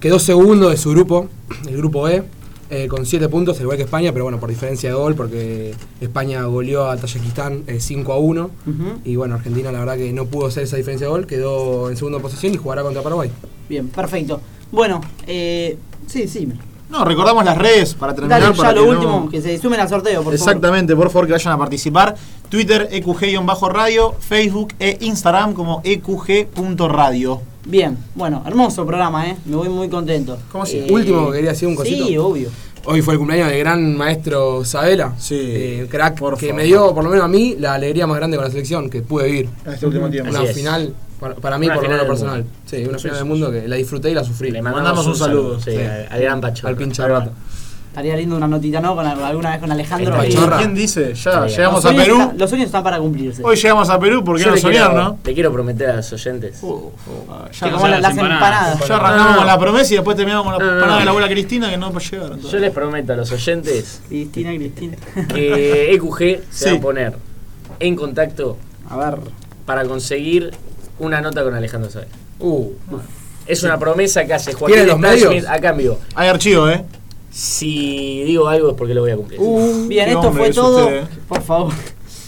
Quedó 0.00 0.18
segundo 0.18 0.70
de 0.70 0.76
su 0.76 0.90
grupo, 0.90 1.28
el 1.68 1.76
grupo 1.76 2.08
E, 2.08 2.22
eh, 2.70 2.88
con 2.88 3.04
7 3.06 3.28
puntos, 3.28 3.56
al 3.58 3.62
igual 3.64 3.76
que 3.76 3.84
España, 3.84 4.12
pero 4.12 4.24
bueno, 4.24 4.40
por 4.40 4.48
diferencia 4.48 4.88
de 4.90 4.94
gol, 4.94 5.14
porque 5.14 5.74
España 6.00 6.42
goleó 6.44 6.88
a 6.90 6.96
Tayikistán 6.96 7.64
eh, 7.66 7.80
5 7.80 8.12
a 8.12 8.18
1. 8.18 8.42
Ujú. 8.44 8.84
Y 9.04 9.16
bueno, 9.16 9.34
Argentina 9.34 9.70
la 9.72 9.80
verdad 9.80 9.96
que 9.96 10.12
no 10.12 10.26
pudo 10.26 10.46
hacer 10.46 10.64
esa 10.64 10.76
diferencia 10.76 11.06
de 11.06 11.10
gol, 11.10 11.26
quedó 11.26 11.90
en 11.90 11.96
segunda 11.96 12.18
posición 12.18 12.54
y 12.54 12.56
jugará 12.56 12.82
contra 12.82 13.02
Paraguay. 13.02 13.30
Bien, 13.68 13.88
perfecto. 13.88 14.40
Bueno, 14.72 15.00
eh, 15.26 15.76
sí, 16.06 16.26
sí. 16.28 16.48
No, 16.94 17.04
recordamos 17.04 17.44
las 17.44 17.58
redes 17.58 17.94
para 17.94 18.14
terminar. 18.14 18.40
Dale, 18.40 18.54
ya 18.54 18.56
para 18.62 18.72
lo 18.72 18.80
que 18.82 18.86
no- 18.86 18.92
último, 18.92 19.28
que 19.28 19.42
se 19.42 19.58
sumen 19.58 19.80
al 19.80 19.88
sorteo, 19.88 20.16
por 20.22 20.24
favor. 20.24 20.34
Exactamente, 20.34 20.94
por 20.94 21.10
favor 21.10 21.26
que 21.26 21.32
vayan 21.32 21.52
a 21.54 21.58
participar. 21.58 22.14
Twitter 22.48 22.88
EQG-radio, 22.92 24.14
Facebook 24.20 24.74
e 24.78 24.98
Instagram 25.00 25.54
como 25.54 25.80
EQG.radio. 25.84 27.40
Bien, 27.66 27.96
bueno, 28.14 28.42
hermoso 28.46 28.84
programa, 28.86 29.26
¿eh? 29.28 29.36
Me 29.46 29.56
voy 29.56 29.68
muy 29.70 29.88
contento. 29.88 30.38
¿Cómo 30.52 30.64
así? 30.64 30.76
Eh, 30.78 30.86
Último, 30.90 31.30
quería 31.32 31.50
decir 31.50 31.66
un 31.66 31.74
cosito. 31.74 32.06
Sí, 32.06 32.16
obvio. 32.18 32.48
Hoy 32.86 33.00
fue 33.00 33.14
el 33.14 33.18
cumpleaños 33.18 33.48
del 33.48 33.58
gran 33.60 33.96
maestro 33.96 34.62
Sabela, 34.64 35.14
Sí, 35.18 35.34
eh, 35.40 35.86
crack, 35.90 36.18
por 36.18 36.36
que 36.36 36.48
favor. 36.48 36.56
me 36.60 36.64
dio, 36.64 36.94
por 36.94 37.02
lo 37.02 37.08
menos 37.10 37.24
a 37.24 37.28
mí, 37.28 37.56
la 37.58 37.74
alegría 37.74 38.06
más 38.06 38.18
grande 38.18 38.36
con 38.36 38.44
la 38.44 38.50
selección 38.50 38.90
que 38.90 39.00
pude 39.00 39.24
vivir. 39.26 39.48
En 39.64 39.72
este 39.72 39.86
último 39.86 40.10
tiempo. 40.10 40.28
Una 40.30 40.40
Así 40.40 40.48
es. 40.50 40.54
Para, 41.24 41.34
para 41.40 41.58
mí 41.58 41.66
Una 41.66 41.74
por 41.74 41.84
lo 41.84 41.90
menos 41.90 42.06
personal. 42.06 42.36
mundo. 42.42 42.50
Sí, 42.66 42.76
una 42.84 42.98
final 42.98 43.00
sí, 43.00 43.08
del 43.18 43.24
mundo 43.24 43.50
que 43.50 43.66
la 43.68 43.76
disfruté 43.76 44.10
y 44.10 44.14
la 44.14 44.24
sufrí. 44.24 44.50
Le 44.50 44.62
mandamos 44.62 45.06
un 45.06 45.16
saludo. 45.16 45.58
Sí, 45.60 45.70
Sí. 45.72 45.78
al 46.10 46.20
gran 46.20 46.40
Pacho. 46.40 46.68
Al 46.68 46.76
pinche 46.76 47.06
rata. 47.06 47.30
Estaría 47.88 48.16
lindo 48.16 48.36
una 48.36 48.48
notita, 48.48 48.80
¿no? 48.80 48.96
Con, 48.96 49.06
alguna 49.06 49.50
vez 49.52 49.60
con 49.60 49.70
Alejandro. 49.70 50.16
Pachorra. 50.16 50.56
¿Quién 50.58 50.74
dice? 50.74 51.14
Ya, 51.14 51.48
Sí, 51.48 51.54
llegamos 51.56 51.84
a 51.84 51.94
Perú. 51.94 52.32
los 52.36 52.50
sueños 52.50 52.66
están 52.66 52.82
para 52.82 52.98
cumplirse. 52.98 53.40
Hoy 53.44 53.54
llegamos 53.54 53.88
a 53.88 54.00
Perú, 54.00 54.24
¿por 54.24 54.36
qué 54.36 54.42
Yo 54.44 54.50
no 54.50 54.56
soñar, 54.56 54.90
quiero, 54.90 55.02
no? 55.04 55.18
le 55.24 55.32
quiero 55.34 55.52
prometer 55.52 55.90
a 55.90 55.96
los 55.96 56.12
oyentes. 56.12 56.58
Uh, 56.60 56.90
ya, 57.52 57.70
como 57.70 57.84
la- 57.86 57.90
las 57.92 58.02
las 58.02 58.10
empanadas. 58.10 58.72
empanadas. 58.72 58.88
ya 58.88 58.96
arrancamos 58.96 59.24
No, 59.26 59.30
no. 59.30 59.36
con 59.38 59.46
la 59.46 59.58
promesa 59.60 59.92
y 59.92 59.96
después 59.96 60.16
terminamos 60.16 60.44
con 60.44 60.52
la 60.54 60.58
No, 60.58 60.64
no, 60.64 60.72
empanada 60.72 60.92
no. 60.94 60.98
de 60.98 61.04
la 61.04 61.10
abuela 61.12 61.28
Cristina 61.28 61.70
que 61.70 61.76
no 61.76 61.96
llegaron. 61.96 62.40
Yo 62.40 62.58
les 62.58 62.70
prometo 62.72 63.12
a 63.12 63.16
los 63.16 63.30
oyentes 63.30 64.00
Cristina, 64.08 64.50
Cristina. 64.56 64.96
que 65.32 65.94
EQG 65.94 66.18
se 66.50 66.64
Sí. 66.64 66.70
va 66.72 66.78
a 66.78 66.80
poner 66.80 67.14
en 67.78 67.94
contacto 67.94 68.56
A 68.90 68.96
ver. 68.96 69.18
para 69.66 69.84
conseguir 69.84 70.50
una 70.98 71.20
nota 71.20 71.42
con 71.44 71.54
Alejandro 71.54 71.90
Saber. 71.90 72.08
Uh, 72.40 72.70
Es 73.46 73.62
una 73.62 73.78
promesa 73.78 74.24
que 74.24 74.34
hace 74.34 74.52
Joaquín 74.52 74.74
¿Quieren 74.74 74.88
los 74.88 74.98
medios? 74.98 75.30
Smith 75.30 75.44
a 75.48 75.60
cambio. 75.60 75.98
Hay 76.14 76.28
archivo, 76.28 76.68
¿eh? 76.68 76.84
Si 77.30 78.22
digo 78.24 78.48
algo 78.48 78.70
es 78.70 78.74
porque 78.76 78.94
lo 78.94 79.00
voy 79.02 79.10
a 79.10 79.16
cumplir. 79.16 79.40
Uh, 79.40 79.86
Bien, 79.88 80.08
esto 80.08 80.20
hombre 80.20 80.44
fue 80.44 80.52
todo. 80.54 80.84
usted, 80.86 81.02
eh. 81.02 81.06
Por 81.28 81.42
favor. 81.42 81.72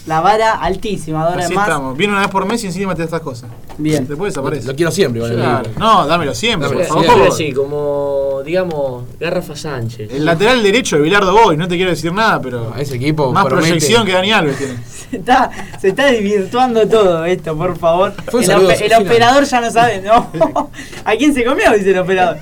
La 0.07 0.21
vara 0.21 0.53
altísima, 0.53 1.25
ahora 1.25 1.43
Así 1.43 1.53
más. 1.53 1.67
estamos. 1.67 1.97
Viene 1.97 2.13
una 2.13 2.21
vez 2.21 2.31
por 2.31 2.45
mes 2.45 2.63
y 2.63 2.67
encima 2.67 2.93
te 2.95 2.99
da 2.99 3.05
estas 3.05 3.21
cosas. 3.21 3.49
Bien. 3.77 4.07
Después 4.07 4.33
desaparece. 4.33 4.65
lo 4.67 4.75
quiero 4.75 4.89
siempre, 4.91 5.19
igual, 5.19 5.35
Claro. 5.35 5.69
No, 5.77 6.07
dámelo 6.07 6.33
siempre, 6.33 6.69
Dámelo 6.69 6.87
por 6.87 6.97
Yo 6.97 7.03
favor. 7.03 7.15
quiero 7.19 7.31
decir, 7.31 7.53
como, 7.55 8.41
digamos, 8.45 9.03
Garrafa 9.19 9.55
Sánchez. 9.55 10.09
El 10.11 10.23
lateral 10.25 10.63
derecho 10.63 10.95
de 10.95 11.01
Bilardo 11.03 11.33
Boy, 11.33 11.57
no 11.57 11.67
te 11.67 11.75
quiero 11.75 11.91
decir 11.91 12.11
nada, 12.13 12.41
pero. 12.41 12.73
Ese 12.77 12.95
equipo 12.95 13.31
más 13.33 13.45
promete. 13.45 13.67
proyección 13.67 14.05
que 14.05 14.13
Dani 14.13 14.31
Alves 14.31 14.57
tiene. 14.57 14.73
Se 15.07 15.15
está, 15.17 15.49
se 15.79 15.87
está 15.89 16.07
desvirtuando 16.07 16.85
todo 16.85 17.23
esto, 17.23 17.55
por 17.57 17.77
favor. 17.77 18.13
Fue 18.29 18.39
un 18.39 18.43
el 18.43 18.47
saludo 18.51 18.69
ope- 18.71 18.81
el 18.93 19.05
operador 19.05 19.45
ya 19.45 19.61
no 19.61 19.71
sabe, 19.71 20.01
¿no? 20.01 20.29
¿A 21.05 21.15
quién 21.15 21.33
se 21.33 21.45
comió? 21.45 21.71
Dice 21.71 21.91
el 21.91 21.99
operador. 21.99 22.37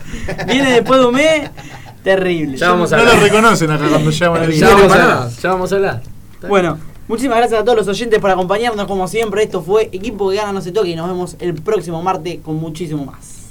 Viene 0.47 0.72
después 0.72 0.99
de 0.99 1.05
un 1.05 1.13
mes. 1.13 1.49
Terrible. 2.03 2.57
Ya 2.57 2.70
vamos 2.72 2.91
a 2.91 2.97
No 2.97 3.03
lo 3.03 3.09
hablar. 3.11 3.24
reconocen 3.24 3.70
acá 3.70 3.88
cuando 3.88 4.09
llaman 4.09 4.43
el 4.43 4.51
Ya 4.53 4.70
vamos 4.70 4.91
a 4.91 4.95
hablar. 5.03 5.30
Ya 5.43 5.49
vamos 5.51 5.72
a 5.72 5.76
hablar. 5.76 6.01
Bueno, 6.47 6.78
muchísimas 7.08 7.38
gracias 7.38 7.62
a 7.62 7.64
todos 7.64 7.78
los 7.78 7.88
oyentes 7.88 8.20
por 8.20 8.32
acompañarnos 8.32 8.88
como 8.88 9.08
siempre. 9.08 9.43
Esto 9.43 9.62
fue 9.62 9.89
Equipo 9.91 10.30
que 10.30 10.38
gana 10.38 10.51
no 10.51 10.62
se 10.62 10.72
toque 10.72 10.89
y 10.89 10.95
nos 10.95 11.08
vemos 11.08 11.36
el 11.39 11.53
próximo 11.56 12.01
martes 12.01 12.39
con 12.41 12.56
muchísimo 12.56 13.06
más. 13.06 13.45